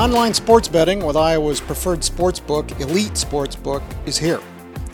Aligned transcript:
Online 0.00 0.32
sports 0.32 0.66
betting 0.66 1.04
with 1.04 1.14
Iowa's 1.14 1.60
preferred 1.60 2.02
sports 2.02 2.40
book, 2.40 2.70
Elite 2.80 3.12
Sportsbook, 3.12 3.82
is 4.08 4.16
here. 4.16 4.40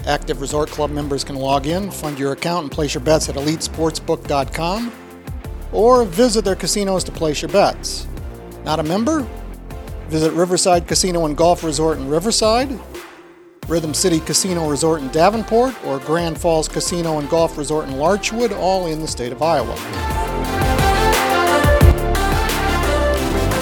Active 0.04 0.40
Resort 0.40 0.68
Club 0.68 0.90
members 0.90 1.22
can 1.22 1.36
log 1.36 1.68
in, 1.68 1.92
fund 1.92 2.18
your 2.18 2.32
account, 2.32 2.64
and 2.64 2.72
place 2.72 2.92
your 2.92 3.04
bets 3.04 3.28
at 3.28 3.36
elitesportsbook.com 3.36 4.92
or 5.70 6.04
visit 6.04 6.44
their 6.44 6.56
casinos 6.56 7.04
to 7.04 7.12
place 7.12 7.40
your 7.40 7.52
bets. 7.52 8.08
Not 8.64 8.80
a 8.80 8.82
member? 8.82 9.24
Visit 10.08 10.32
Riverside 10.32 10.88
Casino 10.88 11.26
and 11.26 11.36
Golf 11.36 11.62
Resort 11.62 11.98
in 11.98 12.08
Riverside, 12.08 12.76
Rhythm 13.68 13.94
City 13.94 14.18
Casino 14.18 14.68
Resort 14.68 15.02
in 15.02 15.08
Davenport, 15.10 15.72
or 15.84 16.00
Grand 16.00 16.36
Falls 16.36 16.66
Casino 16.66 17.20
and 17.20 17.30
Golf 17.30 17.56
Resort 17.56 17.86
in 17.86 17.96
Larchwood, 17.96 18.50
all 18.50 18.88
in 18.88 19.00
the 19.02 19.08
state 19.08 19.30
of 19.30 19.40
Iowa. 19.40 20.25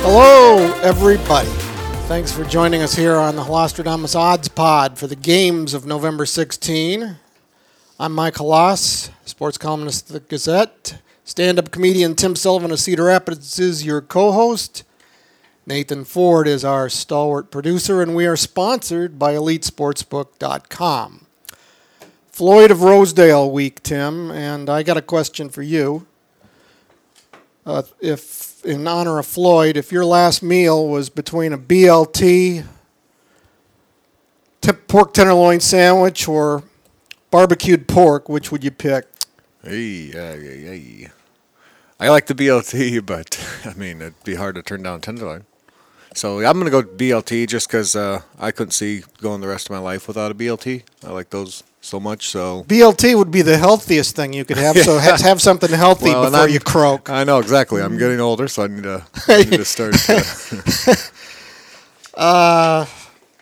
Hello, 0.07 0.59
everybody. 0.83 1.49
Thanks 2.09 2.31
for 2.31 2.45
joining 2.45 2.83
us 2.83 2.95
here 2.95 3.17
on 3.17 3.37
the 3.37 3.43
Holostradamus 3.45 4.15
Odds 4.15 4.49
Pod 4.49 4.99
for 4.99 5.07
the 5.07 5.17
games 5.17 5.73
of 5.73 5.87
November 5.87 6.27
16. 6.27 7.17
I'm 7.99 8.13
Mike 8.13 8.35
Hlas, 8.35 9.09
sports 9.25 9.57
columnist 9.57 10.11
of 10.11 10.13
the 10.13 10.21
Gazette. 10.21 11.01
Stand 11.25 11.59
up 11.59 11.71
comedian 11.71 12.17
Tim 12.17 12.37
Sullivan 12.37 12.71
of 12.71 12.81
Cedar 12.81 13.05
Rapids 13.05 13.59
is 13.59 13.87
your 13.87 14.03
co 14.03 14.33
host. 14.33 14.85
Nathan 15.65 16.05
Ford 16.05 16.47
is 16.47 16.67
our 16.67 16.91
stalwart 16.91 17.51
producer, 17.51 18.03
and 18.03 18.15
we 18.15 18.27
are 18.27 18.37
sponsored 18.37 19.19
by 19.19 19.33
EliteSportsbook.com. 19.33 21.27
Floyd 22.31 22.71
of 22.71 22.83
Rosedale 22.83 23.51
week, 23.51 23.83
Tim, 23.83 24.31
and 24.31 24.69
I 24.69 24.83
got 24.83 24.99
a 24.99 25.03
question 25.03 25.49
for 25.49 25.63
you. 25.63 26.07
Uh, 27.65 27.85
if, 28.03 28.44
in 28.65 28.87
honor 28.87 29.19
of 29.19 29.27
Floyd, 29.27 29.77
if 29.77 29.93
your 29.93 30.05
last 30.05 30.43
meal 30.43 30.89
was 30.89 31.11
between 31.11 31.53
a 31.53 31.59
BLT, 31.59 32.65
pork 34.89 35.13
tenderloin 35.15 35.61
sandwich, 35.61 36.27
or 36.27 36.63
barbecued 37.31 37.87
pork, 37.87 38.29
which 38.29 38.51
would 38.51 38.65
you 38.65 38.71
pick? 38.71 39.07
Hey, 39.63 40.07
hey, 40.11 40.61
hey. 40.63 41.09
I 42.01 42.09
like 42.09 42.27
the 42.27 42.35
BLT, 42.35 43.05
but 43.07 43.39
I 43.65 43.75
mean, 43.75 44.01
it'd 44.01 44.25
be 44.25 44.35
hard 44.35 44.55
to 44.57 44.63
turn 44.63 44.83
down 44.83 45.01
tenderloin. 45.01 45.45
So 46.15 46.39
I'm 46.45 46.59
gonna 46.59 46.71
go 46.71 46.83
BLT 46.83 47.49
just 47.49 47.67
because 47.67 47.97
uh, 47.97 48.23
I 48.39 48.53
couldn't 48.53 48.71
see 48.71 49.03
going 49.21 49.41
the 49.41 49.49
rest 49.49 49.67
of 49.67 49.73
my 49.73 49.79
life 49.79 50.07
without 50.07 50.31
a 50.31 50.35
BLT. 50.35 50.83
I 51.05 51.11
like 51.11 51.31
those 51.31 51.65
so 51.85 52.01
much. 52.01 52.29
So 52.29 52.65
BLT 52.67 53.17
would 53.17 53.31
be 53.31 53.43
the 53.43 53.59
healthiest 53.59 54.17
thing 54.17 54.33
you 54.33 54.45
could 54.45 54.57
have. 54.57 54.77
So 54.79 54.99
ha- 54.99 55.19
have 55.23 55.41
something 55.41 55.71
healthy 55.71 56.11
Well, 56.11 56.31
before 56.31 56.49
you 56.49 56.61
croak. 56.61 57.11
I 57.11 57.25
know 57.25 57.39
exactly. 57.39 57.83
I'm 57.83 57.99
getting 57.99 58.21
older, 58.21 58.49
so 58.49 58.65
I 58.65 58.67
need 58.69 58.83
to, 58.85 59.05
I 59.29 59.39
need 59.45 59.59
to 59.59 59.65
start. 59.65 59.95
Uh, 62.17 62.87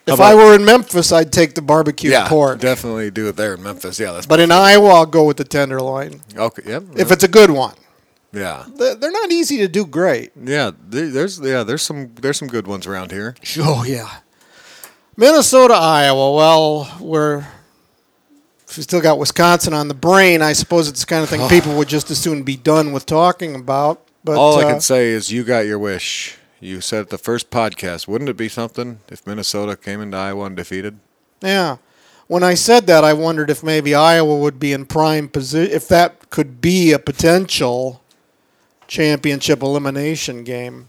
Uh, 0.07 0.13
if 0.15 0.19
I 0.21 0.35
were 0.35 0.55
in 0.55 0.65
Memphis, 0.65 1.13
I'd 1.13 1.31
take 1.31 1.55
the 1.55 1.63
barbecue 1.63 2.11
yeah, 2.11 2.27
pork. 2.27 2.59
definitely 2.59 3.11
do 3.11 3.29
it 3.29 3.37
there 3.37 3.55
in 3.55 3.63
Memphis. 3.63 4.01
Yeah, 4.01 4.13
that's 4.13 4.27
But 4.27 4.41
in 4.41 4.51
Iowa, 4.51 4.89
I'll 4.89 5.07
go 5.07 5.25
with 5.25 5.37
the 5.37 5.45
tenderloin 5.45 6.23
okay. 6.35 6.63
Yeah, 6.67 6.81
if 6.97 7.13
it's 7.13 7.23
a 7.23 7.29
good 7.29 7.51
one. 7.51 7.75
yeah, 8.33 8.65
They're 8.77 8.95
they're 8.97 9.13
not 9.13 9.31
easy 9.31 9.59
to 9.59 9.69
do 9.69 9.85
great. 9.87 10.33
yeah. 10.43 10.71
There's 10.89 11.39
yeah, 11.39 11.63
there's 11.63 11.83
some 11.83 12.15
there's 12.21 12.39
some 12.39 12.49
good 12.49 12.67
ones 12.67 12.87
around 12.87 13.13
here. 13.13 13.37
Oh 13.59 13.85
yeah. 13.85 14.09
Minnesota, 15.17 15.75
Iowa. 15.75 16.33
Well, 16.35 16.97
we're 16.99 17.47
we 18.77 18.83
still 18.83 19.01
got 19.01 19.19
Wisconsin 19.19 19.75
on 19.75 19.89
the 19.89 19.95
brain. 19.95 20.43
I 20.43 20.53
suppose 20.53 20.89
it's 20.89 21.01
the 21.01 21.07
kind 21.07 21.23
of 21.23 21.29
thing 21.29 21.49
people 21.49 21.77
would 21.77 21.89
just 21.89 22.11
as 22.11 22.19
soon 22.19 22.43
be 22.43 22.57
done 22.57 22.93
with 22.93 23.07
talking 23.07 23.55
about. 23.55 24.07
But 24.25 24.37
All 24.37 24.59
I 24.59 24.65
uh, 24.65 24.71
can 24.71 24.81
say 24.81 25.09
is 25.09 25.33
you 25.33 25.45
got 25.45 25.67
your 25.67 25.79
wish. 25.79 26.39
You 26.61 26.81
said 26.81 27.01
at 27.01 27.11
the 27.11 27.19
first 27.19 27.51
podcast, 27.51 28.07
wouldn't 28.07 28.31
it 28.31 28.37
be 28.37 28.49
something 28.49 29.01
if 29.09 29.27
Minnesota 29.27 29.77
came 29.77 30.01
into 30.01 30.17
Iowa 30.17 30.45
undefeated? 30.45 30.99
Yeah. 31.41 31.79
When 32.29 32.45
I 32.45 32.55
said 32.55 32.87
that, 32.87 33.03
I 33.03 33.15
wondered 33.15 33.51
if 33.51 33.65
maybe 33.65 33.95
Iowa 33.95 34.37
would 34.37 34.61
be 34.61 34.73
in 34.73 34.87
prime 34.87 35.29
position, 35.29 35.75
if 35.75 35.89
that 35.89 36.31
could 36.31 36.61
be 36.61 36.93
a 36.93 36.99
potential 37.01 38.01
championship 38.87 39.63
elimination 39.63 40.45
game. 40.45 40.89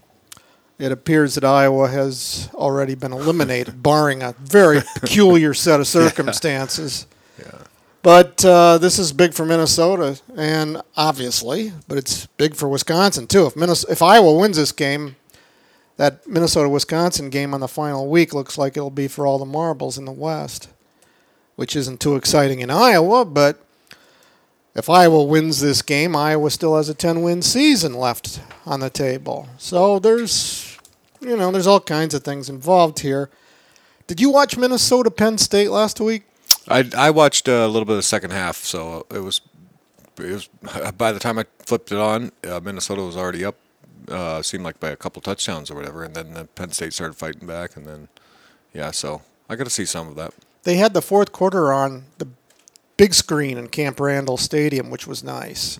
It 0.78 0.90
appears 0.92 1.34
that 1.34 1.44
Iowa 1.44 1.88
has 1.88 2.48
already 2.54 2.94
been 2.94 3.12
eliminated, 3.12 3.82
barring 3.82 4.22
a 4.22 4.34
very 4.40 4.82
peculiar 5.00 5.54
set 5.54 5.80
of 5.80 5.86
circumstances. 6.00 7.06
But 8.04 8.44
uh, 8.44 8.76
this 8.76 8.98
is 8.98 9.14
big 9.14 9.32
for 9.32 9.46
Minnesota, 9.46 10.20
and 10.36 10.82
obviously, 10.94 11.72
but 11.88 11.96
it's 11.96 12.26
big 12.26 12.54
for 12.54 12.68
Wisconsin 12.68 13.26
too. 13.26 13.46
If 13.46 13.56
Minnesota, 13.56 13.92
if 13.92 14.02
Iowa 14.02 14.34
wins 14.34 14.58
this 14.58 14.72
game, 14.72 15.16
that 15.96 16.26
Minnesota 16.26 16.68
Wisconsin 16.68 17.30
game 17.30 17.54
on 17.54 17.60
the 17.60 17.66
final 17.66 18.06
week 18.10 18.34
looks 18.34 18.58
like 18.58 18.76
it'll 18.76 18.90
be 18.90 19.08
for 19.08 19.26
all 19.26 19.38
the 19.38 19.46
marbles 19.46 19.96
in 19.96 20.04
the 20.04 20.12
West, 20.12 20.68
which 21.56 21.74
isn't 21.74 21.98
too 21.98 22.14
exciting 22.14 22.60
in 22.60 22.70
Iowa. 22.70 23.24
But 23.24 23.64
if 24.74 24.90
Iowa 24.90 25.24
wins 25.24 25.62
this 25.62 25.80
game, 25.80 26.14
Iowa 26.14 26.50
still 26.50 26.76
has 26.76 26.90
a 26.90 26.94
10 26.94 27.22
win 27.22 27.40
season 27.40 27.94
left 27.94 28.38
on 28.66 28.80
the 28.80 28.90
table. 28.90 29.48
So 29.56 29.98
there's, 29.98 30.76
you 31.22 31.38
know, 31.38 31.50
there's 31.50 31.66
all 31.66 31.80
kinds 31.80 32.12
of 32.12 32.22
things 32.22 32.50
involved 32.50 32.98
here. 32.98 33.30
Did 34.06 34.20
you 34.20 34.28
watch 34.28 34.58
Minnesota 34.58 35.10
Penn 35.10 35.38
State 35.38 35.70
last 35.70 36.02
week? 36.02 36.24
I, 36.68 36.88
I 36.96 37.10
watched 37.10 37.48
a 37.48 37.66
little 37.66 37.84
bit 37.84 37.92
of 37.92 37.98
the 37.98 38.02
second 38.02 38.32
half, 38.32 38.56
so 38.56 39.06
it 39.10 39.20
was 39.20 39.40
it 40.18 40.32
was 40.32 40.48
by 40.98 41.12
the 41.12 41.20
time 41.20 41.38
I 41.38 41.44
flipped 41.60 41.92
it 41.92 41.98
on, 41.98 42.32
uh, 42.46 42.60
Minnesota 42.60 43.02
was 43.02 43.16
already 43.16 43.44
up. 43.44 43.56
Uh, 44.06 44.42
seemed 44.42 44.64
like 44.64 44.78
by 44.80 44.90
a 44.90 44.96
couple 44.96 45.22
touchdowns 45.22 45.70
or 45.70 45.74
whatever, 45.74 46.04
and 46.04 46.14
then 46.14 46.34
the 46.34 46.44
Penn 46.44 46.70
State 46.72 46.92
started 46.92 47.14
fighting 47.14 47.46
back, 47.46 47.74
and 47.74 47.86
then 47.86 48.08
yeah, 48.74 48.90
so 48.90 49.22
I 49.48 49.56
got 49.56 49.64
to 49.64 49.70
see 49.70 49.86
some 49.86 50.08
of 50.08 50.16
that. 50.16 50.34
They 50.64 50.76
had 50.76 50.92
the 50.92 51.00
fourth 51.00 51.32
quarter 51.32 51.72
on 51.72 52.04
the 52.18 52.28
big 52.96 53.14
screen 53.14 53.56
in 53.56 53.68
Camp 53.68 53.98
Randall 53.98 54.36
Stadium, 54.36 54.90
which 54.90 55.06
was 55.06 55.24
nice. 55.24 55.78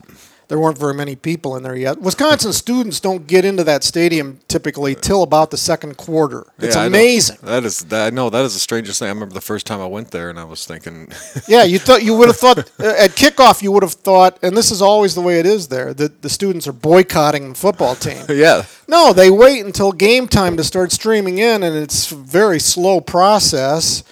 There 0.54 0.60
weren't 0.60 0.78
very 0.78 0.94
many 0.94 1.16
people 1.16 1.56
in 1.56 1.64
there 1.64 1.74
yet. 1.74 2.00
Wisconsin 2.00 2.52
students 2.64 3.00
don't 3.00 3.26
get 3.26 3.44
into 3.44 3.64
that 3.64 3.82
stadium 3.82 4.38
typically 4.46 4.94
till 4.94 5.24
about 5.24 5.50
the 5.50 5.56
second 5.56 5.96
quarter. 5.96 6.46
It's 6.60 6.76
Yeah, 6.76 6.84
amazing. 6.84 7.38
That 7.42 7.64
is 7.64 7.80
that. 7.86 8.14
No, 8.14 8.30
that 8.30 8.44
is 8.44 8.54
the 8.54 8.60
strangest 8.60 9.00
thing. 9.00 9.06
I 9.06 9.10
remember 9.10 9.34
the 9.34 9.40
first 9.40 9.66
time 9.66 9.80
I 9.80 9.86
went 9.86 10.12
there, 10.12 10.30
and 10.30 10.38
I 10.38 10.44
was 10.44 10.64
thinking, 10.64 11.08
yeah, 11.48 11.64
you 11.64 11.80
thought 11.80 12.04
you 12.04 12.14
would 12.14 12.28
have 12.28 12.36
thought 12.36 12.58
at 12.78 13.16
kickoff 13.16 13.62
you 13.62 13.72
would 13.72 13.82
have 13.82 13.94
thought, 13.94 14.38
and 14.44 14.56
this 14.56 14.70
is 14.70 14.80
always 14.80 15.16
the 15.16 15.22
way 15.22 15.40
it 15.40 15.46
is 15.46 15.66
there 15.66 15.92
that 15.92 16.22
the 16.22 16.30
students 16.30 16.68
are 16.68 16.72
boycotting 16.72 17.48
the 17.48 17.54
football 17.56 17.96
team. 17.96 18.24
yeah, 18.28 18.62
No, 18.86 19.12
they 19.12 19.32
wait 19.32 19.66
until 19.66 19.90
game 19.90 20.28
time 20.28 20.56
to 20.56 20.62
start 20.62 20.92
streaming 20.92 21.38
in, 21.38 21.64
and 21.64 21.74
it's 21.74 22.12
a 22.12 22.14
very 22.14 22.60
slow 22.60 23.00
process. 23.00 24.04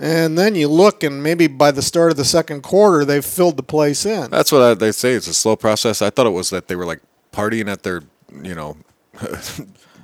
And 0.00 0.38
then 0.38 0.54
you 0.54 0.68
look, 0.68 1.02
and 1.02 1.22
maybe 1.22 1.46
by 1.48 1.70
the 1.72 1.82
start 1.82 2.10
of 2.12 2.16
the 2.16 2.24
second 2.24 2.62
quarter, 2.62 3.04
they've 3.04 3.24
filled 3.24 3.56
the 3.56 3.62
place 3.64 4.06
in. 4.06 4.30
that's 4.30 4.52
what 4.52 4.62
I, 4.62 4.74
they 4.74 4.92
say. 4.92 5.12
It's 5.14 5.26
a 5.26 5.34
slow 5.34 5.56
process. 5.56 6.00
I 6.02 6.10
thought 6.10 6.26
it 6.26 6.30
was 6.30 6.50
that 6.50 6.68
they 6.68 6.76
were 6.76 6.86
like 6.86 7.00
partying 7.32 7.68
at 7.70 7.82
their, 7.82 8.02
you 8.42 8.54
know, 8.54 8.76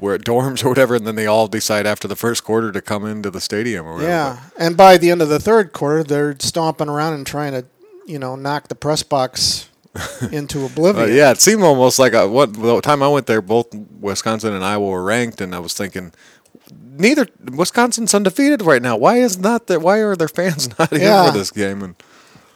where 0.01 0.19
dorms 0.19 0.65
or 0.65 0.69
whatever, 0.69 0.97
and 0.97 1.07
then 1.07 1.15
they 1.15 1.27
all 1.27 1.47
decide 1.47 1.87
after 1.87 2.09
the 2.09 2.17
first 2.17 2.43
quarter 2.45 2.73
to 2.73 2.81
come 2.83 3.07
into 3.07 3.31
the 3.31 3.41
stadium 3.41 3.87
or 3.87 3.95
whatever. 3.95 4.11
Yeah, 4.11 4.41
and 4.59 4.77
by 4.77 4.97
the 4.99 5.11
end 5.11 5.23
of 5.23 5.29
the 5.29 5.39
third 5.39 5.73
quarter, 5.73 6.03
they're 6.03 6.37
stomping 6.41 6.89
around 6.89 7.15
and 7.15 7.27
trying 7.27 7.53
to, 7.53 7.65
you 8.07 8.19
know, 8.19 8.35
knock 8.37 8.69
the 8.69 8.75
press 8.75 9.03
box 9.05 9.69
into 10.33 10.63
Uh, 10.63 10.67
oblivion. 10.67 11.15
yeah, 11.15 11.31
it 11.31 11.41
seemed 11.41 11.63
almost 11.63 12.01
like 12.01 12.13
a, 12.13 12.29
what 12.29 12.53
the 12.55 12.81
time 12.81 13.03
I 13.03 13.09
went 13.09 13.27
there, 13.29 13.41
both 13.41 13.73
Wisconsin 14.01 14.53
and 14.53 14.65
Iowa 14.65 14.89
were 14.89 15.05
ranked, 15.05 15.41
and 15.41 15.55
I 15.55 15.61
was 15.61 15.73
thinking, 15.75 16.13
neither 16.83 17.27
Wisconsin's 17.53 18.15
undefeated 18.15 18.63
right 18.63 18.83
now. 18.83 18.97
Why 18.97 19.17
is 19.19 19.39
not 19.39 19.67
that? 19.69 19.81
Why 19.83 19.99
are 19.99 20.17
their 20.17 20.29
fans 20.29 20.69
not 20.79 20.91
here 20.91 21.01
Yeah. 21.01 21.31
for 21.31 21.37
this 21.39 21.51
game? 21.51 21.83
And 21.83 21.95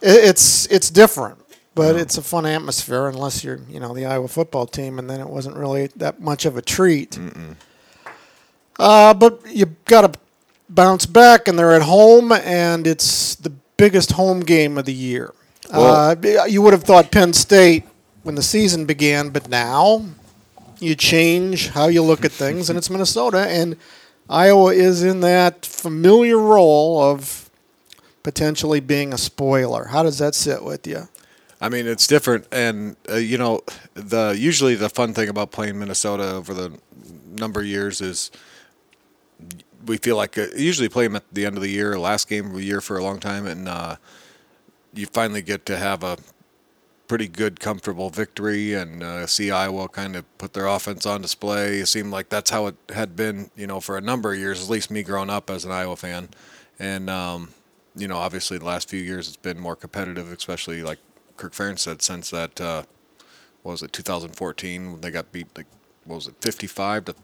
It- 0.00 0.24
it's 0.24 0.66
it's 0.66 0.90
different, 0.90 1.38
but 1.74 1.96
it's 1.96 2.16
a 2.18 2.22
fun 2.22 2.46
atmosphere 2.46 3.08
unless 3.08 3.42
you're, 3.44 3.60
you 3.68 3.80
know, 3.80 3.92
the 3.94 4.06
Iowa 4.06 4.28
football 4.28 4.66
team, 4.66 4.98
and 4.98 5.08
then 5.10 5.20
it 5.20 5.28
wasn't 5.28 5.56
really 5.56 5.88
that 5.96 6.20
much 6.20 6.44
of 6.44 6.56
a 6.56 6.62
treat. 6.62 7.18
Uh, 8.78 9.12
but 9.14 9.40
you 9.48 9.66
got 9.86 10.12
to 10.12 10.18
bounce 10.68 11.06
back, 11.06 11.48
and 11.48 11.58
they're 11.58 11.74
at 11.74 11.82
home, 11.82 12.30
and 12.32 12.86
it's 12.86 13.34
the 13.34 13.50
biggest 13.76 14.12
home 14.12 14.40
game 14.40 14.78
of 14.78 14.84
the 14.84 14.92
year. 14.94 15.32
uh, 15.70 16.14
you 16.48 16.62
would 16.62 16.72
have 16.72 16.84
thought 16.84 17.10
Penn 17.10 17.32
State 17.32 17.84
when 18.22 18.34
the 18.36 18.42
season 18.42 18.86
began, 18.86 19.30
but 19.30 19.48
now 19.48 20.04
you 20.80 20.94
change 20.94 21.68
how 21.70 21.88
you 21.88 22.02
look 22.02 22.24
at 22.24 22.32
things, 22.32 22.70
and 22.70 22.78
it's 22.78 22.88
Minnesota, 22.88 23.46
and 23.48 23.76
Iowa 24.28 24.72
is 24.72 25.02
in 25.02 25.20
that 25.20 25.64
familiar 25.64 26.38
role 26.38 27.02
of 27.02 27.50
potentially 28.22 28.80
being 28.80 29.12
a 29.12 29.18
spoiler. 29.18 29.86
How 29.86 30.02
does 30.02 30.18
that 30.18 30.34
sit 30.34 30.62
with 30.62 30.86
you? 30.86 31.08
I 31.60 31.68
mean, 31.68 31.86
it's 31.86 32.06
different, 32.06 32.46
and 32.52 32.96
uh, 33.10 33.16
you 33.16 33.36
know, 33.36 33.62
the 33.94 34.36
usually 34.38 34.74
the 34.76 34.88
fun 34.88 35.12
thing 35.12 35.28
about 35.28 35.50
playing 35.50 35.78
Minnesota 35.78 36.34
over 36.34 36.54
the 36.54 36.78
number 37.26 37.60
of 37.60 37.66
years 37.66 38.00
is 38.00 38.30
we 39.86 39.96
feel 39.96 40.16
like 40.16 40.38
uh, 40.38 40.46
usually 40.56 40.88
play 40.88 41.04
them 41.04 41.16
at 41.16 41.24
the 41.32 41.46
end 41.46 41.56
of 41.56 41.62
the 41.62 41.70
year, 41.70 41.98
last 41.98 42.28
game 42.28 42.46
of 42.46 42.54
the 42.54 42.62
year 42.62 42.80
for 42.80 42.96
a 42.96 43.02
long 43.02 43.18
time, 43.18 43.46
and 43.46 43.68
uh, 43.68 43.96
you 44.94 45.06
finally 45.06 45.42
get 45.42 45.66
to 45.66 45.76
have 45.76 46.04
a 46.04 46.16
pretty 47.08 47.26
good, 47.26 47.58
comfortable 47.58 48.10
victory, 48.10 48.74
and 48.74 49.02
uh, 49.02 49.26
see 49.26 49.50
Iowa 49.50 49.88
kind 49.88 50.14
of 50.14 50.38
put 50.38 50.52
their 50.52 50.66
offense 50.66 51.06
on 51.06 51.22
display. 51.22 51.78
It 51.78 51.86
seemed 51.86 52.12
like 52.12 52.28
that's 52.28 52.50
how 52.50 52.66
it 52.66 52.76
had 52.90 53.16
been, 53.16 53.50
you 53.56 53.66
know, 53.66 53.80
for 53.80 53.96
a 53.96 54.00
number 54.00 54.32
of 54.32 54.38
years, 54.38 54.62
at 54.62 54.70
least 54.70 54.90
me 54.90 55.02
growing 55.02 55.30
up 55.30 55.50
as 55.50 55.64
an 55.64 55.72
Iowa 55.72 55.96
fan. 55.96 56.28
And 56.78 57.10
um, 57.10 57.48
you 57.96 58.06
know, 58.06 58.18
obviously 58.18 58.58
the 58.58 58.64
last 58.64 58.88
few 58.88 59.00
years 59.00 59.26
it's 59.26 59.36
been 59.36 59.58
more 59.58 59.74
competitive, 59.74 60.30
especially 60.30 60.82
like 60.82 60.98
Kirk 61.36 61.52
Ferentz 61.52 61.80
said 61.80 62.02
since 62.02 62.30
that 62.30 62.60
uh, 62.60 62.82
what 63.62 63.72
was 63.72 63.82
it 63.82 63.92
2014 63.92 64.92
when 64.92 65.00
they 65.00 65.10
got 65.10 65.32
beat 65.32 65.48
like 65.56 65.66
what 66.04 66.16
was 66.16 66.28
it 66.28 66.34
55 66.40 67.06
to 67.06 67.14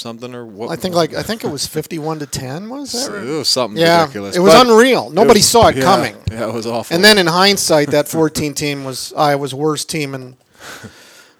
something 0.00 0.34
or 0.34 0.44
what? 0.46 0.70
I 0.70 0.76
think 0.76 0.94
like 0.94 1.14
I 1.14 1.22
think 1.22 1.44
it 1.44 1.48
was 1.48 1.66
fifty-one 1.66 2.18
to 2.20 2.26
ten. 2.26 2.68
Was 2.68 2.92
that? 2.92 3.14
it 3.28 3.38
was 3.38 3.48
something 3.48 3.80
Yeah, 3.80 4.00
ridiculous. 4.02 4.36
it 4.36 4.40
was 4.40 4.54
but 4.54 4.66
unreal. 4.66 5.10
Nobody 5.10 5.38
was- 5.38 5.48
saw 5.48 5.68
it 5.68 5.76
yeah, 5.76 5.82
coming. 5.82 6.16
Yeah, 6.30 6.48
it 6.48 6.54
was 6.54 6.66
awful. 6.66 6.94
And 6.94 7.04
then 7.04 7.18
in 7.18 7.26
hindsight, 7.26 7.88
that 7.90 8.08
14 8.08 8.54
team 8.54 8.84
was 8.84 9.12
Iowa's 9.16 9.54
worst 9.54 9.88
team 9.88 10.14
in 10.14 10.36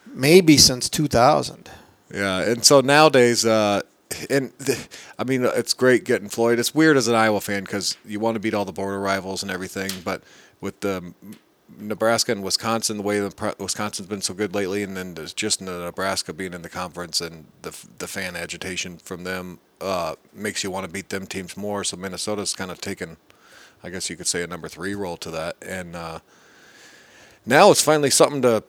maybe 0.06 0.56
since 0.56 0.88
2000. 0.88 1.70
Yeah, 2.12 2.40
and 2.42 2.64
so 2.64 2.80
nowadays, 2.80 3.46
uh, 3.46 3.82
and 4.28 4.52
I 5.18 5.24
mean, 5.24 5.44
it's 5.44 5.74
great 5.74 6.04
getting 6.04 6.28
Floyd. 6.28 6.58
It's 6.58 6.74
weird 6.74 6.96
as 6.96 7.06
an 7.08 7.14
Iowa 7.14 7.40
fan 7.40 7.62
because 7.64 7.96
you 8.04 8.18
want 8.20 8.34
to 8.34 8.40
beat 8.40 8.54
all 8.54 8.64
the 8.64 8.72
border 8.72 8.98
rivals 9.00 9.42
and 9.42 9.50
everything, 9.50 9.90
but 10.04 10.22
with 10.60 10.80
the 10.80 11.14
Nebraska 11.80 12.32
and 12.32 12.42
Wisconsin, 12.42 12.98
the 12.98 13.02
way 13.02 13.20
the 13.20 13.54
Wisconsin's 13.58 14.08
been 14.08 14.20
so 14.20 14.34
good 14.34 14.54
lately, 14.54 14.82
and 14.82 14.96
then 14.96 15.14
just 15.34 15.60
Nebraska 15.60 16.32
being 16.32 16.54
in 16.54 16.62
the 16.62 16.68
conference 16.68 17.20
and 17.20 17.46
the 17.62 17.76
the 17.98 18.06
fan 18.06 18.36
agitation 18.36 18.98
from 18.98 19.24
them 19.24 19.58
uh, 19.80 20.14
makes 20.32 20.62
you 20.62 20.70
want 20.70 20.86
to 20.86 20.92
beat 20.92 21.08
them 21.08 21.26
teams 21.26 21.56
more. 21.56 21.84
So 21.84 21.96
Minnesota's 21.96 22.54
kind 22.54 22.70
of 22.70 22.80
taken, 22.80 23.16
I 23.82 23.90
guess 23.90 24.10
you 24.10 24.16
could 24.16 24.26
say, 24.26 24.42
a 24.42 24.46
number 24.46 24.68
three 24.68 24.94
role 24.94 25.16
to 25.18 25.30
that, 25.30 25.56
and 25.62 25.96
uh, 25.96 26.20
now 27.46 27.70
it's 27.70 27.82
finally 27.82 28.10
something 28.10 28.42
to 28.42 28.62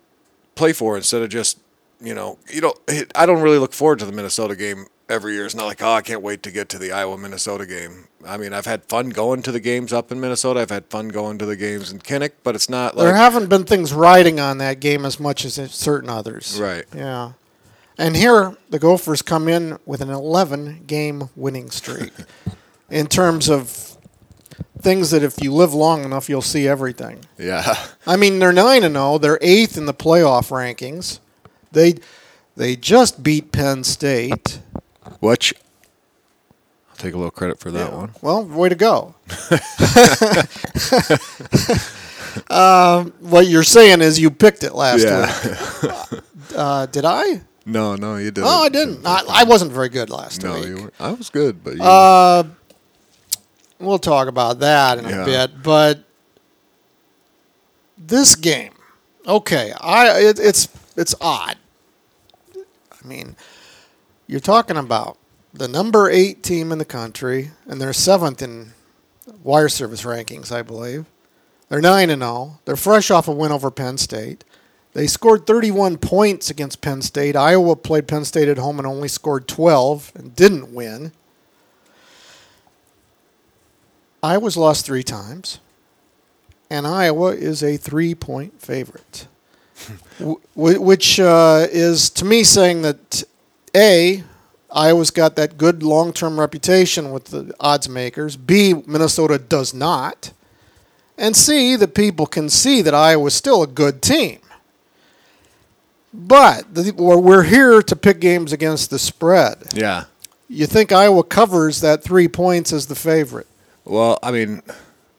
play 0.56 0.74
for 0.74 0.98
instead 0.98 1.22
of 1.22 1.30
just 1.30 1.60
you 2.02 2.14
know 2.14 2.38
you 2.50 2.62
know 2.62 2.74
I 3.16 3.26
don't 3.26 3.42
really 3.42 3.58
look 3.58 3.74
forward 3.74 4.00
to 4.00 4.06
the 4.06 4.12
Minnesota 4.12 4.56
game 4.56 4.88
every 5.12 5.34
year. 5.34 5.46
It's 5.46 5.56
not 5.56 5.66
like 5.66 5.84
oh 5.84 5.94
I 5.94 6.02
can't 6.02 6.22
wait 6.22 6.42
to 6.44 6.52
get 6.52 6.70
to 6.70 6.80
the 6.80 6.92
Iowa 6.92 7.18
Minnesota 7.18 7.66
game. 7.66 8.08
I 8.26 8.38
mean 8.38 8.54
I've 8.54 8.66
had 8.66 8.84
fun 8.86 9.10
going 9.10 9.42
to 9.44 9.52
the 9.52 9.60
games 9.60 9.94
up 9.94 10.12
in 10.12 10.20
Minnesota. 10.20 10.62
I've 10.62 10.70
had 10.70 10.86
fun 10.86 11.10
going 11.10 11.38
to 11.40 11.46
the 11.46 11.56
games 11.56 11.92
in 11.92 12.00
Kinnick, 12.00 12.32
but 12.44 12.56
it's 12.56 12.70
not 12.70 12.96
like 12.96 13.06
there 13.06 13.16
haven't 13.16 13.50
been 13.50 13.66
things 13.66 13.94
riding 13.94 14.40
on 14.40 14.58
that 14.60 14.80
game 14.80 15.06
as 15.06 15.20
much 15.20 15.46
as 15.46 15.56
certain 15.72 16.10
others. 16.10 16.60
Right. 16.60 16.86
Yeah. 16.96 17.34
And 17.98 18.16
here 18.16 18.56
the 18.70 18.80
Gophers 18.80 19.22
come 19.22 19.48
in 19.48 19.78
with 19.86 20.02
an 20.02 20.10
11 20.10 20.86
game 20.88 21.30
winning 21.36 21.70
streak 21.70 22.14
in 22.90 23.08
terms 23.08 23.50
of 23.50 23.98
things 24.80 25.12
that 25.12 25.22
if 25.22 25.42
you 25.44 25.54
live 25.54 25.74
long 25.74 26.04
enough 26.04 26.28
you'll 26.28 26.42
see 26.42 26.68
everything. 26.68 27.24
yeah 27.38 27.76
I 28.08 28.16
mean, 28.16 28.40
they're 28.40 28.54
nine 28.54 28.84
and 28.84 28.96
zero. 28.96 29.18
They're 29.20 29.38
eighth 29.42 29.78
in 29.78 29.86
the 29.86 29.94
playoff 29.94 30.50
rankings. 30.50 31.20
They 31.72 31.96
they 32.56 32.76
just 32.76 33.24
beat 33.24 33.52
Penn 33.52 33.84
State. 33.84 34.60
Which 35.22 35.54
I'll 36.90 36.98
take 36.98 37.14
a 37.14 37.18
little 37.18 37.32
credit 37.32 37.60
for 37.60 37.72
that 37.72 37.94
one. 37.94 38.12
Well, 38.22 38.44
way 38.44 38.68
to 38.68 38.76
go. 38.76 39.16
um, 42.50 43.12
what 43.20 43.48
you're 43.48 43.64
saying 43.64 44.02
is 44.02 44.20
you 44.20 44.32
picked 44.32 44.64
it 44.64 44.74
last 44.76 45.04
Yeah. 45.04 46.12
week. 46.12 46.22
Uh, 46.56 46.86
did 46.88 47.06
I? 47.06 47.42
No, 47.66 47.96
no, 47.96 48.18
you 48.18 48.30
didn't. 48.30 48.50
Oh, 48.50 48.64
I 48.64 48.70
didn't. 48.70 49.06
I, 49.06 49.22
I 49.30 49.44
wasn't 49.46 49.72
very 49.72 49.88
good 49.88 50.10
last 50.10 50.44
No, 50.44 50.56
week. 50.56 50.66
you 50.68 50.76
weren't. 50.76 50.94
I 51.00 51.12
was 51.14 51.30
good, 51.30 51.64
but 51.64 51.76
you, 51.78 51.82
Uh, 51.82 52.44
we'll 53.80 54.00
talk 54.00 54.28
about 54.28 54.60
that 54.60 54.98
in 54.98 55.06
a 55.06 55.24
bit. 55.24 55.64
But 55.64 56.04
this 57.98 58.36
game, 58.36 58.74
okay, 59.26 59.72
I 59.80 60.20
it, 60.20 60.40
it's 60.40 60.68
it's 60.98 61.16
odd. 61.22 61.56
I 62.58 63.08
mean, 63.08 63.38
you're 64.32 64.40
talking 64.40 64.78
about 64.78 65.18
the 65.54 65.68
number 65.68 66.10
eight 66.10 66.42
team 66.42 66.72
in 66.72 66.78
the 66.78 66.86
country, 66.86 67.52
and 67.68 67.82
they're 67.82 67.92
seventh 67.92 68.42
in 68.42 68.72
wire 69.44 69.68
service 69.68 70.04
rankings, 70.04 70.54
I 70.54 70.62
believe. 70.62 71.06
They're 71.68 71.82
nine 71.82 72.10
and 72.10 72.22
zero. 72.22 72.62
They're 72.64 72.78
fresh 72.78 73.12
off 73.12 73.28
a 73.28 73.34
win 73.34 73.52
over 73.52 73.70
Penn 73.70 73.98
State. 73.98 74.46
They 74.94 75.06
scored 75.06 75.46
31 75.46 75.98
points 75.98 76.50
against 76.50 76.80
Penn 76.80 77.02
State. 77.02 77.36
Iowa 77.36 77.76
played 77.76 78.08
Penn 78.08 78.24
State 78.24 78.48
at 78.48 78.58
home 78.58 78.78
and 78.78 78.88
only 78.88 79.10
scored 79.10 79.50
12 79.50 80.14
and 80.16 80.34
didn't 80.34 80.74
win. 80.74 81.12
Iowa's 84.24 84.56
lost 84.56 84.86
three 84.86 85.04
times, 85.04 85.60
and 86.70 86.88
Iowa 86.88 87.34
is 87.34 87.62
a 87.62 87.76
three 87.76 88.16
point 88.16 88.62
favorite, 88.62 89.28
Wh- 90.20 90.40
which 90.56 91.20
uh, 91.20 91.68
is 91.70 92.10
to 92.12 92.24
me 92.24 92.46
saying 92.46 92.84
that 92.84 93.26
A, 93.76 94.24
Iowa's 94.72 95.12
got 95.12 95.36
that 95.36 95.58
good 95.58 95.84
long 95.84 96.14
term 96.14 96.40
reputation 96.40 97.12
with 97.12 97.26
the 97.26 97.54
odds 97.60 97.90
makers, 97.90 98.38
B, 98.38 98.74
Minnesota 98.86 99.38
does 99.38 99.74
not, 99.74 100.32
and 101.18 101.36
C, 101.36 101.76
that 101.76 101.94
people 101.94 102.26
can 102.26 102.50
see 102.50 102.82
that 102.82 102.94
Iowa's 102.94 103.34
still 103.36 103.64
a 103.64 103.68
good 103.68 104.02
team. 104.02 104.40
But 106.14 106.74
the, 106.74 106.92
we're 106.98 107.18
we're 107.18 107.44
here 107.44 107.82
to 107.82 107.96
pick 107.96 108.20
games 108.20 108.52
against 108.52 108.90
the 108.90 109.00
spread. 109.00 109.58
yeah. 109.74 110.06
You 110.50 110.66
think 110.66 110.92
Iowa 110.92 111.24
covers 111.24 111.80
that 111.80 112.04
three 112.04 112.28
points 112.28 112.74
as 112.74 112.88
the 112.88 112.96
favorite? 112.96 113.48
Well, 113.86 114.20
I 114.22 114.32
mean, 114.32 114.62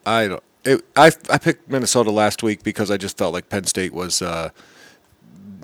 I 0.05 0.29
don't. 0.29 0.43
It, 0.65 0.85
I 0.95 1.11
I 1.31 1.39
picked 1.39 1.71
Minnesota 1.71 2.11
last 2.11 2.43
week 2.43 2.63
because 2.63 2.91
I 2.91 2.99
just 2.99 3.17
felt 3.17 3.33
like 3.33 3.49
Penn 3.49 3.65
State 3.65 3.95
was, 3.95 4.21
uh, 4.21 4.51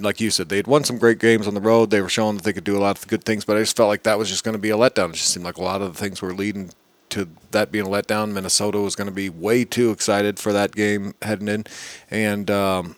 like 0.00 0.21
you 0.21 0.31
said, 0.31 0.49
they 0.49 0.56
had 0.56 0.67
won 0.67 0.85
some 0.85 0.99
great 0.99 1.19
games 1.19 1.47
on 1.47 1.55
the 1.55 1.61
road. 1.61 1.91
They 1.91 2.00
were 2.00 2.09
showing 2.09 2.37
that 2.37 2.45
they 2.45 2.53
could 2.53 2.65
do 2.65 2.77
a 2.77 2.81
lot 2.81 2.99
of 2.99 3.06
good 3.09 3.25
things, 3.25 3.45
but 3.45 3.56
I 3.56 3.61
just 3.61 3.77
felt 3.77 3.89
like 3.89 4.03
that 4.05 4.19
was 4.19 4.29
just 4.29 4.45
going 4.45 4.55
to 4.55 4.61
be 4.61 4.71
a 4.71 4.77
letdown. 4.77 5.11
It 5.11 5.17
just 5.17 5.31
seemed 5.33 5.45
like 5.45 5.56
a 5.56 5.62
lot 5.62 5.83
of 5.83 5.93
the 5.93 5.99
things 5.99 6.23
were 6.23 6.35
leading 6.35 6.71
to 7.11 7.29
that 7.50 7.73
being 7.73 7.87
a 7.87 7.89
letdown. 7.89 8.33
Minnesota 8.33 8.79
was 8.79 8.95
going 8.95 9.09
to 9.09 9.15
be 9.15 9.31
way 9.31 9.65
too 9.65 9.91
excited 9.91 10.39
for 10.39 10.53
that 10.53 10.73
game 10.73 11.15
heading 11.23 11.49
in, 11.49 11.65
and 12.11 12.50
um, 12.50 12.97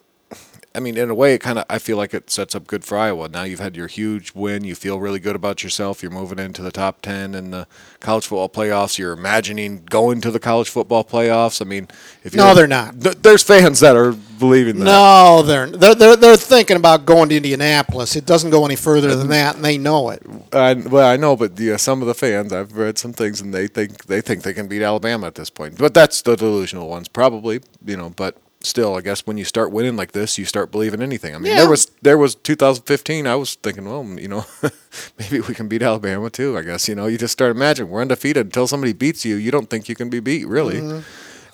I 0.72 0.78
mean, 0.78 0.96
in 0.96 1.10
a 1.10 1.14
way, 1.14 1.34
it 1.34 1.40
kind 1.40 1.58
of 1.58 1.64
I 1.68 1.78
feel 1.78 1.96
like 1.96 2.14
it 2.14 2.30
sets 2.30 2.54
up 2.54 2.68
good 2.68 2.84
for 2.84 2.96
Iowa. 2.96 3.28
Now 3.28 3.42
you've 3.42 3.58
had 3.58 3.76
your 3.76 3.88
huge 3.88 4.32
win. 4.34 4.62
You 4.62 4.76
feel 4.76 5.00
really 5.00 5.18
good 5.18 5.34
about 5.34 5.64
yourself. 5.64 6.00
You're 6.00 6.12
moving 6.12 6.38
into 6.38 6.62
the 6.62 6.70
top 6.70 7.02
ten 7.02 7.34
in 7.34 7.50
the 7.50 7.66
college 7.98 8.28
football 8.28 8.48
playoffs. 8.48 8.96
You're 8.96 9.12
imagining 9.12 9.84
going 9.86 10.20
to 10.20 10.30
the 10.30 10.38
college 10.38 10.68
football 10.68 11.02
playoffs. 11.02 11.60
I 11.60 11.64
mean, 11.64 11.88
if 12.22 12.34
you 12.34 12.38
No, 12.38 12.54
they're 12.54 12.68
not. 12.68 13.00
Th- 13.00 13.16
there's 13.16 13.42
fans 13.42 13.80
that 13.80 13.96
are 13.96 14.12
believing 14.12 14.78
that. 14.78 14.84
No, 14.84 15.42
they're, 15.42 15.66
they're 15.66 15.96
they're 15.96 16.16
they're 16.16 16.36
thinking 16.36 16.76
about 16.76 17.04
going 17.04 17.30
to 17.30 17.36
Indianapolis. 17.36 18.14
It 18.14 18.24
doesn't 18.24 18.50
go 18.50 18.64
any 18.64 18.76
further 18.76 19.16
than 19.16 19.28
that, 19.28 19.56
and 19.56 19.64
they 19.64 19.76
know 19.76 20.10
it. 20.10 20.22
I, 20.52 20.74
well, 20.74 21.08
I 21.08 21.16
know, 21.16 21.34
but 21.34 21.58
yeah, 21.58 21.78
some 21.78 22.00
of 22.00 22.06
the 22.06 22.14
fans, 22.14 22.52
I've 22.52 22.76
read 22.76 22.96
some 22.96 23.12
things, 23.12 23.40
and 23.40 23.52
they 23.52 23.66
think 23.66 24.04
they 24.04 24.20
think 24.20 24.44
they 24.44 24.54
can 24.54 24.68
beat 24.68 24.82
Alabama 24.82 25.26
at 25.26 25.34
this 25.34 25.50
point. 25.50 25.78
But 25.78 25.94
that's 25.94 26.22
the 26.22 26.36
delusional 26.36 26.88
ones, 26.88 27.08
probably. 27.08 27.60
You 27.84 27.96
know, 27.96 28.10
but 28.10 28.36
still, 28.62 28.94
I 28.94 29.00
guess 29.00 29.26
when 29.26 29.38
you 29.38 29.44
start 29.44 29.72
winning 29.72 29.96
like 29.96 30.12
this, 30.12 30.36
you 30.38 30.44
start 30.44 30.70
believing 30.70 31.00
anything. 31.02 31.34
I 31.34 31.38
mean, 31.38 31.52
Yeah. 31.52 31.60
there 31.60 31.70
was 31.70 31.86
there 32.02 32.18
was 32.18 32.34
2015. 32.34 33.26
I 33.26 33.34
was 33.36 33.54
thinking, 33.54 33.84
well, 33.86 34.04
you 34.18 34.28
know, 34.28 34.44
maybe 35.18 35.40
we 35.40 35.54
can 35.54 35.68
beat 35.68 35.82
Alabama 35.82 36.30
too. 36.30 36.56
I 36.58 36.62
guess 36.62 36.88
you 36.88 36.94
know, 36.94 37.06
you 37.06 37.18
just 37.18 37.32
start 37.32 37.50
imagining 37.56 37.90
we're 37.90 38.02
undefeated 38.02 38.46
until 38.46 38.66
somebody 38.66 38.92
beats 38.92 39.24
you. 39.24 39.36
You 39.36 39.50
don't 39.50 39.68
think 39.70 39.88
you 39.88 39.94
can 39.94 40.10
be 40.10 40.20
beat, 40.20 40.46
really. 40.46 41.02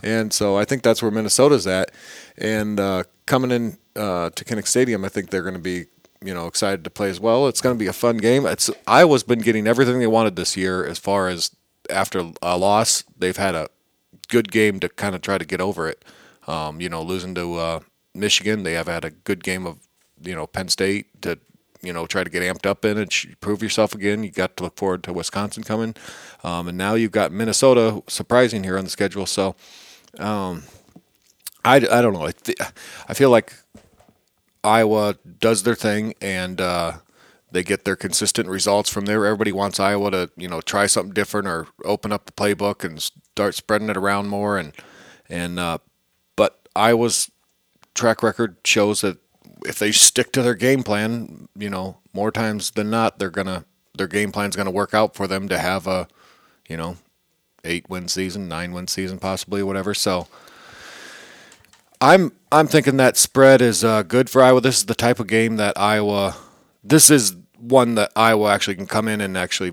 And 0.03 0.33
so 0.33 0.57
I 0.57 0.65
think 0.65 0.83
that's 0.83 1.01
where 1.03 1.11
Minnesota's 1.11 1.67
at. 1.67 1.91
And 2.37 2.79
uh, 2.79 3.05
coming 3.25 3.51
in 3.51 3.79
uh, 3.97 4.31
to 4.31 4.45
Kinnick 4.45 4.67
Stadium, 4.67 5.05
I 5.05 5.09
think 5.09 5.31
they're 5.31 5.43
going 5.43 5.55
to 5.55 5.61
be, 5.61 5.87
you 6.23 6.35
know, 6.35 6.47
excited 6.47 6.85
to 6.85 6.91
play 6.91 7.09
as 7.09 7.19
well. 7.19 7.49
It's 7.49 7.61
going 7.63 7.75
to 7.75 7.79
be 7.79 7.87
a 7.87 7.93
fun 7.95 8.19
game. 8.19 8.45
It's 8.47 8.69
Iowa's 8.87 9.23
been 9.23 9.39
getting 9.41 9.67
everything 9.67 9.99
they 9.99 10.07
wanted 10.07 10.37
this 10.37 10.57
year 10.57 10.85
as 10.87 10.99
far 10.99 11.29
as 11.29 11.51
after 11.89 12.31
a 12.43 12.59
loss, 12.59 13.05
they've 13.19 13.37
had 13.37 13.55
a 13.55 13.69
good 14.29 14.51
game 14.53 14.81
to 14.81 14.89
kind 14.91 15.15
of 15.15 15.23
try 15.23 15.39
to 15.39 15.45
get 15.45 15.61
over 15.61 15.89
it. 15.89 16.05
Um, 16.47 16.81
you 16.81 16.89
know, 16.89 17.03
losing 17.03 17.35
to 17.37 17.55
uh, 17.57 17.81
Michigan, 18.15 18.63
they 18.63 18.75
have 18.75 18.87
had 18.87 19.05
a 19.05 19.11
good 19.11 19.45
game 19.45 19.67
of, 19.67 19.79
you 20.23 20.35
know, 20.35 20.47
Penn 20.47 20.69
State 20.69 21.23
to, 21.23 21.39
you 21.83 21.93
know, 21.93 22.07
try 22.07 22.25
to 22.25 22.31
get 22.31 22.43
amped 22.43 22.67
up 22.67 22.85
in 22.85 22.99
and 22.99 23.13
prove 23.41 23.63
yourself 23.63 23.95
again. 23.95 24.25
You 24.25 24.31
got 24.31 24.57
to 24.59 24.65
look 24.65 24.77
forward 24.77 25.03
to 25.05 25.13
Wisconsin 25.13 25.65
coming, 25.65 25.95
um, 26.45 26.69
and 26.69 26.79
now 26.79 26.95
you've 26.95 27.13
got 27.13 27.33
Minnesota 27.33 28.03
surprising 28.09 28.65
here 28.65 28.79
on 28.79 28.85
the 28.85 28.91
schedule. 28.91 29.27
So, 29.27 29.57
I, 31.65 31.77
I 31.77 32.03
don't 32.03 32.13
know. 32.13 32.27
I, 32.27 32.33
th- 32.33 32.59
I 33.09 33.15
feel 33.15 33.31
like 33.31 33.55
Iowa 34.65 35.17
does 35.41 35.65
their 35.65 35.75
thing 35.75 36.15
and 36.21 36.61
uh, 36.61 36.95
they 37.51 37.63
get 37.63 37.85
their 37.85 37.97
consistent 37.97 38.49
results 38.49 38.91
from 38.91 39.07
there. 39.07 39.27
Everybody 39.27 39.53
wants 39.53 39.81
Iowa 39.81 40.11
to 40.13 40.31
you 40.37 40.49
know 40.49 40.61
try 40.61 40.87
something 40.87 41.13
different 41.13 41.49
or 41.49 41.69
open 41.85 42.13
up 42.13 42.27
the 42.27 42.33
playbook 42.33 42.85
and 42.85 43.01
start 43.01 43.55
spreading 43.55 43.91
it 43.91 43.97
around 43.97 44.29
more. 44.29 44.59
And 44.59 44.73
and 45.29 45.59
uh, 45.59 45.79
Iowa's 46.77 47.31
track 47.95 48.23
record 48.23 48.57
shows 48.65 49.01
that 49.01 49.19
if 49.65 49.79
they 49.79 49.93
stick 49.93 50.33
to 50.33 50.43
their 50.43 50.55
game 50.55 50.83
plan, 50.83 51.49
you 51.57 51.71
know, 51.71 51.99
more 52.13 52.31
times 52.31 52.71
than 52.73 52.91
not, 52.91 53.19
they're 53.19 53.31
gonna 53.31 53.65
their 53.97 54.07
game 54.07 54.33
plan's 54.33 54.57
gonna 54.57 54.71
work 54.71 54.95
out 54.95 55.15
for 55.15 55.27
them 55.27 55.49
to 55.49 55.59
have 55.59 55.87
a 55.87 56.09
you 56.69 56.77
know 56.77 56.97
eight 57.65 57.89
win 57.89 58.09
season, 58.09 58.49
nine 58.49 58.73
win 58.73 58.87
season, 58.89 59.19
possibly 59.19 59.63
whatever. 59.63 59.95
So. 59.95 60.29
I'm 62.01 62.33
I'm 62.53 62.67
thinking 62.67 62.99
that 62.99 63.17
spread 63.17 63.63
is 63.63 63.83
uh, 63.83 64.03
good 64.03 64.29
for 64.29 64.43
Iowa. 64.43 64.61
This 64.61 64.79
is 64.79 64.85
the 64.87 64.95
type 64.95 65.19
of 65.19 65.29
game 65.29 65.57
that 65.57 65.79
Iowa. 65.79 66.37
This 66.85 67.11
is 67.11 67.35
one 67.59 67.95
that 67.95 68.13
Iowa 68.15 68.53
actually 68.53 68.77
can 68.77 68.87
come 68.87 69.09
in 69.09 69.21
and 69.21 69.37
actually 69.37 69.73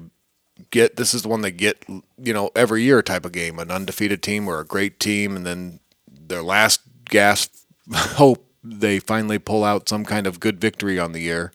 get. 0.71 0.95
This 0.95 1.13
is 1.13 1.23
the 1.23 1.27
one 1.27 1.41
they 1.41 1.51
get. 1.51 1.83
You 2.17 2.33
know, 2.33 2.49
every 2.55 2.83
year 2.83 3.01
type 3.01 3.25
of 3.25 3.33
game. 3.33 3.59
An 3.59 3.69
undefeated 3.69 4.23
team 4.23 4.47
or 4.47 4.59
a 4.59 4.65
great 4.65 4.99
team, 5.01 5.35
and 5.35 5.45
then 5.45 5.79
their 6.07 6.41
last 6.41 6.81
gasp 7.05 7.53
hope 7.93 8.45
they 8.63 8.99
finally 8.99 9.39
pull 9.39 9.63
out 9.63 9.89
some 9.89 10.05
kind 10.05 10.25
of 10.25 10.39
good 10.39 10.59
victory 10.59 10.97
on 10.99 11.11
the 11.11 11.19
year. 11.19 11.51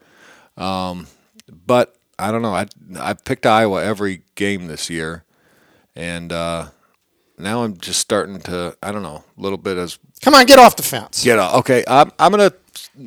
Um, 0.57 1.07
but 1.67 1.97
I 2.19 2.31
don't 2.31 2.43
know. 2.43 2.55
I 2.55 2.67
I 2.99 3.15
picked 3.15 3.47
Iowa 3.47 3.83
every 3.83 4.23
game 4.35 4.67
this 4.67 4.91
year, 4.91 5.25
and 5.97 6.33
uh, 6.33 6.67
now 7.39 7.63
I'm 7.63 7.77
just 7.79 8.01
starting 8.01 8.41
to 8.41 8.77
I 8.83 8.93
don't 8.93 9.03
know 9.03 9.25
a 9.37 9.41
little 9.41 9.59
bit 9.59 9.77
as 9.79 9.99
Come 10.21 10.35
on, 10.35 10.47
get 10.47 10.59
off 10.59 10.77
the 10.77 10.83
fence. 10.83 11.23
get 11.25 11.39
out. 11.39 11.55
Okay, 11.61 11.85
I'm 11.87 12.11
I'm 12.19 12.31
gonna 12.33 12.53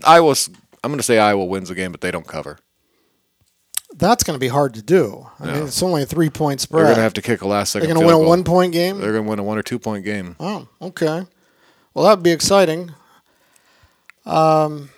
Iowa's 0.03 0.50
I'm 0.83 0.91
gonna 0.91 1.03
say 1.03 1.19
Iowa 1.19 1.45
wins 1.45 1.69
the 1.69 1.75
game, 1.75 1.91
but 1.91 2.01
they 2.01 2.10
don't 2.12 2.27
cover. 2.27 2.57
That's 3.93 4.24
going 4.24 4.36
to 4.36 4.39
be 4.39 4.48
hard 4.48 4.74
to 4.75 4.81
do. 4.81 5.27
I 5.38 5.48
mean, 5.48 5.63
it's 5.63 5.83
only 5.83 6.01
a 6.01 6.05
three 6.05 6.29
point 6.29 6.62
spread. 6.62 6.86
They're 6.86 6.93
gonna 6.93 7.03
have 7.03 7.13
to 7.15 7.21
kick 7.21 7.41
a 7.41 7.48
last 7.48 7.74
second. 7.74 7.89
They're 7.89 7.93
going 7.95 8.07
to 8.07 8.07
win 8.07 8.15
a 8.15 8.19
goal. 8.19 8.29
one 8.29 8.43
point 8.45 8.71
game. 8.71 9.00
They're 9.00 9.12
gonna 9.12 9.27
win 9.29 9.38
a 9.38 9.43
one 9.43 9.57
or 9.57 9.63
two 9.63 9.79
point 9.79 10.05
game. 10.05 10.38
Oh, 10.39 10.65
okay. 10.81 11.25
Well, 11.93 12.05
that 12.05 12.15
would 12.17 12.24
be 12.24 12.31
exciting. 12.31 12.93
Um, 14.25 14.89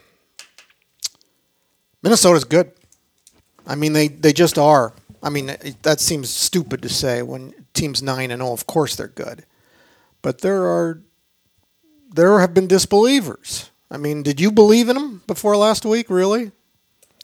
Minnesota's 2.01 2.43
good. 2.43 2.71
I 3.65 3.75
mean, 3.75 3.93
they, 3.93 4.09
they 4.09 4.33
just 4.33 4.57
are. 4.57 4.93
I 5.21 5.29
mean, 5.29 5.49
it, 5.49 5.81
that 5.83 5.99
seems 5.99 6.29
stupid 6.29 6.81
to 6.81 6.89
say 6.89 7.21
when 7.21 7.53
teams 7.73 8.03
nine 8.03 8.29
and 8.29 8.41
zero. 8.41 8.51
Of 8.53 8.67
course, 8.67 8.95
they're 8.95 9.07
good, 9.07 9.45
but 10.21 10.41
there 10.41 10.65
are 10.65 11.01
there 12.13 12.39
have 12.39 12.53
been 12.53 12.67
disbelievers. 12.67 13.71
I 13.89 13.97
mean, 13.97 14.21
did 14.21 14.41
you 14.41 14.51
believe 14.51 14.89
in 14.89 14.95
them 14.95 15.21
before 15.25 15.55
last 15.55 15.85
week? 15.85 16.09
Really? 16.09 16.51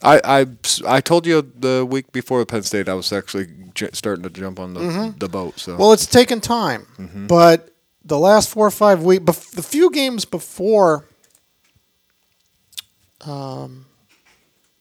I, 0.02 0.22
I, 0.24 0.46
I 0.88 1.02
told 1.02 1.28
you 1.28 1.42
the 1.42 1.86
week 1.86 2.14
before 2.14 2.46
Penn 2.46 2.64
State 2.64 2.88
I 2.88 2.94
was 2.94 3.12
actually 3.12 3.48
j- 3.74 3.90
starting 3.92 4.24
to 4.24 4.30
jump 4.30 4.58
on 4.60 4.74
the, 4.74 5.14
the 5.18 5.28
boat. 5.28 5.60
So 5.60 5.74
Mm-hmm. 5.74 5.82
Well, 5.82 5.92
it's 5.92 6.06
taken 6.06 6.40
time, 6.40 6.88
but 7.28 7.76
the 8.04 8.20
last 8.20 8.50
four 8.50 8.68
or 8.68 8.72
five 8.72 9.04
weeks, 9.04 9.24
bef- 9.24 9.52
the 9.52 9.64
few 9.64 9.92
games 9.92 10.26
before 10.26 11.06
um, 13.22 13.86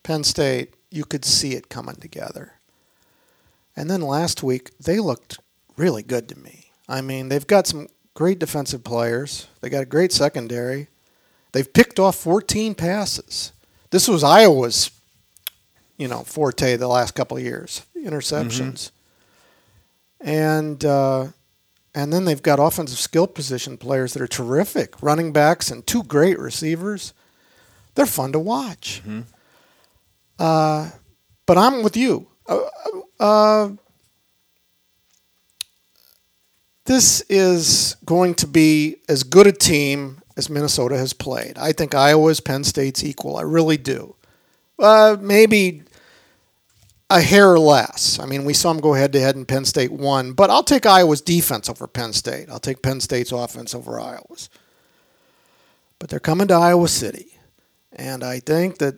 Penn 0.03 0.25
State, 0.25 0.75
you 0.91 1.05
could 1.05 1.25
see 1.25 1.53
it 1.53 1.69
coming 1.69 1.97
together. 1.97 2.53
And 3.77 3.91
then 3.91 4.01
last 4.01 4.43
week, 4.43 4.77
they 4.79 4.99
looked 4.99 5.39
really 5.77 6.03
good 6.03 6.29
to 6.31 6.39
me. 6.39 6.71
I 6.89 7.01
mean, 7.01 7.29
they've 7.29 7.47
got 7.47 7.67
some 7.67 7.89
great 8.15 8.39
defensive 8.39 8.83
players. 8.83 9.47
They 9.61 9.69
got 9.69 9.83
a 9.83 9.87
great 9.87 10.13
secondary. 10.13 10.89
They've 11.53 11.73
picked 11.73 11.99
off 11.99 12.17
14 12.17 12.75
passes. 12.75 13.53
This 13.91 14.09
was 14.09 14.25
Iowa's, 14.25 14.91
you 15.97 16.09
know, 16.09 16.25
forte 16.25 16.77
the 16.77 16.89
last 16.89 17.15
couple 17.15 17.37
of 17.37 17.43
years, 17.43 17.83
interceptions. 17.97 18.91
And 20.21 20.85
uh, 20.85 21.29
and 21.95 22.13
then 22.13 22.25
they've 22.25 22.43
got 22.43 22.59
offensive 22.59 22.99
skill 22.99 23.27
position 23.27 23.77
players 23.77 24.13
that 24.13 24.23
are 24.23 24.29
terrific, 24.29 25.03
running 25.03 25.33
backs 25.33 25.71
and 25.71 25.87
two 25.87 26.03
great 26.03 26.39
receivers. 26.39 27.13
They're 27.95 28.07
fun 28.07 28.33
to 28.33 28.39
watch. 28.39 29.03
Uh, 30.39 30.91
but 31.47 31.59
I'm 31.59 31.83
with 31.83 31.97
you. 31.97 32.29
Uh, 32.49 32.61
uh, 33.19 33.71
this 36.85 37.21
is 37.23 37.97
going 38.05 38.35
to 38.37 38.47
be 38.47 38.97
as 39.09 39.23
good 39.23 39.47
a 39.47 39.53
team 39.53 40.21
as 40.37 40.49
Minnesota 40.49 40.97
has 40.97 41.13
played. 41.13 41.59
I 41.59 41.73
think 41.73 41.95
Iowa's 41.95 42.41
Penn 42.41 42.65
State's 42.65 43.03
equal. 43.03 43.37
I 43.37 43.43
really 43.43 43.77
do. 43.77 44.15
Uh, 44.79 45.17
maybe 45.21 45.83
a 47.11 47.21
hair 47.21 47.59
less. 47.59 48.19
I 48.19 48.27
mean, 48.27 48.45
we 48.45 48.53
saw 48.53 48.73
them 48.73 48.83
go 48.83 48.93
head 48.93 49.13
to 49.13 49.21
head, 49.21 49.37
and 49.37 49.49
Penn 49.49 49.65
State 49.65 49.91
won. 49.91 50.33
But 50.33 50.51
I'll 50.51 50.65
take 50.65 50.87
Iowa's 50.87 51.21
defense 51.21 51.69
over 51.69 51.87
Penn 51.87 52.13
State. 52.13 52.51
I'll 52.51 52.59
take 52.59 52.83
Penn 52.83 53.01
State's 53.01 53.33
offense 53.33 53.75
over 53.75 53.99
Iowa's. 53.99 54.51
But 55.99 56.11
they're 56.11 56.21
coming 56.21 56.49
to 56.49 56.55
Iowa 56.55 56.89
City, 56.89 57.39
and 57.93 58.23
I 58.23 58.41
think 58.41 58.79
that 58.79 58.97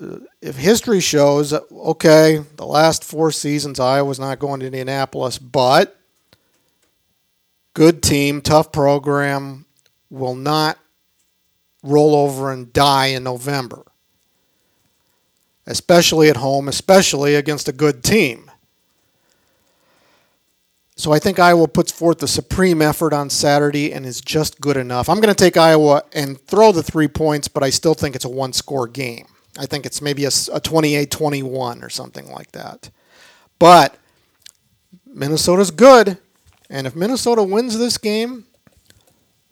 uh, 0.00 0.18
if 0.40 0.56
history 0.56 1.00
shows, 1.00 1.52
okay, 1.52 2.42
the 2.56 2.66
last 2.66 3.04
four 3.04 3.30
seasons 3.32 3.80
Iowa's 3.80 4.20
not 4.20 4.38
going 4.38 4.60
to 4.60 4.66
Indianapolis, 4.66 5.36
but 5.38 5.98
good 7.74 8.02
team, 8.02 8.40
tough 8.40 8.72
program, 8.72 9.66
will 10.08 10.34
not 10.34 10.78
roll 11.82 12.14
over 12.14 12.50
and 12.50 12.72
die 12.72 13.06
in 13.06 13.24
November 13.24 13.84
especially 15.68 16.28
at 16.30 16.38
home, 16.38 16.66
especially 16.66 17.34
against 17.34 17.68
a 17.68 17.72
good 17.72 18.02
team. 18.02 18.50
So 20.96 21.12
I 21.12 21.20
think 21.20 21.38
Iowa 21.38 21.68
puts 21.68 21.92
forth 21.92 22.18
the 22.18 22.26
supreme 22.26 22.82
effort 22.82 23.12
on 23.12 23.30
Saturday 23.30 23.92
and 23.92 24.04
is 24.04 24.20
just 24.20 24.60
good 24.60 24.76
enough. 24.76 25.08
I'm 25.08 25.20
going 25.20 25.32
to 25.32 25.44
take 25.44 25.56
Iowa 25.56 26.02
and 26.12 26.40
throw 26.40 26.72
the 26.72 26.82
three 26.82 27.06
points, 27.06 27.46
but 27.46 27.62
I 27.62 27.70
still 27.70 27.94
think 27.94 28.16
it's 28.16 28.24
a 28.24 28.30
one 28.30 28.52
score 28.52 28.88
game. 28.88 29.26
I 29.56 29.66
think 29.66 29.86
it's 29.86 30.02
maybe 30.02 30.24
a, 30.24 30.30
28 30.30 31.10
21 31.10 31.84
or 31.84 31.88
something 31.88 32.28
like 32.30 32.50
that. 32.52 32.90
But 33.60 33.94
Minnesota's 35.06 35.70
good. 35.70 36.18
And 36.70 36.86
if 36.86 36.96
Minnesota 36.96 37.42
wins 37.42 37.78
this 37.78 37.98
game, 37.98 38.44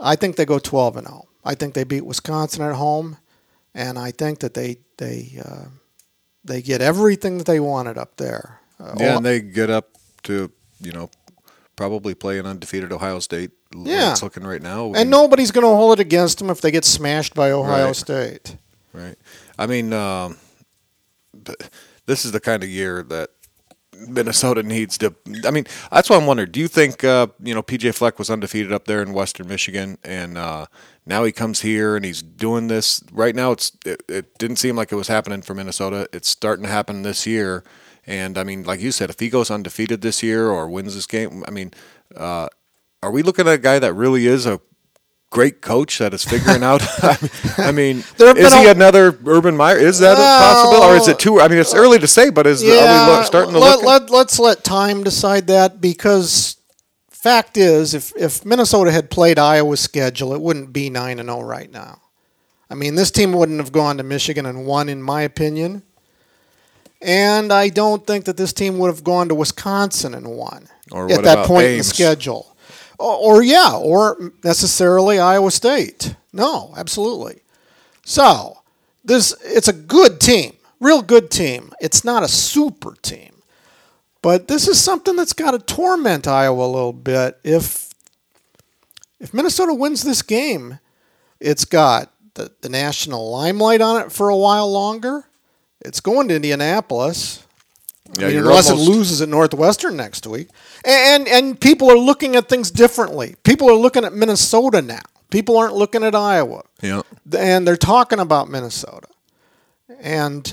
I 0.01 0.17
think 0.17 0.37
they 0.37 0.45
go 0.45 0.59
12 0.59 0.97
and 0.97 1.07
0. 1.07 1.29
I 1.45 1.55
think 1.55 1.75
they 1.75 1.85
beat 1.85 2.05
Wisconsin 2.05 2.63
at 2.63 2.75
home. 2.75 3.19
And 3.75 3.99
I 3.99 4.11
think 4.11 4.41
that 4.41 4.55
they, 4.55 4.79
they, 4.97 5.41
uh, 5.45 5.67
they 6.47 6.62
get 6.62 6.81
everything 6.81 7.38
that 7.38 7.47
they 7.47 7.61
wanted 7.61 7.99
up 7.99 8.17
there. 8.17 8.61
Uh, 8.81 8.95
yeah, 8.99 9.11
all- 9.11 9.17
and 9.19 9.26
they 9.26 9.41
get 9.41 9.71
up 9.71 9.91
to 10.25 10.50
you 10.81 10.93
know 10.93 11.11
probably 11.76 12.15
play 12.15 12.38
an 12.38 12.47
undefeated 12.47 12.93
Ohio 12.93 13.19
State. 13.19 13.50
Yeah. 13.76 14.12
it's 14.12 14.23
looking 14.23 14.45
right 14.45 14.62
now. 14.62 14.93
and 14.95 15.11
nobody's 15.11 15.50
going 15.50 15.65
to 15.65 15.69
hold 15.69 15.99
it 15.99 16.03
against 16.03 16.38
them 16.38 16.49
if 16.50 16.61
they 16.62 16.71
get 16.71 16.85
smashed 16.85 17.35
by 17.35 17.50
Ohio 17.50 17.87
Right. 17.87 17.97
State. 17.97 18.57
Right. 18.95 19.17
I 19.59 19.67
mean, 19.67 19.93
um, 19.93 20.38
this 22.07 22.25
is 22.25 22.33
the 22.33 22.41
kind 22.41 22.62
of 22.62 22.69
year 22.69 23.03
that 23.05 23.31
Minnesota 24.09 24.62
needs 24.62 24.99
to. 24.99 25.15
I 25.45 25.50
mean, 25.50 25.65
that's 25.91 26.09
why 26.11 26.17
I'm 26.17 26.26
wondering. 26.26 26.50
Do 26.50 26.61
you 26.61 26.69
think 26.69 27.03
uh, 27.05 27.29
you 27.43 27.55
know 27.55 27.62
PJ 27.62 27.95
Fleck 27.95 28.19
was 28.19 28.31
undefeated 28.31 28.73
up 28.73 28.85
there 28.87 29.03
in 29.03 29.12
Western 29.12 29.49
Michigan, 29.49 29.99
and 30.05 30.37
uh, 30.38 30.67
now 31.07 31.25
he 31.25 31.33
comes 31.33 31.61
here 31.61 31.97
and 31.97 32.05
he's 32.05 32.23
doing 32.23 32.69
this 32.69 33.03
right 33.13 33.35
now? 33.35 33.53
It's 33.53 33.73
it, 33.85 34.03
it 34.09 34.39
didn't 34.39 34.57
seem 34.57 34.77
like 34.77 34.93
it 34.93 34.97
was 34.97 35.09
happening 35.09 35.43
for 35.43 35.55
Minnesota. 35.55 36.09
It's 36.13 36.29
starting 36.29 36.65
to 36.65 36.71
happen 36.71 37.03
this 37.03 37.27
year, 37.27 37.65
and 38.07 38.37
I 38.37 38.45
mean, 38.45 38.65
like 38.65 38.81
you 38.81 38.93
said, 38.93 39.11
if 39.11 39.21
he 39.21 39.29
goes 39.29 39.51
undefeated 39.51 40.01
this 40.03 40.23
year 40.23 40.49
or 40.49 40.69
wins 40.69 40.95
this 40.95 41.07
game, 41.07 41.45
I 41.47 41.51
mean, 41.51 41.73
uh, 42.17 42.49
are 43.03 43.11
we 43.11 43.23
looking 43.23 43.47
at 43.47 43.55
a 43.55 43.59
guy 43.59 43.79
that 43.79 43.95
really 43.95 44.27
is 44.27 44.47
a 44.47 44.61
great 45.31 45.61
coach 45.61 45.99
that 45.99 46.15
is 46.15 46.25
figuring 46.25 46.63
out. 46.63 46.83
I 47.59 47.73
mean, 47.73 47.99
is 48.19 48.55
he 48.55 48.67
a- 48.67 48.71
another 48.71 49.19
Urban 49.27 49.57
Meyer? 49.57 49.77
Is 49.77 49.99
that 49.99 50.17
possible, 50.17 50.83
or 50.83 50.97
is 50.97 51.09
it 51.09 51.19
too? 51.19 51.41
I 51.41 51.49
mean, 51.49 51.59
it's 51.59 51.75
early 51.75 51.99
to 51.99 52.07
say, 52.07 52.31
but 52.31 52.47
is 52.47 52.63
are 52.63 52.67
we 52.67 52.73
lo- 52.73 53.23
starting 53.23 53.53
to 53.53 53.59
let, 53.59 53.79
look? 53.79 53.87
let, 53.87 54.11
let's 54.11 54.39
let 54.39 54.65
time 54.65 55.05
decide 55.05 55.49
that 55.49 55.81
because 55.81 56.56
fact 57.26 57.56
is, 57.56 57.92
if, 57.92 58.12
if 58.16 58.45
Minnesota 58.45 58.92
had 58.92 59.11
played 59.11 59.37
Iowa's 59.38 59.80
schedule, 59.80 60.33
it 60.33 60.40
wouldn't 60.40 60.73
be 60.73 60.90
9 60.90 61.18
and 61.18 61.28
0 61.28 61.42
right 61.42 61.71
now. 61.73 62.00
I 62.71 62.75
mean, 62.75 62.95
this 62.95 63.11
team 63.11 63.33
wouldn't 63.33 63.59
have 63.59 63.73
gone 63.73 63.97
to 63.97 64.04
Michigan 64.04 64.47
and 64.47 64.64
won, 64.64 64.88
in 64.88 65.02
my 65.02 65.23
opinion. 65.23 65.83
And 67.02 67.52
I 67.52 67.68
don't 67.68 68.06
think 68.06 68.26
that 68.26 68.37
this 68.37 68.52
team 68.52 68.78
would 68.78 68.88
have 68.88 69.02
gone 69.02 69.28
to 69.28 69.35
Wisconsin 69.35 70.14
and 70.14 70.28
won 70.28 70.68
Or 70.92 71.11
at 71.11 71.25
that 71.25 71.47
point 71.47 71.66
in 71.66 71.78
the 71.78 71.85
schedule. 71.85 72.56
Or, 72.99 73.14
or, 73.16 73.42
yeah, 73.42 73.75
or 73.75 74.33
necessarily 74.45 75.18
Iowa 75.18 75.50
State. 75.50 76.14
No, 76.33 76.75
absolutely. 76.76 77.42
So 78.04 78.59
this 79.04 79.35
it's 79.42 79.68
a 79.68 79.73
good 79.73 80.21
team, 80.21 80.52
real 80.80 81.02
good 81.02 81.30
team. 81.30 81.73
It's 81.80 82.04
not 82.04 82.23
a 82.23 82.28
super 82.28 82.95
team, 83.02 83.36
but 84.26 84.49
this 84.49 84.66
is 84.66 84.80
something 84.80 85.14
that's 85.14 85.33
got 85.33 85.52
to 85.52 85.61
torment 85.61 86.26
Iowa 86.26 86.66
a 86.66 86.66
little 86.66 86.92
bit. 86.92 87.38
If 87.45 87.90
if 89.21 89.33
Minnesota 89.33 89.73
wins 89.73 90.02
this 90.02 90.21
game, 90.21 90.80
it's 91.38 91.64
got 91.64 92.12
the, 92.35 92.50
the 92.61 92.68
national 92.68 93.30
limelight 93.30 93.80
on 93.80 94.02
it 94.02 94.11
for 94.11 94.28
a 94.28 94.37
while 94.37 94.68
longer. 94.68 95.28
It's 95.80 96.00
going 96.00 96.26
to 96.26 96.35
Indianapolis. 96.35 97.47
Yeah, 98.18 98.26
I 98.26 98.28
mean, 98.30 98.38
unless 98.38 98.68
almost- 98.68 98.88
it 98.88 98.90
loses 98.90 99.23
at 99.23 99.28
Northwestern 99.28 99.97
next 99.97 100.26
week. 100.26 100.49
And, 100.85 101.28
and 101.28 101.61
people 101.61 101.88
are 101.88 101.97
looking 101.97 102.35
at 102.35 102.49
things 102.49 102.73
differently. 102.73 103.37
People 103.45 103.71
are 103.71 103.76
looking 103.76 104.04
at 104.04 104.12
Minnesota 104.12 104.83
now. 104.83 105.02
People 105.30 105.56
aren't 105.56 105.75
looking 105.75 106.02
at 106.02 106.16
Iowa. 106.16 106.64
Yeah, 106.83 107.02
And 107.38 107.64
they're 107.64 107.76
talking 107.76 108.18
about 108.18 108.50
Minnesota. 108.50 109.06
And 110.00 110.52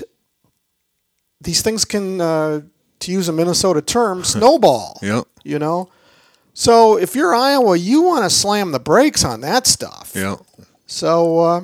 these 1.40 1.60
things 1.60 1.84
can, 1.84 2.20
uh, 2.20 2.60
to 3.04 3.12
use 3.12 3.28
a 3.28 3.32
Minnesota 3.32 3.80
term, 3.82 4.24
snowball. 4.34 4.98
yeah, 5.02 5.22
You 5.44 5.58
know? 5.58 5.88
So 6.52 6.96
if 6.98 7.14
you're 7.16 7.34
Iowa, 7.34 7.76
you 7.76 8.02
want 8.02 8.24
to 8.24 8.30
slam 8.30 8.70
the 8.72 8.78
brakes 8.80 9.24
on 9.24 9.40
that 9.40 9.66
stuff. 9.66 10.12
yeah. 10.14 10.36
So 10.86 11.38
uh, 11.40 11.60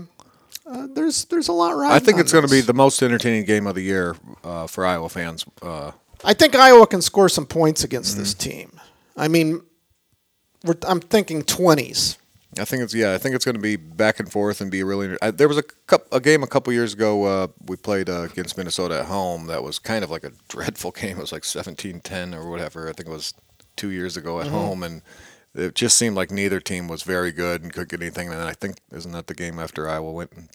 uh, 0.66 0.86
there's 0.94 1.26
there's 1.26 1.48
a 1.48 1.52
lot 1.52 1.76
right. 1.76 1.92
I 1.92 1.98
think 2.00 2.18
it's 2.18 2.32
going 2.32 2.44
to 2.46 2.50
be 2.50 2.60
the 2.60 2.72
most 2.74 3.02
entertaining 3.02 3.44
game 3.44 3.66
of 3.66 3.74
the 3.74 3.82
year 3.82 4.16
uh, 4.42 4.66
for 4.66 4.84
Iowa 4.86 5.08
fans. 5.08 5.44
Uh, 5.62 5.92
I 6.24 6.34
think 6.34 6.54
Iowa 6.56 6.86
can 6.86 7.02
score 7.02 7.28
some 7.28 7.46
points 7.46 7.84
against 7.84 8.16
this 8.16 8.34
Mm-hmm. 8.34 8.50
team. 8.50 8.80
I 9.16 9.28
mean, 9.28 9.60
we're, 10.64 10.74
I'm 10.88 11.00
thinking 11.00 11.42
20s. 11.42 12.16
I 12.58 12.64
think 12.64 12.82
it's 12.82 12.94
yeah. 12.94 13.14
I 13.14 13.18
think 13.18 13.36
it's 13.36 13.44
going 13.44 13.54
to 13.54 13.60
be 13.60 13.76
back 13.76 14.18
and 14.18 14.30
forth 14.30 14.60
and 14.60 14.70
be 14.70 14.82
really. 14.82 15.16
I, 15.22 15.30
there 15.30 15.46
was 15.46 15.58
a 15.58 15.62
cup, 15.62 16.06
a 16.12 16.20
game 16.20 16.42
a 16.42 16.48
couple 16.48 16.72
years 16.72 16.92
ago. 16.92 17.24
Uh, 17.24 17.46
we 17.66 17.76
played 17.76 18.08
uh, 18.08 18.22
against 18.22 18.56
Minnesota 18.56 19.00
at 19.00 19.06
home. 19.06 19.46
That 19.46 19.62
was 19.62 19.78
kind 19.78 20.02
of 20.02 20.10
like 20.10 20.24
a 20.24 20.32
dreadful 20.48 20.90
game. 20.90 21.18
It 21.18 21.20
was 21.20 21.32
like 21.32 21.42
17-10 21.42 22.34
or 22.34 22.50
whatever. 22.50 22.88
I 22.88 22.92
think 22.92 23.08
it 23.08 23.12
was 23.12 23.34
two 23.76 23.90
years 23.90 24.16
ago 24.16 24.40
at 24.40 24.48
home, 24.48 24.82
and 24.82 25.02
it 25.54 25.76
just 25.76 25.96
seemed 25.96 26.16
like 26.16 26.32
neither 26.32 26.60
team 26.60 26.88
was 26.88 27.04
very 27.04 27.30
good 27.30 27.62
and 27.62 27.72
could 27.72 27.88
get 27.88 28.00
anything. 28.00 28.28
And 28.28 28.42
I 28.42 28.52
think 28.52 28.78
isn't 28.90 29.12
that 29.12 29.28
the 29.28 29.34
game 29.34 29.60
after 29.60 29.88
Iowa 29.88 30.10
went 30.10 30.32
and 30.32 30.48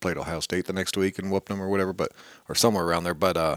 played 0.00 0.16
Ohio 0.16 0.40
State 0.40 0.66
the 0.66 0.72
next 0.72 0.96
week 0.96 1.18
and 1.18 1.30
whooped 1.30 1.48
them 1.48 1.60
or 1.60 1.68
whatever, 1.68 1.92
but 1.92 2.12
or 2.48 2.54
somewhere 2.54 2.84
around 2.84 3.02
there. 3.02 3.14
But 3.14 3.36
uh, 3.36 3.56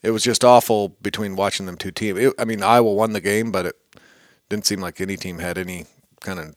it 0.00 0.12
was 0.12 0.22
just 0.22 0.44
awful 0.44 0.90
between 1.02 1.34
watching 1.34 1.66
them 1.66 1.76
two 1.76 1.90
teams. 1.90 2.20
It, 2.20 2.34
I 2.38 2.44
mean, 2.44 2.62
Iowa 2.62 2.92
won 2.92 3.14
the 3.14 3.20
game, 3.20 3.50
but 3.50 3.66
it 3.66 3.76
didn't 4.48 4.66
seem 4.66 4.80
like 4.80 5.00
any 5.00 5.16
team 5.16 5.38
had 5.38 5.58
any 5.58 5.86
kind 6.20 6.38
of 6.38 6.54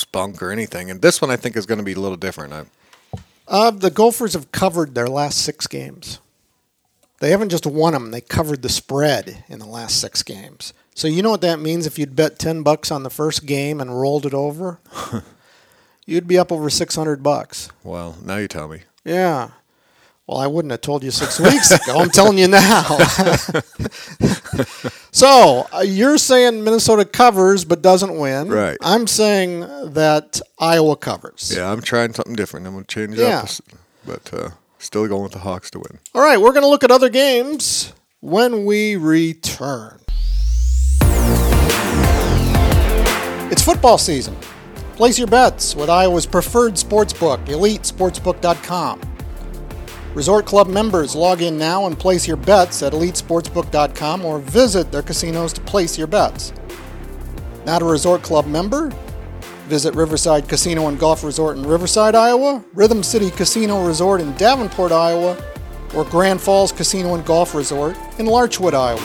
spunk 0.00 0.42
or 0.42 0.50
anything. 0.50 0.90
And 0.90 1.00
this 1.02 1.20
one, 1.20 1.30
I 1.30 1.36
think, 1.36 1.56
is 1.56 1.66
going 1.66 1.78
to 1.78 1.84
be 1.84 1.92
a 1.92 2.00
little 2.00 2.16
different. 2.16 2.52
I, 2.52 2.64
Uh, 3.46 3.70
the 3.70 3.90
Gophers 3.90 4.32
have 4.34 4.50
covered 4.52 4.94
their 4.94 5.08
last 5.08 5.38
six 5.42 5.66
games. 5.66 6.18
They 7.20 7.30
haven't 7.30 7.50
just 7.50 7.66
won 7.66 7.92
them; 7.92 8.10
they 8.12 8.20
covered 8.22 8.62
the 8.62 8.68
spread 8.68 9.44
in 9.48 9.58
the 9.58 9.66
last 9.66 10.00
six 10.00 10.22
games. 10.22 10.72
So 10.94 11.06
you 11.08 11.22
know 11.22 11.30
what 11.30 11.40
that 11.42 11.60
means? 11.60 11.86
If 11.86 11.98
you'd 11.98 12.16
bet 12.16 12.38
ten 12.38 12.62
bucks 12.62 12.90
on 12.90 13.02
the 13.02 13.10
first 13.10 13.44
game 13.46 13.80
and 13.80 14.00
rolled 14.00 14.24
it 14.24 14.32
over, 14.34 14.78
you'd 16.06 16.26
be 16.26 16.38
up 16.38 16.50
over 16.50 16.70
six 16.70 16.94
hundred 16.94 17.22
bucks. 17.22 17.68
well, 17.84 18.16
now 18.22 18.36
you 18.36 18.48
tell 18.48 18.68
me. 18.68 18.82
Yeah. 19.04 19.50
Well, 20.30 20.38
I 20.38 20.46
wouldn't 20.46 20.70
have 20.70 20.80
told 20.80 21.02
you 21.02 21.10
six 21.10 21.40
weeks 21.40 21.72
ago. 21.72 21.98
I'm 21.98 22.08
telling 22.08 22.38
you 22.38 22.46
now. 22.46 22.82
so 25.10 25.66
uh, 25.74 25.80
you're 25.80 26.18
saying 26.18 26.62
Minnesota 26.62 27.04
covers 27.04 27.64
but 27.64 27.82
doesn't 27.82 28.16
win. 28.16 28.48
Right. 28.48 28.76
I'm 28.80 29.08
saying 29.08 29.62
that 29.92 30.40
Iowa 30.56 30.94
covers. 30.94 31.52
Yeah, 31.56 31.72
I'm 31.72 31.80
trying 31.80 32.14
something 32.14 32.36
different. 32.36 32.64
I'm 32.68 32.74
going 32.74 32.84
to 32.84 32.94
change 32.94 33.14
it 33.14 33.22
Yeah. 33.22 33.40
up, 33.40 33.48
but 34.06 34.32
uh, 34.32 34.50
still 34.78 35.08
going 35.08 35.24
with 35.24 35.32
the 35.32 35.40
Hawks 35.40 35.68
to 35.72 35.80
win. 35.80 35.98
All 36.14 36.22
right, 36.22 36.40
we're 36.40 36.52
going 36.52 36.62
to 36.62 36.68
look 36.68 36.84
at 36.84 36.92
other 36.92 37.08
games 37.08 37.92
when 38.20 38.64
we 38.64 38.94
return. 38.94 39.98
It's 43.50 43.64
football 43.64 43.98
season. 43.98 44.36
Place 44.94 45.18
your 45.18 45.26
bets 45.26 45.74
with 45.74 45.90
Iowa's 45.90 46.26
preferred 46.26 46.74
sportsbook, 46.74 47.46
elitesportsbook.com. 47.46 49.00
Resort 50.14 50.44
Club 50.44 50.66
members 50.66 51.14
log 51.14 51.40
in 51.40 51.56
now 51.56 51.86
and 51.86 51.96
place 51.96 52.26
your 52.26 52.36
bets 52.36 52.82
at 52.82 52.92
elitesportsbook.com 52.92 54.24
or 54.24 54.40
visit 54.40 54.90
their 54.90 55.02
casinos 55.02 55.52
to 55.52 55.60
place 55.60 55.96
your 55.96 56.08
bets. 56.08 56.52
Not 57.64 57.82
a 57.82 57.84
Resort 57.84 58.22
Club 58.22 58.46
member? 58.46 58.90
Visit 59.68 59.94
Riverside 59.94 60.48
Casino 60.48 60.88
and 60.88 60.98
Golf 60.98 61.22
Resort 61.22 61.56
in 61.56 61.62
Riverside, 61.62 62.16
Iowa, 62.16 62.64
Rhythm 62.74 63.04
City 63.04 63.30
Casino 63.30 63.86
Resort 63.86 64.20
in 64.20 64.34
Davenport, 64.34 64.90
Iowa, 64.90 65.40
or 65.94 66.04
Grand 66.06 66.40
Falls 66.40 66.72
Casino 66.72 67.14
and 67.14 67.24
Golf 67.24 67.54
Resort 67.54 67.96
in 68.18 68.26
Larchwood, 68.26 68.74
Iowa. 68.74 69.00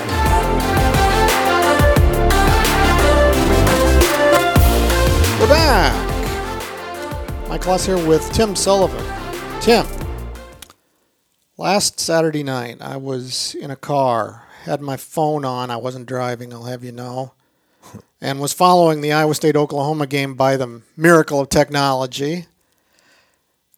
We're 5.39 5.49
back. 5.49 5.93
Mike 7.47 7.61
Hlas 7.61 7.85
here 7.85 8.03
with 8.07 8.27
Tim 8.33 8.55
Sullivan. 8.55 9.05
Tim, 9.61 9.85
last 11.57 11.99
Saturday 11.99 12.43
night 12.43 12.81
I 12.81 12.97
was 12.97 13.55
in 13.55 13.71
a 13.71 13.75
car, 13.75 14.43
had 14.63 14.81
my 14.81 14.97
phone 14.97 15.45
on. 15.45 15.69
I 15.69 15.77
wasn't 15.77 16.07
driving, 16.07 16.53
I'll 16.53 16.63
have 16.63 16.83
you 16.83 16.91
know, 16.91 17.33
and 18.21 18.39
was 18.39 18.53
following 18.53 19.01
the 19.01 19.13
Iowa 19.13 19.35
State 19.35 19.55
Oklahoma 19.55 20.07
game 20.07 20.35
by 20.35 20.57
the 20.57 20.81
miracle 20.97 21.39
of 21.39 21.49
technology. 21.49 22.47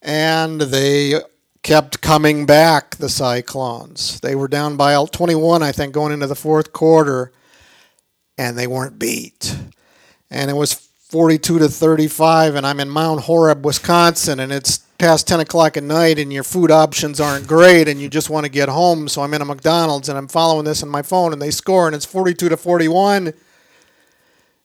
And 0.01 0.61
they 0.61 1.15
kept 1.63 2.01
coming 2.01 2.45
back, 2.45 2.95
the 2.95 3.09
Cyclones. 3.09 4.19
They 4.21 4.35
were 4.35 4.47
down 4.47 4.77
by 4.77 5.03
21, 5.05 5.63
I 5.63 5.71
think, 5.71 5.93
going 5.93 6.13
into 6.13 6.27
the 6.27 6.35
fourth 6.35 6.71
quarter, 6.71 7.31
and 8.37 8.57
they 8.57 8.67
weren't 8.67 8.99
beat 8.99 9.57
and 10.29 10.49
it 10.49 10.55
was 10.55 10.86
42 11.09 11.59
to 11.59 11.69
35 11.69 12.55
and 12.55 12.67
i'm 12.67 12.79
in 12.79 12.89
mount 12.89 13.21
horeb 13.21 13.65
wisconsin 13.65 14.39
and 14.41 14.51
it's 14.51 14.79
past 14.97 15.27
10 15.27 15.39
o'clock 15.41 15.77
at 15.77 15.83
night 15.83 16.19
and 16.19 16.33
your 16.33 16.43
food 16.43 16.69
options 16.71 17.21
aren't 17.21 17.47
great 17.47 17.87
and 17.87 18.01
you 18.01 18.09
just 18.09 18.29
want 18.29 18.45
to 18.45 18.51
get 18.51 18.67
home 18.67 19.07
so 19.07 19.21
i'm 19.21 19.33
in 19.33 19.41
a 19.41 19.45
mcdonald's 19.45 20.09
and 20.09 20.17
i'm 20.17 20.27
following 20.27 20.65
this 20.65 20.83
on 20.83 20.89
my 20.89 21.01
phone 21.01 21.31
and 21.31 21.41
they 21.41 21.51
score 21.51 21.87
and 21.87 21.95
it's 21.95 22.05
42 22.05 22.49
to 22.49 22.57
41 22.57 23.33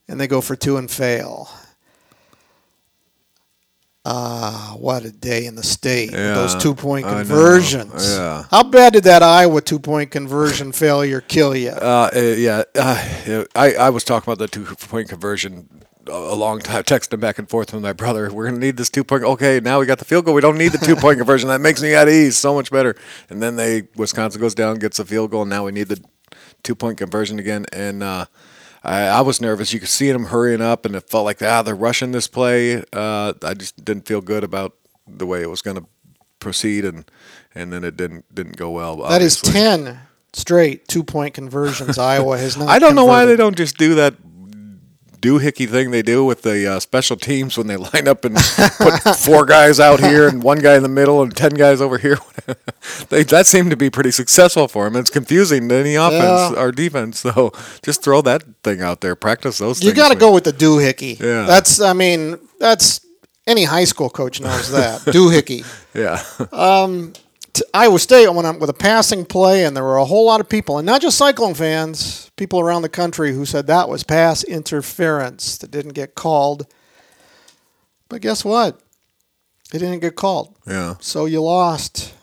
and 0.08 0.20
they 0.20 0.26
go 0.26 0.40
for 0.40 0.56
two 0.56 0.76
and 0.76 0.90
fail. 0.90 1.48
Ah 4.04 4.74
what 4.78 5.04
a 5.04 5.12
day 5.12 5.46
in 5.46 5.54
the 5.54 5.62
state 5.62 6.10
with 6.10 6.34
those 6.34 6.56
two 6.56 6.74
point 6.74 7.06
conversions. 7.06 8.16
Yeah. 8.18 8.44
how 8.50 8.64
bad 8.64 8.94
did 8.94 9.04
that 9.04 9.22
iowa 9.22 9.60
two 9.60 9.78
point 9.78 10.10
conversion 10.10 10.72
failure 10.72 11.20
kill 11.20 11.54
you 11.54 11.70
Uh, 11.70 12.10
uh, 12.14 12.18
yeah, 12.18 12.62
uh, 12.74 13.44
I, 13.54 13.74
I 13.74 13.90
was 13.90 14.02
talking 14.02 14.24
about 14.30 14.38
the 14.40 14.48
two 14.48 14.64
point 14.64 15.08
conversion 15.08 15.68
a 16.06 16.34
long 16.34 16.60
time, 16.60 16.82
texting 16.84 17.20
back 17.20 17.38
and 17.38 17.48
forth 17.48 17.72
with 17.72 17.82
my 17.82 17.92
brother. 17.92 18.32
We're 18.32 18.48
going 18.48 18.60
to 18.60 18.66
need 18.66 18.76
this 18.76 18.90
two 18.90 19.04
point. 19.04 19.24
Okay, 19.24 19.60
now 19.60 19.80
we 19.80 19.86
got 19.86 19.98
the 19.98 20.04
field 20.04 20.24
goal. 20.24 20.34
We 20.34 20.40
don't 20.40 20.58
need 20.58 20.72
the 20.72 20.78
two 20.78 20.96
point 20.96 21.18
conversion. 21.18 21.48
That 21.48 21.60
makes 21.60 21.82
me 21.82 21.94
at 21.94 22.08
ease 22.08 22.36
so 22.36 22.54
much 22.54 22.70
better. 22.70 22.96
And 23.30 23.42
then 23.42 23.56
they 23.56 23.88
Wisconsin 23.96 24.40
goes 24.40 24.54
down, 24.54 24.78
gets 24.78 24.98
a 24.98 25.04
field 25.04 25.30
goal. 25.30 25.42
And 25.42 25.50
now 25.50 25.64
we 25.64 25.72
need 25.72 25.88
the 25.88 26.02
two 26.62 26.74
point 26.74 26.98
conversion 26.98 27.38
again. 27.38 27.66
And 27.72 28.02
uh, 28.02 28.26
I, 28.82 29.02
I 29.02 29.20
was 29.20 29.40
nervous. 29.40 29.72
You 29.72 29.80
could 29.80 29.88
see 29.88 30.10
them 30.10 30.26
hurrying 30.26 30.60
up, 30.60 30.84
and 30.84 30.96
it 30.96 31.08
felt 31.08 31.24
like 31.24 31.42
ah, 31.42 31.62
they're 31.62 31.74
rushing 31.74 32.12
this 32.12 32.26
play. 32.26 32.82
Uh, 32.92 33.34
I 33.42 33.54
just 33.54 33.84
didn't 33.84 34.06
feel 34.06 34.20
good 34.20 34.44
about 34.44 34.74
the 35.06 35.26
way 35.26 35.42
it 35.42 35.50
was 35.50 35.62
going 35.62 35.76
to 35.76 35.86
proceed, 36.40 36.84
and 36.84 37.10
and 37.54 37.72
then 37.72 37.84
it 37.84 37.96
didn't 37.96 38.34
didn't 38.34 38.56
go 38.56 38.70
well. 38.70 38.96
that 38.96 39.22
is 39.22 39.38
obviously. 39.38 39.60
10 39.60 40.00
straight 40.34 40.88
two 40.88 41.04
point 41.04 41.34
conversions 41.34 41.98
iowa 41.98 42.38
has 42.38 42.56
not 42.56 42.66
I 42.66 42.78
don't 42.78 42.94
know 42.94 43.04
why 43.04 43.26
they 43.26 43.36
don't 43.36 43.54
just 43.54 43.76
do 43.76 43.96
that 43.96 44.14
doohickey 45.22 45.68
thing 45.68 45.90
they 45.92 46.02
do 46.02 46.24
with 46.24 46.42
the 46.42 46.66
uh, 46.66 46.80
special 46.80 47.16
teams 47.16 47.56
when 47.56 47.68
they 47.68 47.76
line 47.76 48.06
up 48.08 48.24
and 48.24 48.36
put 48.36 48.98
four 49.16 49.46
guys 49.46 49.80
out 49.80 50.00
here 50.00 50.28
and 50.28 50.42
one 50.42 50.58
guy 50.58 50.76
in 50.76 50.82
the 50.82 50.88
middle 50.88 51.22
and 51.22 51.34
ten 51.34 51.52
guys 51.54 51.80
over 51.80 51.96
here. 51.98 52.18
they, 53.08 53.22
that 53.22 53.46
seemed 53.46 53.70
to 53.70 53.76
be 53.76 53.88
pretty 53.88 54.10
successful 54.10 54.68
for 54.68 54.86
him. 54.86 54.96
It's 54.96 55.10
confusing 55.10 55.68
to 55.68 55.74
any 55.76 55.94
offense 55.94 56.54
Yeah. 56.56 56.60
or 56.62 56.72
defense, 56.72 57.20
so 57.26 57.52
just 57.82 58.02
throw 58.02 58.20
that 58.22 58.42
thing 58.62 58.82
out 58.82 59.00
there. 59.00 59.14
Practice 59.14 59.58
those. 59.58 59.78
Things. 59.78 59.88
You 59.88 59.94
got 59.94 60.10
to 60.10 60.18
go 60.18 60.32
with 60.34 60.44
the 60.44 60.52
doohickey. 60.52 61.18
Yeah. 61.18 61.46
That's, 61.46 61.80
I 61.80 61.92
mean, 61.92 62.38
that's 62.58 63.00
any 63.46 63.64
high 63.64 63.84
school 63.84 64.10
coach 64.10 64.40
knows 64.40 64.70
that 64.72 65.00
doohickey. 65.02 65.64
Yeah, 65.94 66.22
T- 67.52 67.64
Iowa 67.74 67.98
State 67.98 68.28
went 68.32 68.46
up 68.46 68.58
with 68.60 68.70
a 68.70 68.74
passing 68.74 69.26
play, 69.26 69.66
and 69.66 69.76
there 69.76 69.84
were 69.84 69.98
a 69.98 70.04
whole 70.06 70.24
lot 70.24 70.40
of 70.40 70.48
people, 70.48 70.78
and 70.78 70.86
not 70.86 71.02
just 71.02 71.18
Cyclone 71.18 71.52
fans, 71.54 72.30
people 72.42 72.58
around 72.58 72.82
the 72.82 72.88
country 72.88 73.32
who 73.32 73.44
said 73.46 73.68
that 73.68 73.88
was 73.88 74.02
pass 74.02 74.42
interference 74.42 75.56
that 75.58 75.70
didn't 75.70 75.92
get 75.92 76.16
called. 76.16 76.66
But 78.08 78.20
guess 78.20 78.44
what? 78.44 78.80
It 79.72 79.78
didn't 79.78 80.00
get 80.00 80.16
called. 80.16 80.56
yeah. 80.66 80.96
So 81.00 81.24
you 81.26 81.40
lost. 81.40 82.14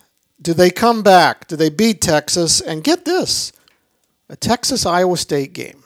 Do 0.42 0.54
they 0.54 0.70
come 0.72 1.04
back? 1.04 1.48
Do 1.48 1.56
they 1.56 1.70
beat 1.70 2.02
Texas? 2.02 2.60
And 2.60 2.84
get 2.84 3.06
this 3.06 3.54
a 4.28 4.36
Texas 4.36 4.86
Iowa 4.86 5.16
State 5.16 5.54
game. 5.54 5.84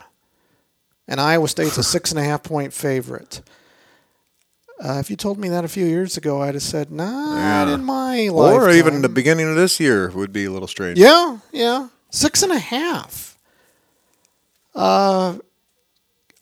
And 1.08 1.22
Iowa 1.22 1.48
State's 1.48 1.78
a 1.78 1.84
six 1.96 2.10
and 2.12 2.20
a 2.20 2.24
half 2.24 2.42
point 2.42 2.74
favorite. 2.74 3.44
Uh, 4.84 4.98
if 5.00 5.12
you 5.12 5.16
told 5.16 5.38
me 5.38 5.48
that 5.50 5.64
a 5.64 5.68
few 5.68 5.86
years 5.86 6.18
ago, 6.18 6.42
I'd 6.42 6.56
have 6.56 6.64
said, 6.64 6.92
not 6.92 7.38
Yeah. 7.68 7.74
in 7.76 7.84
my 7.86 8.30
life. 8.30 8.56
Or 8.56 8.70
even 8.72 9.04
the 9.04 9.10
beginning 9.10 9.48
of 9.48 9.56
this 9.56 9.80
year 9.80 10.10
would 10.10 10.34
be 10.34 10.46
a 10.46 10.52
little 10.52 10.68
strange. 10.68 10.98
Yeah, 10.98 11.38
yeah. 11.52 11.90
Six 12.10 12.42
and 12.42 12.52
a 12.52 12.58
half. 12.60 13.33
Uh, 14.76 15.38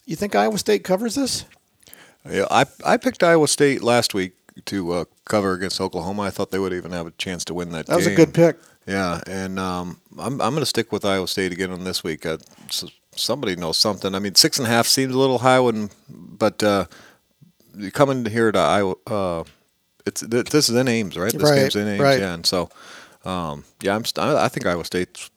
you 0.05 0.15
think 0.15 0.35
Iowa 0.35 0.57
State 0.57 0.83
covers 0.83 1.15
this? 1.15 1.45
Yeah, 2.29 2.45
I 2.51 2.65
I 2.85 2.97
picked 2.97 3.23
Iowa 3.23 3.47
State 3.47 3.81
last 3.81 4.13
week 4.13 4.33
to 4.65 4.91
uh, 4.91 5.05
cover 5.25 5.53
against 5.53 5.81
Oklahoma. 5.81 6.23
I 6.23 6.29
thought 6.29 6.51
they 6.51 6.59
would 6.59 6.73
even 6.73 6.91
have 6.91 7.07
a 7.07 7.11
chance 7.11 7.43
to 7.45 7.53
win 7.53 7.71
that. 7.71 7.87
That 7.87 7.95
was 7.97 8.07
a 8.07 8.15
good 8.15 8.33
pick. 8.33 8.57
Yeah, 8.87 9.21
and 9.27 9.59
um, 9.59 10.01
I'm 10.19 10.33
I'm 10.41 10.51
going 10.51 10.59
to 10.61 10.65
stick 10.65 10.91
with 10.91 11.05
Iowa 11.05 11.27
State 11.27 11.51
again 11.51 11.71
on 11.71 11.83
this 11.83 12.03
week. 12.03 12.25
Uh, 12.25 12.37
s 12.69 12.83
somebody 13.15 13.55
knows 13.55 13.77
something. 13.77 14.13
I 14.15 14.19
mean, 14.19 14.35
six 14.35 14.57
and 14.59 14.67
a 14.67 14.69
half 14.69 14.87
seems 14.87 15.13
a 15.15 15.17
little 15.17 15.39
high 15.39 15.59
when, 15.59 15.89
but 16.09 16.61
uh, 16.63 16.85
coming 17.93 18.25
here 18.25 18.51
to 18.51 18.59
Iowa, 18.59 18.95
uh, 19.07 19.43
it's 20.05 20.21
th- 20.21 20.45
this 20.45 20.69
is 20.69 20.75
in 20.75 20.87
Ames, 20.87 21.17
right? 21.17 21.31
This 21.33 21.41
Right, 21.49 21.55
game's 21.55 21.75
in 21.75 21.87
Ames, 21.87 22.01
right. 22.01 22.19
yeah. 22.19 22.33
And 22.33 22.45
so, 22.45 22.69
um, 23.25 23.63
yeah, 23.81 23.95
I'm 23.95 24.05
st- 24.05 24.23
I 24.23 24.45
I 24.45 24.47
think 24.47 24.65
Iowa 24.67 24.85
State's 24.85 25.30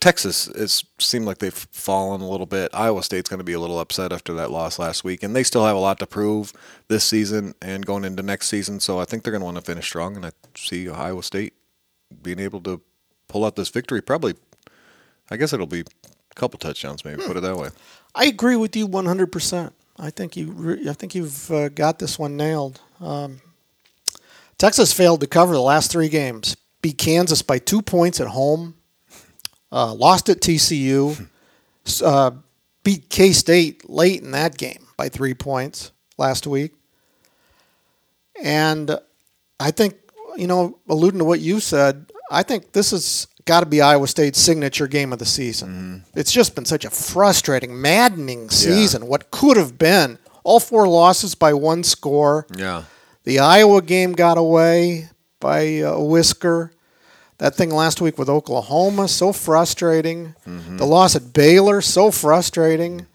Texas 0.00 0.48
is 0.48 0.84
seemed 0.98 1.24
like 1.24 1.38
they've 1.38 1.52
fallen 1.52 2.20
a 2.20 2.28
little 2.28 2.46
bit. 2.46 2.70
Iowa 2.74 3.02
State's 3.02 3.28
going 3.28 3.38
to 3.38 3.44
be 3.44 3.52
a 3.52 3.60
little 3.60 3.78
upset 3.80 4.12
after 4.12 4.34
that 4.34 4.50
loss 4.50 4.78
last 4.78 5.04
week, 5.04 5.22
and 5.22 5.34
they 5.34 5.42
still 5.42 5.64
have 5.64 5.76
a 5.76 5.80
lot 5.80 5.98
to 6.00 6.06
prove 6.06 6.52
this 6.88 7.04
season 7.04 7.54
and 7.62 7.84
going 7.84 8.04
into 8.04 8.22
next 8.22 8.48
season. 8.48 8.80
So 8.80 9.00
I 9.00 9.04
think 9.04 9.22
they're 9.22 9.32
going 9.32 9.40
to 9.40 9.44
want 9.46 9.56
to 9.56 9.62
finish 9.62 9.86
strong, 9.86 10.16
and 10.16 10.26
I 10.26 10.32
see 10.54 10.88
Iowa 10.88 11.22
State 11.22 11.54
being 12.22 12.38
able 12.38 12.60
to 12.62 12.80
pull 13.28 13.44
out 13.44 13.56
this 13.56 13.68
victory. 13.68 14.02
Probably, 14.02 14.34
I 15.30 15.36
guess 15.36 15.52
it'll 15.52 15.66
be 15.66 15.80
a 15.80 16.34
couple 16.34 16.58
touchdowns, 16.58 17.04
maybe. 17.04 17.22
Hmm. 17.22 17.28
Put 17.28 17.36
it 17.36 17.40
that 17.40 17.56
way. 17.56 17.70
I 18.14 18.26
agree 18.26 18.56
with 18.56 18.76
you 18.76 18.86
100. 18.86 19.32
percent 19.32 19.72
I 19.98 20.10
think 20.10 20.36
you. 20.36 20.50
Re- 20.50 20.88
I 20.88 20.92
think 20.92 21.14
you've 21.14 21.50
uh, 21.50 21.68
got 21.68 21.98
this 21.98 22.18
one 22.18 22.36
nailed. 22.36 22.80
Um, 23.00 23.40
Texas 24.58 24.92
failed 24.92 25.20
to 25.20 25.26
cover 25.26 25.52
the 25.54 25.60
last 25.60 25.90
three 25.90 26.08
games. 26.08 26.56
Beat 26.82 26.98
Kansas 26.98 27.42
by 27.42 27.58
two 27.58 27.82
points 27.82 28.20
at 28.20 28.28
home. 28.28 28.74
Uh, 29.72 29.94
lost 29.94 30.28
at 30.28 30.40
TCU. 30.40 31.28
Uh, 32.04 32.32
beat 32.84 33.08
K 33.08 33.32
State 33.32 33.88
late 33.88 34.22
in 34.22 34.32
that 34.32 34.56
game 34.56 34.86
by 34.96 35.08
three 35.08 35.34
points 35.34 35.92
last 36.18 36.46
week. 36.46 36.72
And 38.42 38.98
I 39.58 39.70
think, 39.70 39.94
you 40.36 40.46
know, 40.46 40.78
alluding 40.88 41.18
to 41.18 41.24
what 41.24 41.40
you 41.40 41.60
said, 41.60 42.10
I 42.30 42.42
think 42.42 42.72
this 42.72 42.90
has 42.90 43.26
got 43.44 43.60
to 43.60 43.66
be 43.66 43.80
Iowa 43.80 44.06
State's 44.06 44.40
signature 44.40 44.86
game 44.86 45.12
of 45.12 45.18
the 45.18 45.26
season. 45.26 45.68
Mm-hmm. 45.68 46.18
It's 46.18 46.32
just 46.32 46.54
been 46.54 46.64
such 46.64 46.84
a 46.84 46.90
frustrating, 46.90 47.80
maddening 47.80 48.50
season. 48.50 49.02
Yeah. 49.02 49.08
What 49.08 49.30
could 49.30 49.56
have 49.56 49.78
been 49.78 50.18
all 50.44 50.60
four 50.60 50.88
losses 50.88 51.34
by 51.34 51.54
one 51.54 51.84
score. 51.84 52.46
Yeah. 52.56 52.84
The 53.24 53.38
Iowa 53.38 53.82
game 53.82 54.12
got 54.12 54.38
away 54.38 55.08
by 55.40 55.60
a 55.60 56.00
whisker. 56.00 56.72
That 57.42 57.56
thing 57.56 57.70
last 57.70 58.00
week 58.00 58.18
with 58.18 58.28
Oklahoma, 58.28 59.08
so 59.08 59.32
frustrating. 59.32 60.36
Mm-hmm. 60.46 60.76
The 60.76 60.86
loss 60.86 61.16
at 61.16 61.32
Baylor, 61.32 61.80
so 61.80 62.12
frustrating. 62.12 63.06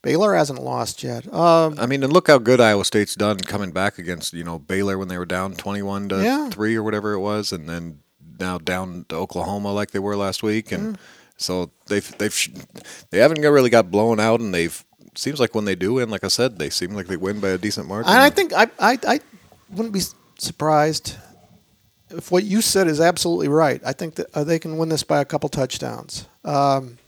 Baylor 0.00 0.36
hasn't 0.36 0.62
lost 0.62 1.02
yet. 1.02 1.26
Um, 1.34 1.74
I 1.80 1.86
mean, 1.86 2.04
and 2.04 2.12
look 2.12 2.28
how 2.28 2.38
good 2.38 2.60
Iowa 2.60 2.84
State's 2.84 3.16
done 3.16 3.40
coming 3.40 3.72
back 3.72 3.98
against 3.98 4.32
you 4.32 4.44
know 4.44 4.60
Baylor 4.60 4.96
when 4.96 5.08
they 5.08 5.18
were 5.18 5.26
down 5.26 5.54
twenty-one 5.54 6.08
to 6.10 6.22
yeah. 6.22 6.50
three 6.50 6.76
or 6.76 6.84
whatever 6.84 7.14
it 7.14 7.18
was, 7.18 7.50
and 7.50 7.68
then 7.68 7.98
now 8.38 8.58
down 8.58 9.06
to 9.08 9.16
Oklahoma 9.16 9.72
like 9.72 9.90
they 9.90 9.98
were 9.98 10.16
last 10.16 10.44
week, 10.44 10.70
and 10.70 10.94
mm. 10.94 11.00
so 11.36 11.72
they've 11.88 12.16
they've 12.18 12.48
they 13.10 13.18
haven't 13.18 13.40
really 13.40 13.70
got 13.70 13.90
blown 13.90 14.20
out, 14.20 14.38
and 14.38 14.54
they've 14.54 14.84
seems 15.16 15.40
like 15.40 15.52
when 15.52 15.64
they 15.64 15.74
do 15.74 15.94
win, 15.94 16.10
like 16.10 16.22
I 16.22 16.28
said, 16.28 16.60
they 16.60 16.70
seem 16.70 16.92
like 16.92 17.08
they 17.08 17.16
win 17.16 17.40
by 17.40 17.48
a 17.48 17.58
decent 17.58 17.88
margin. 17.88 18.12
And 18.12 18.22
I 18.22 18.30
think 18.30 18.52
I 18.52 18.68
I, 18.78 19.00
I 19.04 19.20
wouldn't 19.68 19.92
be 19.92 20.02
surprised 20.38 21.16
if 22.16 22.30
what 22.30 22.44
you 22.44 22.60
said 22.60 22.86
is 22.86 23.00
absolutely 23.00 23.48
right. 23.48 23.80
I 23.84 23.92
think 23.92 24.16
that 24.16 24.26
uh, 24.34 24.44
they 24.44 24.58
can 24.58 24.76
win 24.76 24.88
this 24.88 25.02
by 25.02 25.20
a 25.20 25.24
couple 25.24 25.48
touchdowns. 25.48 26.26
Um, 26.44 26.98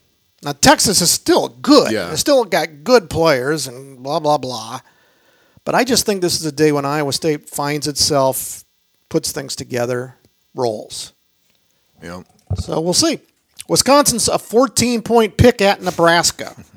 now 0.43 0.53
Texas 0.53 1.01
is 1.01 1.11
still 1.11 1.49
good. 1.49 1.93
Yeah. 1.93 2.11
They 2.11 2.17
still 2.17 2.45
got 2.45 2.85
good 2.85 3.11
players 3.11 3.67
and 3.67 4.03
blah 4.03 4.21
blah 4.21 4.39
blah. 4.39 4.81
But 5.65 5.75
I 5.75 5.85
just 5.85 6.07
think 6.07 6.21
this 6.21 6.39
is 6.39 6.47
a 6.47 6.53
day 6.53 6.71
when 6.71 6.85
Iowa 6.85 7.13
State 7.13 7.49
finds 7.49 7.89
itself, 7.89 8.65
puts 9.09 9.33
things 9.33 9.57
together, 9.57 10.17
rolls. 10.55 11.13
Yeah. 12.03 12.23
So 12.57 12.81
we'll 12.81 12.95
see. 12.95 13.19
Wisconsin's 13.69 14.29
a 14.29 14.39
14 14.39 15.03
point 15.03 15.37
pick 15.37 15.61
at 15.61 15.83
Nebraska. 15.83 16.55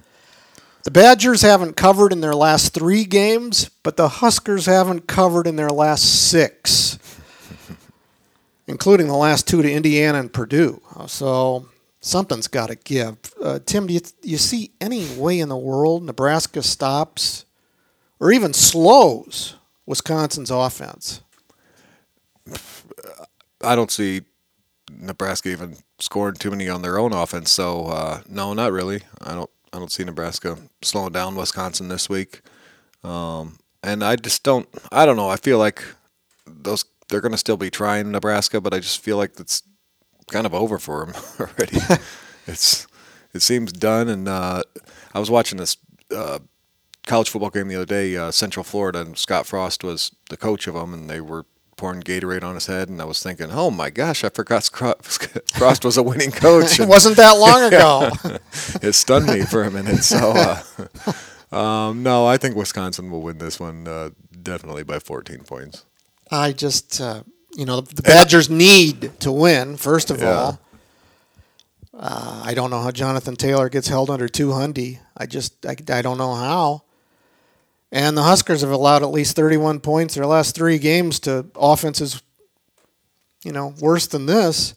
The 0.84 0.92
Badgers 0.92 1.42
haven't 1.42 1.76
covered 1.76 2.14
in 2.14 2.22
their 2.22 2.34
last 2.34 2.74
three 2.74 3.04
games, 3.04 3.70
but 3.84 3.98
the 3.98 4.08
Huskers 4.08 4.66
haven't 4.66 5.08
covered 5.08 5.46
in 5.46 5.58
their 5.58 5.70
last 5.70 6.30
six, 6.32 6.89
including 8.70 9.08
the 9.08 9.16
last 9.16 9.48
two 9.48 9.64
to 9.64 9.72
Indiana 9.72 10.20
and 10.20 10.32
Purdue. 10.32 10.80
So 11.08 11.68
something's 12.02 12.48
got 12.48 12.68
to 12.68 12.76
give. 12.76 13.18
Uh, 13.42 13.60
Tim, 13.66 13.88
do 13.88 13.94
you, 13.96 14.02
you 14.22 14.38
see 14.38 14.72
any 14.80 15.08
way 15.16 15.40
in 15.40 15.50
the 15.50 15.58
world 15.58 16.04
Nebraska 16.04 16.62
stops 16.62 17.46
or 18.20 18.32
even 18.32 18.54
slows 18.54 19.56
Wisconsin's 19.88 20.52
offense? 20.52 21.22
I 23.62 23.76
don't 23.76 23.92
see 23.92 24.22
Nebraska 24.92 25.50
even 25.50 25.78
scoring 26.00 26.36
too 26.36 26.52
many 26.52 26.70
on 26.70 26.84
their 26.84 27.00
own 27.00 27.12
offense. 27.12 27.52
So 27.52 27.88
uh, 27.88 28.22
no, 28.30 28.54
not 28.54 28.72
really. 28.72 29.02
I 29.22 29.34
don't. 29.34 29.50
I 29.72 29.78
don't 29.78 29.92
see 29.92 30.04
Nebraska 30.04 30.58
slowing 30.82 31.12
down 31.12 31.36
Wisconsin 31.36 31.90
this 31.90 32.10
week. 32.10 32.42
Um, 33.04 33.60
and 33.84 34.04
I 34.04 34.16
just 34.16 34.44
don't. 34.44 34.68
I 34.92 35.06
don't 35.06 35.16
know. 35.16 35.30
I 35.30 35.36
feel 35.36 35.60
like 35.60 35.84
those 36.48 36.86
they're 37.10 37.22
going 37.22 37.32
to 37.32 37.38
still 37.38 37.58
be 37.58 37.70
trying 37.70 38.12
Nebraska, 38.12 38.62
but 38.62 38.74
I 38.74 38.80
just 38.80 39.02
feel 39.04 39.18
like 39.18 39.40
it's 39.40 39.64
kind 40.32 40.46
of 40.46 40.54
over 40.54 40.80
for 40.80 41.06
them 41.06 41.16
already. 41.40 41.78
it's 42.48 42.88
it 43.34 43.42
seems 43.42 43.72
done. 43.72 44.08
And 44.08 44.28
uh, 44.28 44.64
I 45.14 45.20
was 45.20 45.30
watching 45.30 45.58
this 45.58 45.78
uh, 46.16 46.40
college 47.06 47.30
football 47.30 47.50
game 47.50 47.68
the 47.68 47.76
other 47.76 47.86
day, 47.86 48.16
uh, 48.16 48.32
Central 48.32 48.64
Florida, 48.64 49.02
and 49.02 49.18
Scott 49.18 49.46
Frost 49.46 49.84
was 49.84 50.12
the 50.30 50.38
coach 50.38 50.68
of 50.68 50.76
them, 50.76 50.94
and 50.94 51.10
they 51.10 51.22
were 51.22 51.46
pouring 51.76 52.02
Gatorade 52.02 52.44
on 52.44 52.56
his 52.56 52.66
head, 52.68 52.90
and 52.90 53.02
I 53.02 53.06
was 53.06 53.24
thinking, 53.24 53.50
oh 53.52 53.72
my 53.72 53.90
gosh, 53.90 54.24
I 54.24 54.30
forgot 54.30 54.66
Frost 55.54 55.86
was 55.86 55.98
a 55.98 56.04
winning 56.04 56.32
coach. 56.32 56.80
it 56.80 56.88
wasn't 56.88 57.16
that 57.18 57.38
long 57.38 57.64
ago. 57.64 58.12
it 58.82 58.94
stunned 58.94 59.28
me 59.28 59.44
for 59.44 59.64
a 59.64 59.72
minute. 59.72 60.04
So, 60.04 60.34
uh, 60.36 61.56
um, 61.56 62.04
no, 62.04 62.28
I 62.28 62.38
think 62.38 62.56
Wisconsin 62.56 63.10
will 63.10 63.22
win 63.22 63.38
this 63.38 63.60
one 63.60 63.88
uh, 63.88 64.10
definitely 64.44 64.84
by 64.84 65.00
14 65.00 65.40
points. 65.44 65.86
I 66.32 66.52
just, 66.52 67.02
uh, 67.02 67.24
you 67.56 67.66
know, 67.66 67.82
the 67.82 68.02
Badgers 68.02 68.50
need 68.50 69.20
to 69.22 69.32
win, 69.32 69.78
first 69.78 70.12
of 70.12 70.22
yeah. 70.22 70.32
all. 70.32 70.60
Uh, 71.94 72.44
I 72.46 72.54
don't 72.54 72.70
know 72.70 72.82
how 72.82 72.92
Jonathan 72.92 73.36
Taylor 73.36 73.68
gets 73.68 73.88
held 73.88 74.10
under 74.10 74.30
200. 74.30 75.00
I 75.18 75.26
just, 75.26 75.66
I, 75.66 75.76
I 75.90 76.02
don't 76.02 76.18
know 76.18 76.34
how. 76.34 76.84
And 77.92 78.16
the 78.16 78.24
Huskers 78.24 78.62
have 78.62 78.72
allowed 78.72 79.02
at 79.02 79.10
least 79.10 79.36
31 79.36 79.80
points 79.80 80.14
their 80.14 80.26
last 80.26 80.56
three 80.56 80.78
games 80.78 81.20
to 81.22 81.48
offenses, 81.56 82.22
you 83.44 83.52
know, 83.52 83.74
worse 83.82 84.08
than 84.08 84.28
this. 84.28 84.76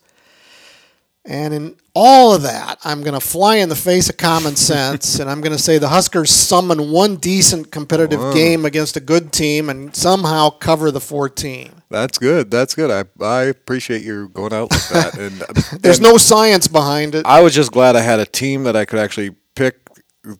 And 1.24 1.54
in 1.54 1.76
all 1.94 2.34
of 2.34 2.42
that, 2.42 2.78
I'm 2.82 3.02
going 3.02 3.14
to 3.14 3.24
fly 3.24 3.56
in 3.56 3.68
the 3.68 3.76
face 3.76 4.08
of 4.08 4.16
common 4.16 4.56
sense, 4.56 5.20
and 5.20 5.30
I'm 5.30 5.40
going 5.40 5.52
to 5.52 5.62
say 5.62 5.78
the 5.78 5.88
Huskers 5.88 6.32
summon 6.32 6.90
one 6.90 7.16
decent 7.16 7.70
competitive 7.70 8.18
Whoa. 8.18 8.34
game 8.34 8.64
against 8.64 8.96
a 8.96 9.00
good 9.00 9.32
team 9.32 9.70
and 9.70 9.94
somehow 9.94 10.50
cover 10.50 10.90
the 10.90 11.00
14. 11.00 11.70
That's 11.90 12.18
good. 12.18 12.50
That's 12.50 12.74
good. 12.74 12.90
I 12.90 13.24
I 13.24 13.42
appreciate 13.42 14.02
you 14.02 14.30
going 14.30 14.52
out 14.52 14.72
like 14.72 14.88
that. 14.88 15.18
And 15.18 15.32
there's 15.82 15.98
and 15.98 16.06
no 16.08 16.16
science 16.16 16.66
behind 16.66 17.14
it. 17.14 17.26
I 17.26 17.40
was 17.40 17.54
just 17.54 17.70
glad 17.70 17.94
I 17.94 18.00
had 18.00 18.18
a 18.18 18.26
team 18.26 18.64
that 18.64 18.74
I 18.74 18.84
could 18.84 18.98
actually 18.98 19.36
pick 19.54 19.82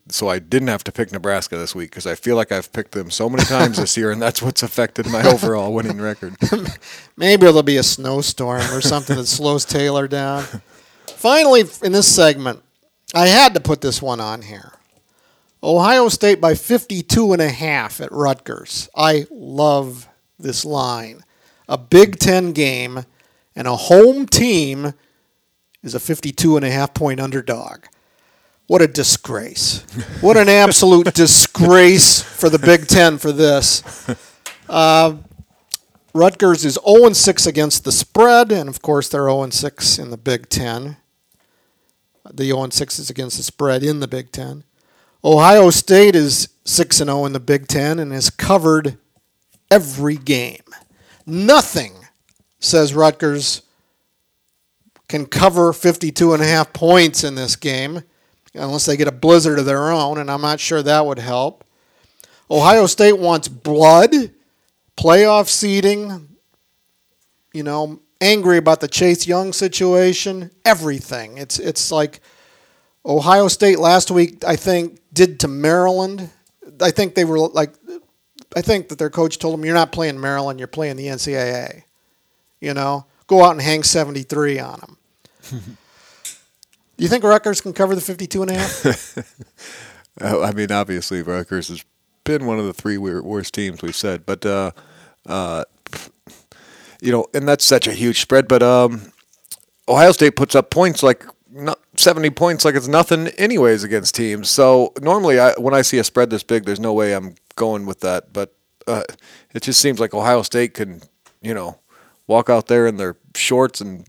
so 0.09 0.29
I 0.29 0.39
didn't 0.39 0.69
have 0.69 0.85
to 0.85 0.93
pick 0.93 1.11
Nebraska 1.11 1.59
this 1.59 1.75
week 1.75 1.91
because 1.91 2.07
I 2.07 2.15
feel 2.15 2.37
like 2.37 2.53
I've 2.53 2.73
picked 2.73 2.93
them 2.93 3.11
so 3.11 3.29
many 3.29 3.43
times 3.45 3.79
this 3.79 3.97
year, 3.97 4.13
and 4.13 4.23
that's 4.23 4.41
what's 4.41 4.63
affected 4.63 5.09
my 5.11 5.23
overall 5.25 5.75
winning 5.75 6.01
record. 6.01 6.37
Maybe 7.17 7.41
there'll 7.43 7.63
be 7.63 7.79
a 7.79 7.83
snowstorm 7.83 8.63
or 8.73 8.81
something 8.81 9.17
that 9.17 9.27
slows 9.27 9.65
Taylor 9.65 10.07
down. 10.07 10.45
Finally, 11.23 11.63
in 11.85 11.93
this 11.93 12.13
segment, 12.13 12.61
I 13.15 13.29
had 13.29 13.55
to 13.55 13.61
put 13.61 13.81
this 13.81 14.03
one 14.03 14.19
on 14.19 14.43
here. 14.43 14.73
Ohio 15.63 16.09
State 16.09 16.41
by 16.41 16.57
52 16.57 17.33
and 17.33 17.41
a 17.41 17.49
half 17.49 18.01
at 18.01 18.11
Rutgers. 18.11 18.89
I 18.97 19.27
love 19.31 20.09
this 20.37 20.65
line. 20.65 21.23
A 21.69 21.79
Big 21.79 22.19
10 22.19 22.51
game 22.51 23.05
and 23.55 23.69
a 23.69 23.77
home 23.77 24.27
team 24.27 24.95
is 25.85 25.95
a 25.95 26.01
52 26.01 26.57
and 26.57 26.65
a 26.65 26.73
half 26.73 26.93
point 26.93 27.21
underdog. 27.21 27.85
What 28.67 28.83
a 28.83 28.89
disgrace. 28.89 29.85
What 30.23 30.37
an 30.37 30.49
absolute 30.49 31.15
disgrace 31.15 32.21
for 32.21 32.51
the 32.51 32.59
Big 32.59 32.89
Ten 32.89 33.17
for 33.17 33.31
this. 33.31 33.85
Uh, 34.69 35.19
Rutgers 36.13 36.65
is 36.65 36.81
0 36.85 37.13
6 37.13 37.47
against 37.47 37.85
the 37.85 37.93
spread, 37.93 38.51
and 38.51 38.69
of 38.69 38.83
course, 38.83 39.09
they're 39.09 39.29
0 39.29 39.51
6 39.51 39.99
in 40.01 40.11
the 40.11 40.17
Big 40.17 40.49
Ten. 40.49 40.97
The 42.35 42.47
0 42.47 42.71
6 42.71 42.99
is 42.99 43.11
against 43.11 43.37
the 43.37 43.43
spread 43.43 43.83
in 43.83 44.01
the 44.01 44.09
Big 44.09 44.33
Ten. 44.33 44.65
Ohio 45.25 45.71
State 45.71 46.17
is 46.17 46.49
6 46.65 46.97
0 46.97 47.25
in 47.27 47.33
the 47.33 47.41
Big 47.41 47.69
Ten 47.69 47.99
and 47.99 48.13
has 48.13 48.31
covered 48.31 48.99
every 49.71 50.17
game. 50.17 50.63
Nothing 51.27 51.93
says 52.59 52.95
Rutgers 52.95 53.63
can 55.09 55.27
cover 55.27 55.73
52 55.73 56.33
and 56.33 56.43
a 56.43 56.47
half 56.47 56.73
points 56.73 57.23
in 57.23 57.35
this 57.35 57.55
game 57.55 58.03
unless 58.55 58.87
they 58.87 58.97
get 58.97 59.09
a 59.09 59.13
blizzard 59.13 59.59
of 59.59 59.67
their 59.67 59.91
own, 59.91 60.19
and 60.19 60.31
I'm 60.31 60.43
not 60.43 60.61
sure 60.61 60.83
that 60.83 61.07
would 61.07 61.19
help. 61.19 61.65
Ohio 62.51 62.87
State 62.87 63.19
wants 63.19 63.49
blood, 63.49 64.11
playoff 64.97 65.49
seeding, 65.49 66.37
you 67.53 67.63
know, 67.63 68.01
angry 68.23 68.57
about 68.57 68.81
the 68.81 68.89
Chase 68.89 69.27
Young 69.27 69.53
situation, 69.53 70.51
everything. 70.65 71.37
It's 71.37 71.59
it's 71.59 71.91
like 71.93 72.21
Ohio 73.05 73.49
State 73.49 73.79
last 73.79 74.11
week, 74.11 74.45
I 74.45 74.57
think, 74.57 75.01
did 75.13 75.41
to 75.41 75.49
Maryland. 75.49 76.31
I 76.81 76.93
think 76.93 77.15
they 77.15 77.25
were 77.25 77.39
like, 77.39 77.75
I 78.57 78.63
think 78.63 78.89
that 78.89 78.99
their 78.99 79.11
coach 79.11 79.39
told 79.39 79.55
them, 79.55 79.65
"You're 79.65 79.75
not 79.75 79.93
playing 79.93 80.21
Maryland, 80.21 80.59
you're 80.59 80.69
playing 80.69 80.97
the 80.97 81.07
NCAA." 81.07 81.83
You 82.61 82.75
know, 82.75 83.07
go 83.27 83.43
out 83.43 83.53
and 83.53 83.61
hang 83.61 83.83
73 83.83 84.61
on 84.61 84.79
them. 84.81 84.97
Do 86.97 87.05
you 87.05 87.09
think 87.09 87.25
Rutgers 87.25 87.61
can 87.61 87.73
cover 87.73 87.97
the 87.97 88.01
52 88.01 88.43
and 88.43 88.51
a 88.53 88.55
half? 88.55 89.19
I 90.21 90.53
mean, 90.53 90.71
obviously, 90.71 91.23
Rutgers 91.23 91.69
has 91.69 91.85
been 92.23 92.47
one 92.47 92.61
of 92.61 92.67
the 92.67 92.73
three 92.73 92.99
worst 92.99 93.55
teams 93.55 93.83
we've 93.83 93.97
said, 93.97 94.25
but 94.25 94.47
uh, 94.47 94.71
uh, 95.27 95.65
you 97.03 97.11
know, 97.11 97.27
and 97.35 97.47
that's 97.47 97.65
such 97.65 97.87
a 97.89 97.93
huge 97.93 98.21
spread. 98.21 98.47
But 98.47 98.63
um, 98.63 99.13
Ohio 99.89 100.13
State 100.13 100.37
puts 100.37 100.55
up 100.55 100.71
points 100.71 101.03
like 101.03 101.27
not 101.51 101.81
70 101.97 102.31
points 102.31 102.65
like 102.65 102.77
it's 102.77 102.89
nothing 102.89 103.27
anyways 103.29 103.83
against 103.85 104.15
teams. 104.15 104.49
So 104.49 104.93
normally 105.01 105.39
I, 105.39 105.53
when 105.59 105.75
I 105.75 105.83
see 105.83 105.99
a 105.99 106.05
spread 106.05 106.31
this 106.31 106.45
big, 106.45 106.65
there's 106.65 106.81
no 106.81 106.93
way 106.93 107.13
I'm 107.13 107.35
going 107.57 107.85
with 107.87 108.01
that. 108.01 108.33
But 108.33 108.55
uh, 108.87 109.03
it 109.53 109.65
just 109.65 109.81
seems 109.81 109.99
like 109.99 110.15
Ohio 110.15 110.43
State 110.43 110.75
can, 110.75 111.03
you 111.43 111.53
know, 111.53 111.81
walk 112.29 112.49
out 112.49 112.69
there 112.69 112.87
in 112.87 112.97
their 112.97 113.17
shorts 113.35 113.81
and 113.81 114.07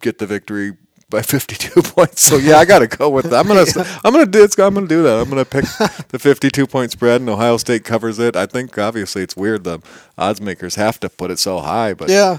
get 0.00 0.18
the 0.18 0.26
victory 0.26 0.76
by 1.08 1.22
52 1.22 1.82
points. 1.82 2.22
So 2.22 2.36
yeah, 2.36 2.56
I 2.56 2.64
got 2.64 2.80
to 2.80 2.86
go 2.86 3.08
with 3.08 3.30
that. 3.30 3.36
I'm 3.38 3.46
gonna 3.46 3.64
I'm 4.04 4.12
gonna 4.12 4.26
do 4.26 4.42
I'm 4.42 4.74
gonna 4.74 4.86
do 4.86 5.02
that. 5.04 5.18
I'm 5.20 5.28
gonna 5.28 5.44
pick 5.44 5.64
the 6.08 6.18
52 6.18 6.66
point 6.66 6.90
spread 6.92 7.20
and 7.20 7.30
Ohio 7.30 7.56
State 7.56 7.84
covers 7.84 8.18
it. 8.18 8.36
I 8.36 8.46
think 8.46 8.76
obviously 8.78 9.22
it's 9.22 9.36
weird 9.36 9.64
the 9.64 9.80
odds 10.18 10.40
makers 10.40 10.74
have 10.74 10.98
to 11.00 11.08
put 11.08 11.30
it 11.30 11.38
so 11.38 11.58
high, 11.60 11.94
but 11.94 12.08
yeah. 12.08 12.38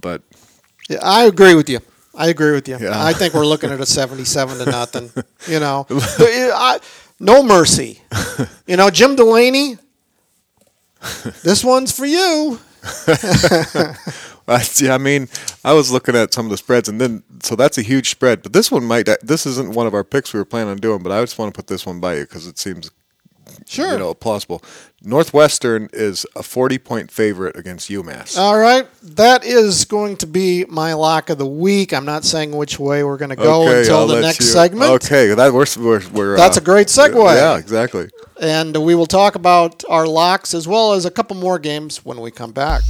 but 0.00 0.22
Yeah, 0.88 0.98
I 1.02 1.24
agree 1.24 1.54
with 1.54 1.68
you. 1.68 1.80
I 2.14 2.28
agree 2.28 2.52
with 2.52 2.68
you. 2.68 2.76
Yeah. 2.78 3.02
I 3.02 3.14
think 3.14 3.32
we're 3.32 3.46
looking 3.46 3.70
at 3.70 3.80
a 3.80 3.86
77 3.86 4.58
to 4.58 4.70
nothing. 4.70 5.10
You 5.48 5.58
know, 5.60 5.86
I- 5.90 6.78
no 7.18 7.42
mercy. 7.42 8.00
You 8.66 8.76
know, 8.76 8.90
Jim 8.90 9.16
Delaney, 9.16 9.78
this 11.42 11.64
one's 11.64 11.92
for 11.92 12.04
you. 12.04 12.58
I 14.48 14.60
see. 14.62 14.90
I 14.90 14.98
mean, 14.98 15.28
I 15.64 15.72
was 15.72 15.90
looking 15.90 16.16
at 16.16 16.34
some 16.34 16.46
of 16.46 16.50
the 16.50 16.56
spreads, 16.56 16.88
and 16.88 17.00
then 17.00 17.22
so 17.42 17.54
that's 17.56 17.78
a 17.78 17.82
huge 17.82 18.10
spread. 18.10 18.42
But 18.42 18.52
this 18.52 18.70
one 18.70 18.84
might. 18.84 19.08
This 19.22 19.46
isn't 19.46 19.74
one 19.74 19.86
of 19.86 19.94
our 19.94 20.04
picks 20.04 20.32
we 20.32 20.40
were 20.40 20.44
planning 20.44 20.70
on 20.70 20.78
doing, 20.78 21.02
but 21.02 21.12
I 21.12 21.20
just 21.20 21.38
want 21.38 21.52
to 21.54 21.58
put 21.58 21.68
this 21.68 21.86
one 21.86 22.00
by 22.00 22.16
you 22.16 22.22
because 22.22 22.46
it 22.46 22.58
seems 22.58 22.90
Sure. 23.66 23.92
you 23.92 23.98
know 23.98 24.14
plausible. 24.14 24.62
Northwestern 25.02 25.88
is 25.92 26.24
a 26.36 26.42
forty-point 26.42 27.10
favorite 27.10 27.56
against 27.56 27.90
UMass. 27.90 28.38
All 28.38 28.58
right. 28.58 28.86
That 29.02 29.44
is 29.44 29.84
going 29.84 30.16
to 30.18 30.26
be 30.26 30.64
my 30.68 30.94
lock 30.94 31.28
of 31.28 31.38
the 31.38 31.46
week. 31.46 31.92
I'm 31.92 32.04
not 32.04 32.24
saying 32.24 32.52
which 32.52 32.78
way 32.78 33.02
we're 33.04 33.16
going 33.16 33.30
to 33.30 33.36
go 33.36 33.66
until 33.66 33.98
I'll 33.98 34.06
the 34.06 34.20
next 34.20 34.40
you- 34.40 34.46
segment. 34.46 34.90
Okay, 34.92 35.34
that 35.34 35.52
we're 35.52 35.66
we're, 35.78 36.02
we're 36.10 36.36
That's 36.36 36.56
uh, 36.56 36.60
a 36.60 36.64
great 36.64 36.86
segue. 36.86 37.34
Yeah, 37.34 37.58
exactly. 37.58 38.08
And 38.40 38.76
we 38.76 38.94
will 38.94 39.06
talk 39.06 39.34
about 39.34 39.82
our 39.88 40.06
locks 40.06 40.54
as 40.54 40.66
well 40.66 40.92
as 40.92 41.04
a 41.04 41.10
couple 41.10 41.36
more 41.36 41.58
games 41.58 42.04
when 42.04 42.20
we 42.20 42.30
come 42.30 42.52
back. 42.52 42.82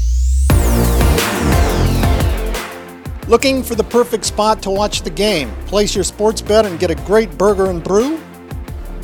Looking 3.29 3.63
for 3.63 3.77
the 3.77 3.85
perfect 3.85 4.25
spot 4.25 4.63
to 4.63 4.71
watch 4.71 5.03
the 5.03 5.11
game, 5.11 5.53
place 5.67 5.95
your 5.95 6.03
sports 6.03 6.43
bet, 6.43 6.67
and 6.67 6.79
get 6.81 6.91
a 6.91 6.97
great 7.07 7.31
burger 7.39 7.71
and 7.71 7.83
brew? 7.83 8.17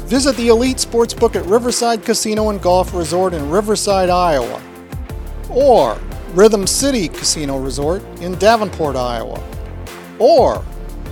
Visit 0.08 0.36
the 0.36 0.48
Elite 0.48 0.78
Sportsbook 0.78 1.36
at 1.36 1.46
Riverside 1.46 2.04
Casino 2.04 2.50
and 2.50 2.60
Golf 2.60 2.92
Resort 2.94 3.32
in 3.32 3.48
Riverside, 3.48 4.10
Iowa. 4.10 4.60
Or 5.50 5.98
Rhythm 6.32 6.66
City 6.66 7.08
Casino 7.08 7.58
Resort 7.58 8.02
in 8.20 8.34
Davenport, 8.38 8.96
Iowa. 8.96 9.40
Or 10.18 10.64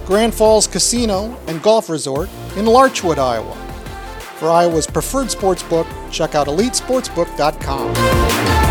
Grand 0.05 0.35
Falls 0.35 0.67
Casino 0.67 1.39
and 1.47 1.63
Golf 1.63 1.89
Resort 1.89 2.29
in 2.57 2.65
Larchwood, 2.65 3.19
Iowa. 3.19 3.55
For 4.39 4.51
Iowa's 4.51 4.87
preferred 4.87 5.29
sportsbook, 5.29 5.87
check 6.11 6.35
out 6.35 6.49
elitesportsbook.com. 6.49 8.66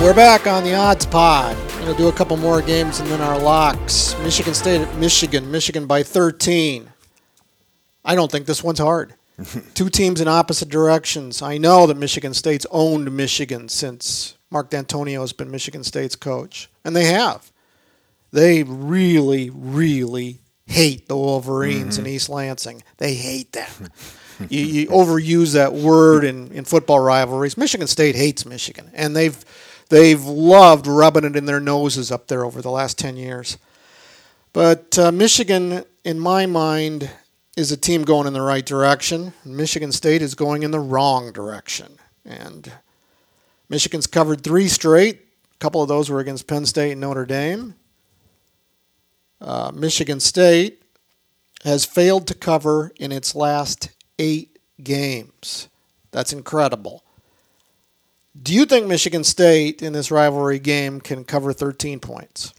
We're 0.00 0.14
back 0.14 0.46
on 0.46 0.62
the 0.62 0.74
odds 0.74 1.06
pod. 1.06 1.56
We're 1.56 1.80
going 1.80 1.92
to 1.92 1.98
do 1.98 2.08
a 2.08 2.12
couple 2.12 2.36
more 2.36 2.62
games 2.62 3.00
and 3.00 3.08
then 3.10 3.20
our 3.20 3.36
locks. 3.36 4.16
Michigan 4.22 4.54
State 4.54 4.80
at 4.80 4.96
Michigan. 4.96 5.50
Michigan 5.50 5.86
by 5.86 6.04
13. 6.04 6.88
I 8.04 8.14
don't 8.14 8.30
think 8.30 8.46
this 8.46 8.62
one's 8.62 8.78
hard. 8.78 9.14
Two 9.74 9.90
teams 9.90 10.20
in 10.20 10.28
opposite 10.28 10.68
directions. 10.68 11.42
I 11.42 11.58
know 11.58 11.86
that 11.88 11.96
Michigan 11.96 12.32
State's 12.32 12.64
owned 12.70 13.10
Michigan 13.14 13.68
since 13.68 14.36
Mark 14.50 14.70
Dantonio 14.70 15.20
has 15.20 15.32
been 15.32 15.50
Michigan 15.50 15.82
State's 15.82 16.16
coach, 16.16 16.70
and 16.84 16.94
they 16.94 17.06
have 17.06 17.50
they 18.32 18.62
really, 18.62 19.50
really 19.50 20.38
hate 20.66 21.08
the 21.08 21.16
Wolverines 21.16 21.98
in 21.98 22.04
mm-hmm. 22.04 22.14
East 22.14 22.28
Lansing. 22.28 22.82
They 22.98 23.14
hate 23.14 23.52
them. 23.52 23.70
you, 24.48 24.60
you 24.60 24.86
overuse 24.88 25.54
that 25.54 25.72
word 25.72 26.24
in, 26.24 26.52
in 26.52 26.64
football 26.64 27.00
rivalries. 27.00 27.56
Michigan 27.56 27.86
State 27.86 28.14
hates 28.14 28.44
Michigan, 28.46 28.90
and 28.94 29.16
they've 29.16 29.44
they've 29.88 30.24
loved 30.24 30.86
rubbing 30.86 31.24
it 31.24 31.36
in 31.36 31.46
their 31.46 31.60
noses 31.60 32.10
up 32.10 32.26
there 32.28 32.44
over 32.44 32.62
the 32.62 32.70
last 32.70 32.98
ten 32.98 33.16
years. 33.16 33.58
But 34.52 34.98
uh, 34.98 35.12
Michigan, 35.12 35.84
in 36.04 36.18
my 36.18 36.46
mind, 36.46 37.10
is 37.56 37.72
a 37.72 37.76
team 37.76 38.04
going 38.04 38.26
in 38.26 38.32
the 38.32 38.42
right 38.42 38.64
direction. 38.64 39.32
Michigan 39.44 39.92
State 39.92 40.22
is 40.22 40.34
going 40.34 40.62
in 40.62 40.70
the 40.70 40.80
wrong 40.80 41.32
direction, 41.32 41.98
and 42.24 42.72
Michigan's 43.68 44.06
covered 44.06 44.42
three 44.42 44.68
straight. 44.68 45.20
A 45.54 45.58
couple 45.58 45.82
of 45.82 45.88
those 45.88 46.08
were 46.08 46.20
against 46.20 46.46
Penn 46.46 46.66
State 46.66 46.92
and 46.92 47.00
Notre 47.00 47.26
Dame. 47.26 47.74
Uh, 49.40 49.70
Michigan 49.74 50.20
State 50.20 50.82
has 51.64 51.84
failed 51.84 52.26
to 52.28 52.34
cover 52.34 52.92
in 52.98 53.12
its 53.12 53.34
last 53.34 53.90
eight 54.18 54.58
games. 54.82 55.68
That's 56.10 56.32
incredible. 56.32 57.04
Do 58.40 58.54
you 58.54 58.66
think 58.66 58.86
Michigan 58.86 59.24
State 59.24 59.82
in 59.82 59.92
this 59.92 60.10
rivalry 60.10 60.58
game 60.58 61.00
can 61.00 61.24
cover 61.24 61.52
13 61.52 61.98
points? 61.98 62.52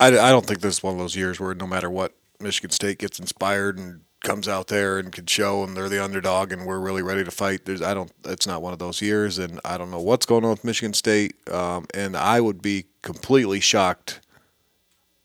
I, 0.00 0.08
I 0.08 0.30
don't 0.30 0.46
think 0.46 0.60
this 0.60 0.76
is 0.76 0.82
one 0.82 0.94
of 0.94 0.98
those 0.98 1.16
years 1.16 1.38
where 1.38 1.54
no 1.54 1.66
matter 1.66 1.90
what, 1.90 2.14
Michigan 2.40 2.70
State 2.70 2.98
gets 2.98 3.18
inspired 3.18 3.78
and 3.78 4.00
comes 4.22 4.48
out 4.48 4.68
there 4.68 4.98
and 4.98 5.12
can 5.12 5.26
show 5.26 5.62
and 5.62 5.76
they're 5.76 5.88
the 5.88 6.02
underdog 6.02 6.50
and 6.50 6.66
we're 6.66 6.78
really 6.78 7.02
ready 7.02 7.22
to 7.22 7.30
fight. 7.30 7.64
There's 7.64 7.82
I 7.82 7.94
don't 7.94 8.10
it's 8.24 8.46
not 8.46 8.62
one 8.62 8.72
of 8.72 8.78
those 8.78 9.02
years 9.02 9.38
and 9.38 9.60
I 9.64 9.76
don't 9.76 9.90
know 9.90 10.00
what's 10.00 10.26
going 10.26 10.44
on 10.44 10.50
with 10.50 10.64
Michigan 10.64 10.94
State. 10.94 11.36
Um, 11.50 11.86
and 11.94 12.16
I 12.16 12.40
would 12.40 12.62
be 12.62 12.86
completely 13.02 13.60
shocked. 13.60 14.20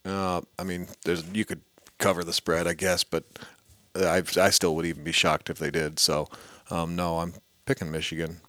Uh, 0.05 0.41
I 0.57 0.63
mean, 0.63 0.87
there's 1.05 1.23
you 1.33 1.45
could 1.45 1.61
cover 1.97 2.23
the 2.23 2.33
spread, 2.33 2.67
I 2.67 2.73
guess, 2.73 3.03
but 3.03 3.23
I 3.95 4.21
I 4.37 4.49
still 4.49 4.75
would 4.75 4.85
even 4.85 5.03
be 5.03 5.13
shocked 5.13 5.49
if 5.49 5.57
they 5.57 5.71
did. 5.71 5.97
So 5.97 6.27
um, 6.69 6.95
no, 6.95 7.19
I'm 7.19 7.33
picking 7.65 7.89
Michigan. 7.89 8.41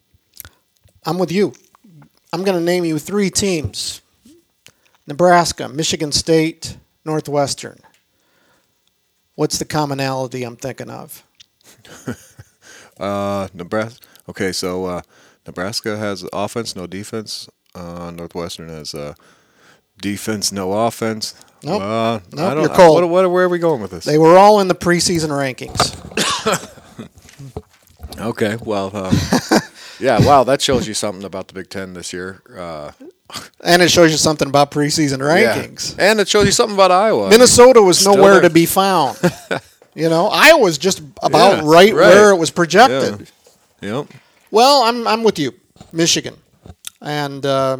I'm 1.05 1.19
with 1.19 1.33
you. 1.33 1.53
I'm 2.33 2.45
going 2.45 2.59
to 2.59 2.65
name 2.65 2.85
you 2.85 2.99
three 2.99 3.31
teams 3.31 4.03
Nebraska, 5.07 5.69
Michigan 5.69 6.13
State, 6.13 6.77
Northwestern. 7.05 7.81
What's 9.35 9.59
the 9.59 9.65
commonality 9.65 10.43
I'm 10.45 10.57
thinking 10.57 10.91
of? 10.91 11.25
Uh, 13.01 13.49
Nebraska. 13.55 14.07
Okay, 14.29 14.53
so 14.53 14.85
uh, 14.85 15.01
Nebraska 15.47 15.97
has 15.97 16.23
offense, 16.35 16.77
no 16.77 16.87
defense. 16.87 17.49
Uh, 17.75 18.11
Northwestern 18.11 18.69
has 18.69 18.95
uh, 18.95 19.15
defense, 20.03 20.53
no 20.53 20.73
offense. 20.73 21.35
Nope. 21.63 21.81
Uh, 21.81 22.21
Nope, 22.33 22.59
you're 22.59 22.69
cold. 22.69 23.03
What, 23.03 23.09
what, 23.11 23.31
where 23.31 23.45
are 23.47 23.49
we 23.49 23.59
going 23.59 23.81
with 23.81 23.91
this? 23.91 24.05
They 24.05 24.19
were 24.19 24.37
all 24.37 24.61
in 24.61 24.69
the 24.69 24.75
preseason 24.75 25.31
rankings. 25.31 25.97
okay, 28.21 28.59
well, 28.63 28.91
uh, 28.93 29.11
yeah, 30.01 30.19
wow, 30.25 30.45
that 30.45 30.61
shows 30.63 30.89
you 30.89 30.95
something 30.95 31.25
about 31.25 31.49
the 31.49 31.55
Big 31.55 31.69
Ten 31.71 31.93
this 31.95 32.13
year. 32.13 32.43
Uh, 32.57 32.93
And 33.63 33.81
it 33.81 33.91
shows 33.91 34.11
you 34.11 34.17
something 34.17 34.49
about 34.49 34.71
preseason 34.73 35.19
yeah. 35.21 35.55
rankings. 35.57 35.95
and 35.99 36.19
it 36.19 36.29
shows 36.29 36.47
you 36.47 36.53
something 36.53 36.75
about 36.75 36.91
Iowa. 36.91 37.29
Minnesota 37.31 37.81
was 37.81 37.99
Still 37.99 38.17
nowhere 38.17 38.33
there. 38.35 38.43
to 38.43 38.51
be 38.51 38.67
found. 38.81 39.19
you 39.95 40.09
know, 40.09 40.27
Iowa's 40.29 40.79
just 40.79 41.01
about 41.23 41.59
Yeah, 41.59 41.71
right, 41.71 41.95
right. 41.95 42.09
where 42.15 42.31
it 42.31 42.37
was 42.39 42.51
projected. 42.51 43.31
Yep. 43.83 44.09
Well, 44.51 44.83
I'm 44.83 45.07
I'm 45.07 45.23
with 45.23 45.39
you, 45.39 45.53
Michigan, 45.93 46.37
and 47.01 47.47
uh, 47.47 47.77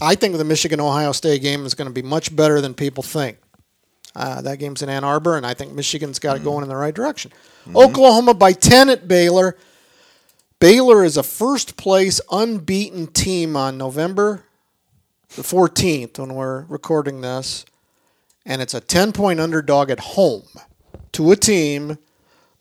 I 0.00 0.14
think 0.14 0.36
the 0.36 0.44
Michigan 0.44 0.80
Ohio 0.80 1.10
State 1.12 1.42
game 1.42 1.66
is 1.66 1.74
going 1.74 1.88
to 1.88 1.92
be 1.92 2.02
much 2.02 2.34
better 2.34 2.60
than 2.60 2.74
people 2.74 3.02
think. 3.02 3.38
Uh, 4.14 4.40
that 4.42 4.58
game's 4.58 4.82
in 4.82 4.88
Ann 4.88 5.04
Arbor, 5.04 5.36
and 5.36 5.44
I 5.44 5.54
think 5.54 5.72
Michigan's 5.72 6.18
got 6.18 6.36
it 6.36 6.44
going 6.44 6.62
in 6.62 6.68
the 6.68 6.76
right 6.76 6.94
direction. 6.94 7.32
Oklahoma 7.74 8.34
by 8.34 8.52
ten 8.52 8.88
at 8.88 9.08
Baylor. 9.08 9.56
Baylor 10.60 11.04
is 11.04 11.16
a 11.16 11.22
first 11.22 11.76
place 11.76 12.20
unbeaten 12.32 13.06
team 13.06 13.56
on 13.56 13.78
November 13.78 14.44
the 15.36 15.42
14th 15.42 16.18
when 16.18 16.34
we're 16.34 16.62
recording 16.62 17.20
this, 17.20 17.64
and 18.46 18.60
it's 18.62 18.74
a 18.74 18.80
10 18.80 19.12
point 19.12 19.40
underdog 19.40 19.90
at 19.90 20.00
home 20.00 20.48
to 21.12 21.30
a 21.30 21.36
team 21.36 21.98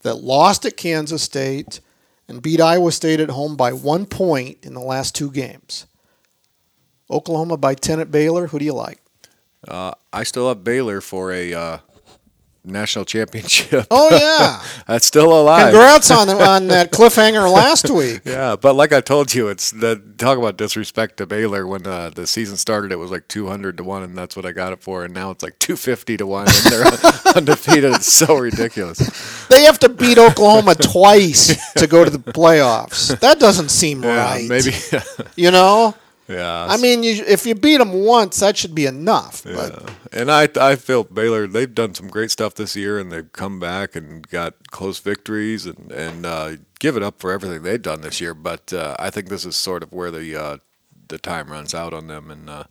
that 0.01 0.15
lost 0.15 0.65
at 0.65 0.77
Kansas 0.77 1.23
State 1.23 1.79
and 2.27 2.41
beat 2.41 2.61
Iowa 2.61 2.91
State 2.91 3.19
at 3.19 3.31
home 3.31 3.55
by 3.55 3.73
one 3.73 4.05
point 4.05 4.57
in 4.61 4.73
the 4.73 4.81
last 4.81 5.15
two 5.15 5.31
games. 5.31 5.87
Oklahoma 7.09 7.57
by 7.57 7.73
10 7.73 7.99
at 7.99 8.11
Baylor. 8.11 8.47
Who 8.47 8.59
do 8.59 8.65
you 8.65 8.73
like? 8.73 9.01
Uh, 9.67 9.93
I 10.13 10.23
still 10.23 10.49
have 10.49 10.63
Baylor 10.63 11.01
for 11.01 11.31
a 11.31 11.53
uh, 11.53 11.77
national 12.67 13.05
championship. 13.05 13.87
Oh 13.91 14.09
yeah, 14.11 14.61
that's 14.87 15.05
still 15.05 15.31
alive. 15.39 15.71
Congrats 15.71 16.11
on 16.11 16.29
on 16.41 16.67
that 16.67 16.91
cliffhanger 16.91 17.51
last 17.51 17.89
week. 17.89 18.21
Yeah, 18.25 18.55
but 18.55 18.73
like 18.75 18.93
I 18.93 19.01
told 19.01 19.33
you, 19.33 19.47
it's 19.47 19.71
the 19.71 20.01
talk 20.17 20.37
about 20.37 20.57
disrespect 20.57 21.17
to 21.17 21.25
Baylor. 21.25 21.65
When 21.65 21.85
uh, 21.87 22.09
the 22.09 22.27
season 22.27 22.57
started, 22.57 22.91
it 22.91 22.97
was 22.97 23.11
like 23.11 23.27
two 23.27 23.47
hundred 23.47 23.77
to 23.77 23.83
one, 23.83 24.03
and 24.03 24.17
that's 24.17 24.35
what 24.35 24.45
I 24.45 24.51
got 24.51 24.73
it 24.73 24.81
for. 24.81 25.03
And 25.05 25.13
now 25.13 25.31
it's 25.31 25.43
like 25.43 25.57
two 25.59 25.75
fifty 25.75 26.17
to 26.17 26.27
one, 26.27 26.47
and 26.47 26.71
they're 26.71 26.85
undefeated. 27.35 27.93
It's 27.95 28.11
so 28.11 28.35
ridiculous. 28.37 28.97
They 29.47 29.63
have 29.63 29.79
to 29.79 29.89
beat 29.89 30.17
Oklahoma 30.17 30.75
twice 30.75 31.73
to 31.73 31.87
go 31.87 32.03
to 32.03 32.09
the 32.09 32.19
playoffs. 32.19 33.17
That 33.19 33.39
doesn't 33.39 33.69
seem 33.69 34.03
Yeah, 34.03 34.25
right. 34.33 34.47
maybe. 34.49 34.71
you 35.35 35.51
know. 35.51 35.95
Yeah. 36.27 36.67
I 36.69 36.77
mean, 36.77 37.03
you, 37.03 37.23
if 37.25 37.45
you 37.45 37.55
beat 37.55 37.77
them 37.77 37.93
once, 37.93 38.39
that 38.39 38.57
should 38.57 38.75
be 38.75 38.85
enough. 38.85 39.43
But 39.43 39.71
Yeah. 39.73 39.93
And 40.13 40.31
I 40.31 40.49
I 40.59 40.75
feel 40.75 41.03
Baylor 41.03 41.47
they've 41.47 41.73
done 41.73 41.93
some 41.93 42.07
great 42.07 42.31
stuff 42.31 42.55
this 42.55 42.75
year 42.75 42.99
and 42.99 43.11
they've 43.11 43.31
come 43.31 43.59
back 43.59 43.95
and 43.95 44.27
got 44.27 44.53
close 44.71 44.99
victories 44.99 45.65
and 45.65 45.91
and 45.91 46.25
uh, 46.25 46.57
give 46.79 46.97
it 46.97 47.03
up 47.03 47.19
for 47.19 47.31
everything 47.31 47.63
they've 47.63 47.81
done 47.81 48.01
this 48.01 48.19
year. 48.19 48.33
But 48.33 48.73
uh, 48.73 48.95
I 48.99 49.09
think 49.09 49.29
this 49.29 49.45
is 49.45 49.55
sort 49.55 49.83
of 49.83 49.93
where 49.93 50.11
the 50.11 50.35
uh, 50.35 50.57
the 51.07 51.17
time 51.17 51.51
runs 51.51 51.73
out 51.73 51.93
on 51.93 52.07
them 52.07 52.31
and. 52.31 52.49
Uh, 52.49 52.63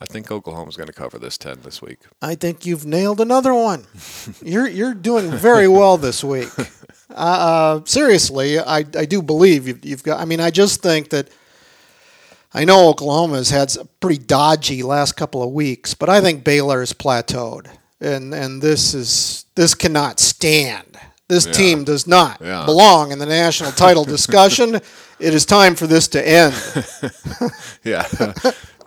I 0.00 0.06
think 0.06 0.30
Oklahoma's 0.30 0.76
going 0.76 0.88
to 0.88 0.92
cover 0.92 1.18
this 1.18 1.38
ten 1.38 1.60
this 1.62 1.80
week. 1.80 2.00
I 2.20 2.34
think 2.34 2.66
you've 2.66 2.84
nailed 2.84 3.20
another 3.20 3.54
one. 3.54 3.86
you're 4.42 4.68
you're 4.68 4.92
doing 4.92 5.30
very 5.30 5.68
well 5.68 5.96
this 5.96 6.22
week. 6.22 6.48
Uh, 7.10 7.78
uh, 7.80 7.84
seriously, 7.84 8.58
I 8.58 8.78
I 8.78 9.04
do 9.04 9.22
believe 9.22 9.68
you've, 9.68 9.84
you've 9.84 10.02
got. 10.02 10.18
I 10.20 10.24
mean, 10.24 10.40
I 10.40 10.50
just 10.50 10.82
think 10.82 11.10
that. 11.10 11.28
I 12.54 12.64
know 12.64 12.88
Oklahoma 12.88 13.36
has 13.36 13.50
had 13.50 13.76
a 13.76 13.84
pretty 13.84 14.22
dodgy 14.22 14.82
last 14.84 15.12
couple 15.16 15.42
of 15.42 15.50
weeks, 15.50 15.92
but 15.94 16.08
I 16.08 16.20
think 16.20 16.44
Baylor 16.44 16.80
has 16.80 16.92
plateaued, 16.92 17.66
and 18.00 18.32
and 18.32 18.62
this 18.62 18.94
is 18.94 19.44
this 19.56 19.74
cannot 19.74 20.20
stand. 20.20 20.96
This 21.28 21.46
Yeah. 21.46 21.52
team 21.52 21.84
does 21.84 22.06
not 22.06 22.40
Yeah. 22.40 22.64
belong 22.64 23.10
in 23.10 23.18
the 23.18 23.26
national 23.26 23.72
title 23.72 24.04
discussion. 24.04 24.80
It 25.20 25.32
is 25.32 25.46
time 25.46 25.76
for 25.76 25.86
this 25.86 26.08
to 26.08 26.28
end. 26.28 26.54
Yeah, 27.84 28.04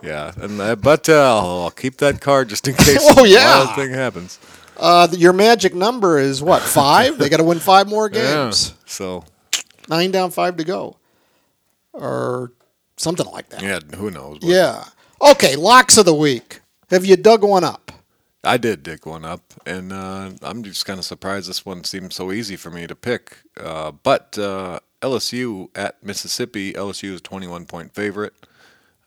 yeah. 0.02 0.32
And 0.36 0.60
uh, 0.60 0.76
but 0.76 1.08
uh, 1.08 1.38
I'll, 1.38 1.70
keep 1.70 1.96
that 1.98 2.20
card 2.20 2.48
just 2.50 2.68
in 2.68 2.74
case. 2.86 2.98
Oh, 3.16 3.24
yeah. 3.24 3.64
wild 3.64 3.74
thing 3.76 3.90
happens. 3.92 4.38
Uh, 4.76 5.08
your 5.12 5.32
magic 5.32 5.74
number 5.74 6.18
is 6.18 6.42
what? 6.42 6.60
Five? 6.62 7.16
they 7.18 7.28
got 7.30 7.38
to 7.38 7.44
win 7.44 7.58
five 7.60 7.88
more 7.88 8.10
Yeah. 8.12 8.44
games. 8.44 8.74
So 8.86 9.24
Nine 9.88 10.10
down, 10.10 10.30
five 10.30 10.56
to 10.58 10.64
go, 10.64 10.96
or 11.92 12.52
something 12.98 13.26
like 13.26 13.48
that. 13.50 13.62
yeah, 13.62 13.80
who 13.96 14.10
knows? 14.10 14.38
but 14.40 14.48
Yeah. 14.48 14.84
Okay, 15.20 15.56
locks 15.56 15.96
of 15.96 16.04
the 16.04 16.14
week. 16.14 16.60
Have 16.90 17.04
you 17.04 17.16
dug 17.16 17.42
one 17.42 17.64
up? 17.64 17.92
I 18.44 18.56
did 18.56 18.82
dig 18.82 19.04
one 19.04 19.24
up, 19.24 19.52
and 19.66 19.92
uh, 19.92 20.30
I'm 20.42 20.62
just 20.62 20.86
kind 20.86 20.98
of 20.98 21.04
surprised 21.04 21.48
this 21.48 21.66
one 21.66 21.84
seemed 21.84 22.12
so 22.12 22.30
easy 22.30 22.56
for 22.56 22.70
me 22.70 22.86
to 22.86 22.94
pick. 22.94 23.38
Uh, 23.60 23.90
but 23.90 24.38
uh, 24.38 24.78
LSU 25.02 25.68
at 25.74 26.02
Mississippi, 26.02 26.72
LSU 26.72 27.14
is 27.14 27.20
21 27.20 27.66
point 27.66 27.94
favorite. 27.94 28.34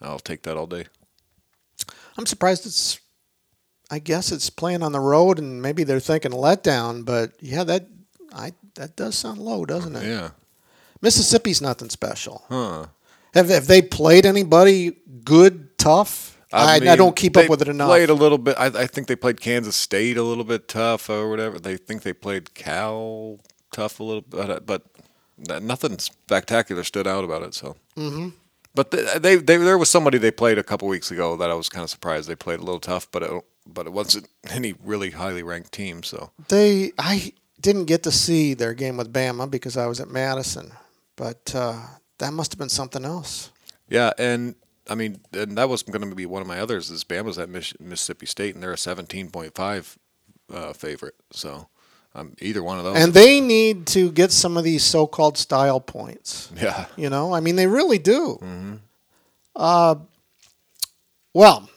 I'll 0.02 0.20
take 0.20 0.44
that 0.44 0.58
all 0.58 0.68
day. 0.68 0.86
I'm 2.18 2.26
surprised 2.26 2.66
it's. 2.66 3.00
I 3.90 4.00
guess 4.00 4.32
it's 4.32 4.50
playing 4.50 4.84
on 4.84 4.92
the 4.94 5.00
road, 5.00 5.38
and 5.38 5.62
maybe 5.62 5.84
they're 5.84 6.00
thinking 6.00 6.32
letdown. 6.32 7.04
But 7.06 7.34
yeah, 7.40 7.64
that 7.64 7.88
I 8.34 8.54
that 8.76 8.96
does 8.96 9.18
sound 9.18 9.40
low, 9.40 9.66
doesn't 9.66 9.96
it? 9.96 10.06
Yeah. 10.08 10.30
Mississippi's 11.02 11.62
nothing 11.62 11.90
special. 11.90 12.44
Huh. 12.48 12.86
Have 13.34 13.50
have 13.50 13.68
they 13.68 13.82
played 13.82 14.26
anybody 14.26 14.98
good, 15.24 15.78
tough? 15.78 16.38
I, 16.54 16.76
I, 16.76 16.80
mean, 16.80 16.98
don't 16.98 17.16
keep 17.16 17.38
up 17.38 17.50
with 17.50 17.62
it 17.62 17.70
enough. 17.70 17.88
Played 17.88 18.10
a 18.10 18.14
little 18.14 18.38
bit. 18.38 18.58
I, 18.58 18.66
I 18.66 18.86
think 18.86 19.08
they 19.08 19.16
played 19.16 19.40
Kansas 19.40 19.76
State 19.76 20.18
a 20.18 20.24
little 20.24 20.44
bit 20.44 20.68
tough 20.68 21.10
or 21.10 21.30
whatever. 21.30 21.60
They 21.60 21.78
think 21.78 22.04
they 22.04 22.12
played 22.12 22.54
Cal 22.54 23.40
tough 23.72 24.02
a 24.02 24.04
little 24.04 24.22
bit, 24.22 24.66
but 24.66 24.84
th- 25.48 25.62
nothing 25.62 25.98
spectacular 26.00 26.84
stood 26.84 27.08
out 27.08 27.24
about 27.24 27.44
it. 27.44 27.54
So. 27.54 27.78
Mm-hmm. 27.96 28.30
But 28.74 28.92
they, 28.92 29.18
they, 29.18 29.36
they, 29.36 29.58
there 29.58 29.78
was 29.78 29.90
somebody 29.90 30.18
they 30.18 30.32
played 30.32 30.58
a 30.58 30.64
couple 30.64 30.88
weeks 30.88 31.12
ago 31.12 31.36
that 31.38 31.50
I 31.50 31.54
was 31.54 31.70
kind 31.70 31.84
of 31.84 31.90
surprised 31.90 32.30
they 32.30 32.36
played 32.36 32.60
a 32.60 32.64
little 32.64 32.80
tough, 32.80 33.10
but 33.12 33.24
it, 33.24 33.44
but 33.66 33.86
it 33.86 33.94
wasn't 33.94 34.28
any 34.50 34.74
really 34.84 35.12
highly 35.12 35.44
ranked 35.44 35.72
team. 35.72 36.04
So 36.04 36.32
They 36.50 36.92
I 36.98 37.34
didn't 37.60 37.86
get 37.86 38.04
to 38.04 38.12
see 38.12 38.54
their 38.54 38.74
game 38.74 38.98
with 38.98 39.14
Bama 39.14 39.50
because 39.50 39.78
I 39.78 39.88
was 39.88 40.00
at 40.00 40.10
Madison, 40.10 40.72
but 41.16 41.54
uh, 41.56 41.82
that 42.22 42.32
must 42.32 42.54
have 42.54 42.60
been 42.60 42.70
something 42.70 43.04
else. 43.04 43.52
yeah, 43.90 44.12
and 44.18 44.56
I 44.90 44.96
mean, 44.96 45.20
and 45.34 45.58
that 45.58 45.70
was 45.70 45.84
going 45.84 46.10
to 46.10 46.16
be 46.16 46.26
one 46.26 46.42
of 46.42 46.48
my 46.48 46.60
others. 46.60 46.90
Is 46.90 47.04
Bama's 47.04 47.38
at 47.38 47.50
Mississippi 47.50 48.26
State, 48.26 48.56
and 48.56 48.64
they're 48.64 48.74
a 48.74 48.78
seventeen 48.78 49.30
point 49.30 49.54
five 49.54 49.98
uh, 50.52 50.74
favorite. 50.74 51.16
So 51.32 51.68
um, 52.16 52.36
either 52.40 52.64
one 52.64 52.78
of 52.78 52.84
those. 52.84 52.98
And 52.98 53.14
they 53.14 53.40
need 53.42 53.88
to 53.88 54.12
get 54.12 54.32
some 54.32 54.58
of 54.58 54.64
these 54.64 54.84
so-called 54.84 55.38
style 55.38 55.80
points. 55.80 56.52
yeah, 56.56 56.86
You 56.98 57.10
know, 57.10 57.34
I 57.34 57.40
mean, 57.40 57.56
they 57.56 57.68
really 57.68 58.00
do. 58.00 58.38
Mm-hmm. 58.42 58.76
Uh, 59.56 59.96
well, 61.34 61.70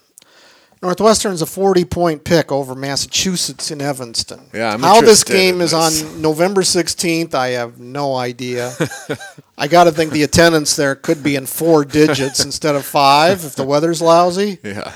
Northwestern's 0.85 1.41
a 1.41 1.45
40-point 1.45 2.23
pick 2.23 2.51
over 2.51 2.75
Massachusetts 2.75 3.71
in 3.71 3.81
Evanston. 3.81 4.41
Yeah, 4.53 4.71
I'm 4.71 4.81
How 4.81 5.01
this 5.01 5.23
game 5.23 5.59
is 5.59 5.71
this. 5.71 6.03
on 6.03 6.21
November 6.21 6.61
16th, 6.61 7.33
I 7.33 7.49
have 7.49 7.79
no 7.79 8.15
idea. 8.15 8.71
I 9.57 9.67
got 9.67 9.85
to 9.85 9.91
think 9.91 10.11
the 10.11 10.21
attendance 10.21 10.75
there 10.75 10.93
could 10.93 11.23
be 11.23 11.35
in 11.35 11.47
four 11.47 11.85
digits 11.85 12.45
instead 12.45 12.75
of 12.75 12.85
five 12.85 13.43
if 13.43 13.55
the 13.55 13.63
weather's 13.65 13.99
lousy. 13.99 14.59
yeah. 14.63 14.93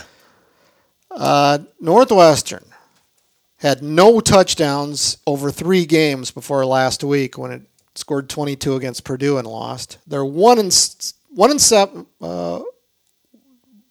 Uh, 1.09 1.57
Northwestern 1.79 2.65
had 3.57 3.81
no 3.81 4.19
touchdowns 4.19 5.17
over 5.25 5.49
three 5.49 5.87
games 5.87 6.29
before 6.29 6.67
last 6.67 7.03
week 7.03 7.35
when 7.35 7.51
it 7.51 7.63
scored 7.95 8.29
22 8.29 8.75
against 8.75 9.03
Purdue 9.03 9.39
and 9.39 9.47
lost. 9.47 9.97
They're 10.05 10.23
one 10.23 10.59
and 10.59 10.71
one 11.31 11.49
and 11.49 11.59
seven. 11.59 12.05
Uh, 12.21 12.61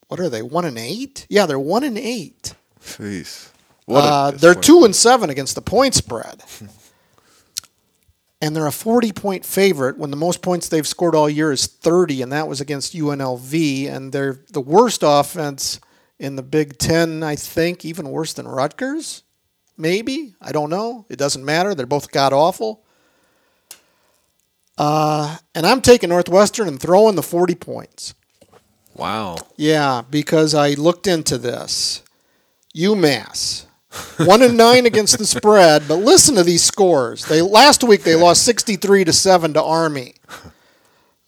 what 0.08 0.20
are 0.20 0.28
they? 0.28 0.42
One 0.42 0.64
and 0.64 0.78
eight? 0.78 1.26
Yeah, 1.28 1.46
they're 1.46 1.58
one 1.58 1.84
and 1.84 1.96
eight. 1.98 2.54
Jeez. 2.82 3.50
What 3.86 4.04
Uh, 4.04 4.30
they're 4.32 4.54
two 4.54 4.84
and 4.84 4.94
seven 4.94 5.30
against 5.30 5.54
the 5.54 5.62
point 5.62 5.94
spread. 5.94 6.42
And 8.40 8.54
they're 8.54 8.68
a 8.68 8.72
40 8.72 9.10
point 9.12 9.44
favorite 9.44 9.98
when 9.98 10.10
the 10.12 10.16
most 10.16 10.42
points 10.42 10.68
they've 10.68 10.86
scored 10.86 11.16
all 11.16 11.28
year 11.28 11.50
is 11.50 11.66
30, 11.66 12.22
and 12.22 12.30
that 12.30 12.46
was 12.46 12.60
against 12.60 12.94
UNLV. 12.94 13.88
And 13.90 14.12
they're 14.12 14.38
the 14.52 14.60
worst 14.60 15.00
offense 15.04 15.80
in 16.20 16.36
the 16.36 16.42
Big 16.44 16.78
Ten, 16.78 17.24
I 17.24 17.34
think, 17.34 17.84
even 17.84 18.10
worse 18.10 18.32
than 18.34 18.46
Rutgers. 18.46 19.24
Maybe. 19.76 20.34
I 20.40 20.52
don't 20.52 20.70
know. 20.70 21.04
It 21.08 21.16
doesn't 21.18 21.44
matter. 21.44 21.74
They're 21.74 21.84
both 21.86 22.12
god 22.12 22.32
awful. 22.32 22.84
Uh, 24.76 25.38
and 25.54 25.66
I'm 25.66 25.80
taking 25.80 26.10
Northwestern 26.10 26.68
and 26.68 26.78
throwing 26.80 27.16
the 27.16 27.22
40 27.24 27.56
points. 27.56 28.14
Wow. 28.98 29.36
Yeah, 29.56 30.02
because 30.10 30.54
I 30.54 30.70
looked 30.70 31.06
into 31.06 31.38
this. 31.38 32.02
UMass, 32.76 33.64
one 34.18 34.42
and 34.42 34.56
nine 34.56 34.86
against 34.86 35.18
the 35.18 35.24
spread, 35.26 35.88
but 35.88 35.96
listen 35.96 36.34
to 36.34 36.44
these 36.44 36.62
scores. 36.62 37.24
They 37.24 37.40
last 37.40 37.82
week 37.82 38.02
they 38.02 38.14
lost 38.14 38.44
sixty-three 38.44 39.04
to 39.04 39.12
seven 39.12 39.54
to 39.54 39.62
Army, 39.62 40.14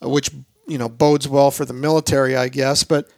which 0.00 0.30
you 0.68 0.78
know 0.78 0.88
bodes 0.88 1.26
well 1.26 1.50
for 1.50 1.64
the 1.64 1.72
military, 1.72 2.36
I 2.36 2.48
guess. 2.48 2.84
But 2.84 3.08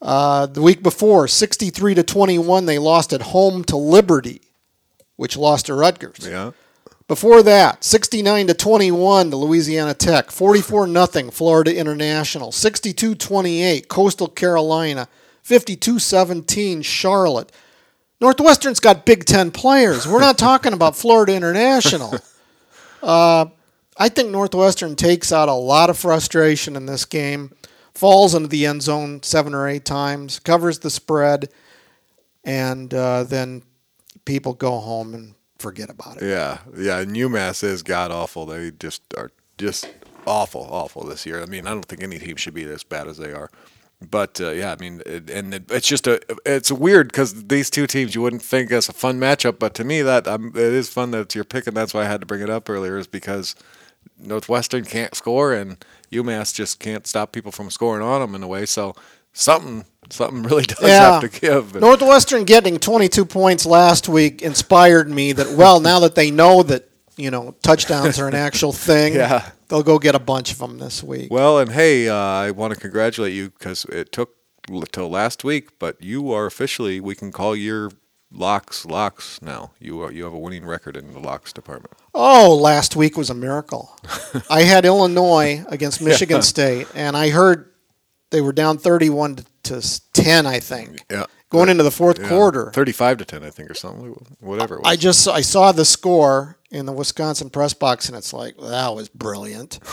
uh, 0.00 0.46
the 0.46 0.62
week 0.62 0.82
before, 0.82 1.26
sixty-three 1.26 1.94
to 1.94 2.02
twenty-one, 2.02 2.66
they 2.66 2.78
lost 2.78 3.12
at 3.12 3.22
home 3.22 3.64
to 3.64 3.76
Liberty, 3.76 4.42
which 5.16 5.36
lost 5.36 5.66
to 5.66 5.74
Rutgers. 5.74 6.26
Yeah. 6.26 6.52
Before 7.06 7.42
that, 7.42 7.84
69 7.84 8.46
to 8.46 8.54
21 8.54 9.30
to 9.30 9.36
Louisiana 9.36 9.92
Tech, 9.92 10.30
44 10.30 10.86
nothing 10.86 11.30
Florida 11.30 11.76
International, 11.76 12.50
62-28 12.50 13.88
Coastal 13.88 14.28
Carolina, 14.28 15.08
52-17 15.46 16.82
Charlotte. 16.82 17.52
Northwestern's 18.22 18.80
got 18.80 19.04
Big 19.04 19.26
10 19.26 19.50
players. 19.50 20.08
We're 20.08 20.20
not 20.20 20.38
talking 20.38 20.72
about 20.72 20.96
Florida 20.96 21.34
International. 21.34 22.14
Uh, 23.02 23.50
I 23.98 24.08
think 24.08 24.30
Northwestern 24.30 24.96
takes 24.96 25.30
out 25.30 25.50
a 25.50 25.52
lot 25.52 25.90
of 25.90 25.98
frustration 25.98 26.74
in 26.74 26.86
this 26.86 27.04
game, 27.04 27.52
falls 27.94 28.34
into 28.34 28.48
the 28.48 28.64
end 28.64 28.82
zone 28.82 29.22
seven 29.22 29.54
or 29.54 29.68
eight 29.68 29.84
times, 29.84 30.38
covers 30.38 30.78
the 30.78 30.88
spread, 30.88 31.50
and 32.44 32.94
uh, 32.94 33.24
then 33.24 33.62
people 34.24 34.54
go 34.54 34.78
home 34.78 35.12
and 35.12 35.34
forget 35.64 35.90
about 35.90 36.18
it. 36.18 36.28
Yeah. 36.28 36.58
Yeah. 36.76 37.00
And 37.00 37.16
UMass 37.16 37.64
is 37.64 37.82
god 37.82 38.10
awful. 38.10 38.46
They 38.46 38.70
just 38.70 39.02
are 39.16 39.30
just 39.58 39.88
awful, 40.26 40.62
awful 40.62 41.04
this 41.04 41.24
year. 41.26 41.42
I 41.42 41.46
mean, 41.46 41.66
I 41.66 41.70
don't 41.70 41.84
think 41.84 42.02
any 42.02 42.18
team 42.18 42.36
should 42.36 42.54
be 42.54 42.64
as 42.64 42.84
bad 42.84 43.08
as 43.08 43.16
they 43.18 43.32
are. 43.32 43.50
But 44.00 44.40
uh, 44.40 44.50
yeah, 44.50 44.72
I 44.72 44.76
mean, 44.76 45.02
it, 45.06 45.30
and 45.30 45.54
it, 45.54 45.70
it's 45.70 45.88
just 45.88 46.06
a 46.06 46.20
it's 46.44 46.70
weird 46.70 47.08
because 47.08 47.44
these 47.44 47.70
two 47.70 47.86
teams 47.86 48.14
you 48.14 48.20
wouldn't 48.20 48.42
think 48.42 48.70
as 48.70 48.88
a 48.88 48.92
fun 48.92 49.18
matchup, 49.18 49.58
but 49.58 49.72
to 49.74 49.84
me 49.84 50.02
that 50.02 50.26
um, 50.28 50.48
it 50.48 50.56
is 50.56 50.90
fun 50.90 51.12
that 51.12 51.34
you're 51.34 51.44
picking. 51.44 51.74
That's 51.74 51.94
why 51.94 52.02
I 52.02 52.06
had 52.06 52.20
to 52.20 52.26
bring 52.26 52.42
it 52.42 52.50
up 52.50 52.68
earlier, 52.68 52.98
is 52.98 53.06
because 53.06 53.54
Northwestern 54.18 54.84
can't 54.84 55.14
score 55.14 55.54
and 55.54 55.82
UMass 56.12 56.52
just 56.54 56.80
can't 56.80 57.06
stop 57.06 57.32
people 57.32 57.52
from 57.52 57.70
scoring 57.70 58.02
on 58.02 58.20
them 58.20 58.34
in 58.34 58.42
a 58.42 58.48
way. 58.48 58.66
So 58.66 58.94
something 59.32 59.86
something 60.10 60.42
really 60.50 60.64
does 60.64 60.80
Yeah. 60.82 61.20
have 61.20 61.30
to 61.30 61.40
give. 61.40 61.74
Northwestern 61.74 62.44
getting 62.44 62.78
22 62.78 63.24
points 63.24 63.64
last 63.66 64.08
week 64.08 64.42
inspired 64.42 65.08
me 65.10 65.32
that, 65.32 65.56
well, 65.56 65.80
now 65.80 66.00
that 66.00 66.14
they 66.14 66.30
know 66.30 66.62
that, 66.64 66.88
you 67.16 67.30
know, 67.30 67.54
touchdowns 67.62 68.18
are 68.18 68.28
an 68.28 68.34
actual 68.48 68.72
thing, 68.72 69.14
Yeah. 69.14 69.50
they'll 69.68 69.82
go 69.82 69.98
get 69.98 70.14
a 70.14 70.18
bunch 70.20 70.52
of 70.52 70.58
them 70.58 70.78
this 70.78 71.02
week. 71.02 71.32
Well, 71.32 71.58
and 71.58 71.72
hey, 71.72 72.08
uh, 72.08 72.14
I 72.14 72.50
want 72.50 72.74
to 72.74 72.80
congratulate 72.80 73.32
you 73.32 73.50
because 73.50 73.84
it 73.86 74.12
took 74.12 74.34
till 74.92 75.10
last 75.10 75.44
week, 75.44 75.78
but 75.78 76.02
you 76.02 76.32
are 76.32 76.46
officially 76.46 76.98
we 77.00 77.14
can 77.14 77.30
call 77.30 77.54
your 77.54 77.90
locks 78.32 78.84
locks 78.86 79.40
now. 79.42 79.72
You 79.78 80.00
are 80.02 80.10
you 80.10 80.24
have 80.24 80.32
a 80.32 80.38
winning 80.38 80.64
record 80.64 80.96
in 80.96 81.12
the 81.12 81.20
locks 81.20 81.52
department. 81.52 81.92
Oh, 82.14 82.54
last 82.56 82.96
week 82.96 83.16
was 83.16 83.28
a 83.30 83.34
miracle. 83.34 83.94
I 84.50 84.62
had 84.62 84.84
Illinois 84.86 85.64
against 85.68 86.00
Michigan 86.00 86.40
State, 86.42 86.86
and 86.94 87.14
I 87.16 87.28
heard 87.28 87.70
they 88.30 88.40
were 88.40 88.52
down 88.54 88.78
31 88.78 89.36
to 89.36 89.44
to 89.64 90.00
10, 90.12 90.46
I 90.46 90.60
think, 90.60 91.04
Yeah, 91.10 91.24
going 91.50 91.68
into 91.68 91.82
the 91.82 91.90
fourth 91.90 92.18
Yeah. 92.20 92.28
quarter. 92.28 92.70
thirty-five 92.74 93.18
to 93.18 93.24
ten, 93.24 93.42
I 93.42 93.50
think, 93.50 93.70
or 93.70 93.74
something, 93.74 94.14
whatever. 94.40 94.76
It 94.76 94.82
was. 94.82 94.92
I 94.92 94.96
just 94.96 95.28
I 95.28 95.40
saw 95.40 95.72
the 95.72 95.84
score 95.84 96.56
in 96.70 96.86
the 96.86 96.92
Wisconsin 96.92 97.50
press 97.50 97.74
box, 97.74 98.08
and 98.08 98.16
it's 98.16 98.32
like 98.32 98.56
that 98.58 98.94
was 98.94 99.08
brilliant. 99.08 99.78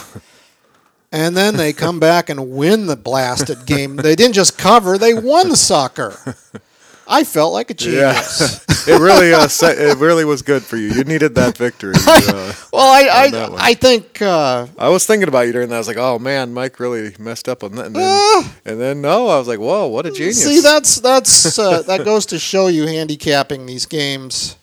And 1.14 1.36
then 1.36 1.58
they 1.58 1.74
come 1.74 2.00
back 2.00 2.30
and 2.30 2.52
win 2.52 2.86
the 2.86 2.96
blasted 2.96 3.66
game. 3.66 3.98
They 3.98 4.16
didn't 4.16 4.34
just 4.34 4.58
cover; 4.58 4.98
they 4.98 5.14
won 5.14 5.50
the 5.50 5.58
sucker. 5.58 6.38
I 7.12 7.24
felt 7.26 7.52
like 7.54 7.70
a 7.70 7.74
genius. 7.74 8.66
yeah, 8.88 8.94
it 8.96 9.00
really 9.00 9.34
uh, 9.34 9.48
it 9.62 9.98
really 9.98 10.24
was 10.26 10.42
good 10.42 10.64
for 10.64 10.78
you. 10.78 10.88
You 10.90 11.04
needed 11.04 11.36
that 11.36 11.58
victory. 11.58 11.94
Uh, 12.08 12.54
Well, 12.72 12.88
I 12.88 13.02
I. 13.12 13.70
I 13.72 13.74
think 13.74 14.22
uh, 14.22 14.68
I 14.78 14.90
was 14.90 15.06
thinking 15.06 15.28
about 15.28 15.42
you 15.48 15.52
during 15.54 15.70
that. 15.70 15.76
I 15.76 15.80
was 15.80 15.88
like, 15.88 15.98
oh 15.98 16.18
man, 16.20 16.54
Mike 16.54 16.80
really 16.80 17.14
messed 17.20 17.48
up 17.50 17.64
on 17.64 17.76
that. 17.76 17.88
And 17.88 17.96
then, 17.96 18.04
Ah. 18.08 18.56
and 18.66 18.80
then 18.80 19.02
no, 19.02 19.28
I 19.28 19.38
was 19.38 19.48
like, 19.48 19.60
whoa, 19.60 19.88
what 19.88 20.06
a 20.06 20.12
genius. 20.12 20.44
see 20.44 20.62
that's 20.62 21.02
that's 21.02 21.60
uh, 21.66 21.82
that 21.84 22.06
goes 22.06 22.26
to 22.28 22.40
show 22.40 22.68
you 22.68 22.88
handicapping 22.88 23.66
these 23.66 23.86
games. 23.86 24.56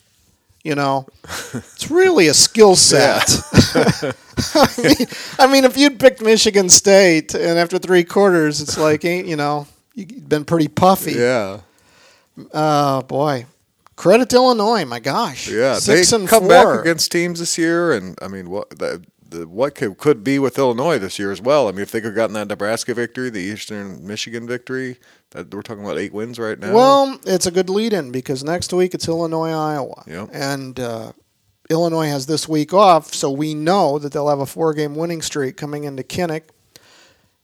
You 0.65 0.75
know, 0.75 1.07
it's 1.55 1.91
really 1.91 2.29
a 2.29 2.35
skill 2.35 2.77
set. 2.77 3.29
I, 4.55 4.67
mean, 4.83 5.07
I 5.39 5.47
mean, 5.47 5.65
if 5.65 5.77
you'd 5.77 5.99
picked 6.01 6.21
Michigan 6.23 6.69
State 6.69 7.35
and 7.35 7.59
after 7.59 7.79
three 7.79 8.05
quarters, 8.05 8.61
it's 8.61 8.77
like, 8.77 9.05
ain't 9.05 9.27
you 9.29 9.37
know, 9.37 9.67
you've 9.95 10.29
been 10.29 10.45
pretty 10.45 10.69
puffy. 10.69 11.13
Yeah. 11.13 11.61
Oh 12.55 13.03
boy, 13.03 13.47
credit 13.97 14.29
to 14.31 14.37
Illinois. 14.37 14.85
My 14.85 15.01
gosh, 15.01 15.49
Yeah, 15.49 15.75
six 15.79 16.11
they 16.11 16.17
and 16.17 16.29
come 16.29 16.43
four. 16.45 16.49
back 16.49 16.81
against 16.81 17.11
teams 17.13 17.39
this 17.41 17.59
year, 17.59 17.93
and 17.93 18.17
I 18.23 18.29
mean, 18.29 18.51
what 18.51 18.71
the, 18.79 19.05
the 19.29 19.47
what 19.49 19.75
could, 19.75 19.99
could 19.99 20.23
be 20.25 20.39
with 20.39 20.59
Illinois 20.59 20.99
this 20.99 21.19
year 21.19 21.31
as 21.33 21.41
well. 21.41 21.69
I 21.69 21.73
mean, 21.73 21.81
if 21.81 21.91
they 21.91 22.01
could 22.01 22.09
have 22.09 22.15
gotten 22.17 22.35
that 22.35 22.49
Nebraska 22.49 22.95
victory, 22.95 23.31
the 23.31 23.41
Eastern 23.41 24.07
Michigan 24.07 24.47
victory, 24.47 24.99
that 25.31 25.53
we're 25.55 25.63
talking 25.63 25.85
about 25.85 25.99
eight 25.99 26.13
wins 26.13 26.39
right 26.39 26.59
now. 26.59 26.73
Well, 26.73 27.19
it's 27.27 27.47
a 27.47 27.51
good 27.51 27.69
lead-in 27.69 28.11
because 28.13 28.43
next 28.45 28.73
week 28.73 28.95
it's 28.95 29.07
Illinois, 29.09 29.51
Iowa, 29.51 30.05
Yep. 30.07 30.31
and 30.33 30.81
uh, 30.81 31.13
Illinois 31.71 32.09
has 32.09 32.25
this 32.27 32.49
week 32.49 32.73
off, 32.73 33.13
so 33.13 33.31
we 33.31 33.53
know 33.55 33.99
that 33.99 34.13
they'll 34.13 34.29
have 34.31 34.41
a 34.41 34.47
four-game 34.47 34.95
winning 34.95 35.21
streak 35.21 35.57
coming 35.59 35.85
into 35.85 36.03
Kinnick. 36.03 36.45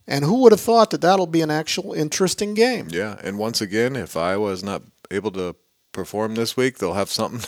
And 0.06 0.24
who 0.24 0.42
would 0.42 0.52
have 0.52 0.60
thought 0.60 0.90
that 0.90 1.00
that'll 1.00 1.26
be 1.26 1.40
an 1.40 1.50
actual 1.50 1.92
interesting 1.94 2.54
game? 2.54 2.88
yeah, 2.90 3.16
and 3.22 3.38
once 3.38 3.60
again, 3.60 3.96
if 3.96 4.16
Iowa 4.16 4.50
is 4.50 4.62
not 4.62 4.82
able 5.10 5.30
to 5.32 5.56
perform 5.92 6.34
this 6.34 6.56
week, 6.56 6.78
they'll 6.78 6.94
have 6.94 7.10
something. 7.10 7.40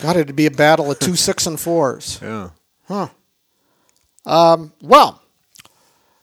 Got 0.00 0.16
it 0.16 0.26
to 0.28 0.32
be 0.32 0.46
a 0.46 0.50
battle 0.50 0.90
of 0.90 0.98
two 0.98 1.16
six 1.16 1.46
and 1.46 1.60
fours. 1.60 2.18
yeah, 2.22 2.50
Huh. 2.88 3.08
Um, 4.24 4.72
well, 4.80 5.20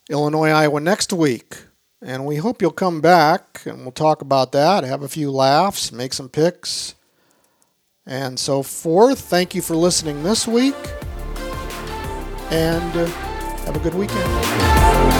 Illinois, 0.08 0.50
Iowa 0.50 0.80
next 0.80 1.12
week. 1.12 1.58
And 2.02 2.24
we 2.24 2.36
hope 2.36 2.62
you'll 2.62 2.70
come 2.70 3.00
back 3.02 3.60
and 3.66 3.82
we'll 3.82 3.92
talk 3.92 4.22
about 4.22 4.52
that, 4.52 4.84
have 4.84 5.02
a 5.02 5.08
few 5.08 5.30
laughs, 5.30 5.92
make 5.92 6.14
some 6.14 6.30
picks, 6.30 6.94
and 8.06 8.38
so 8.40 8.62
forth. 8.62 9.20
Thank 9.20 9.54
you 9.54 9.60
for 9.60 9.76
listening 9.76 10.22
this 10.22 10.48
week. 10.48 10.74
And 12.50 12.96
uh, 12.96 13.06
have 13.66 13.76
a 13.76 13.80
good 13.80 13.94
weekend. 13.94 15.19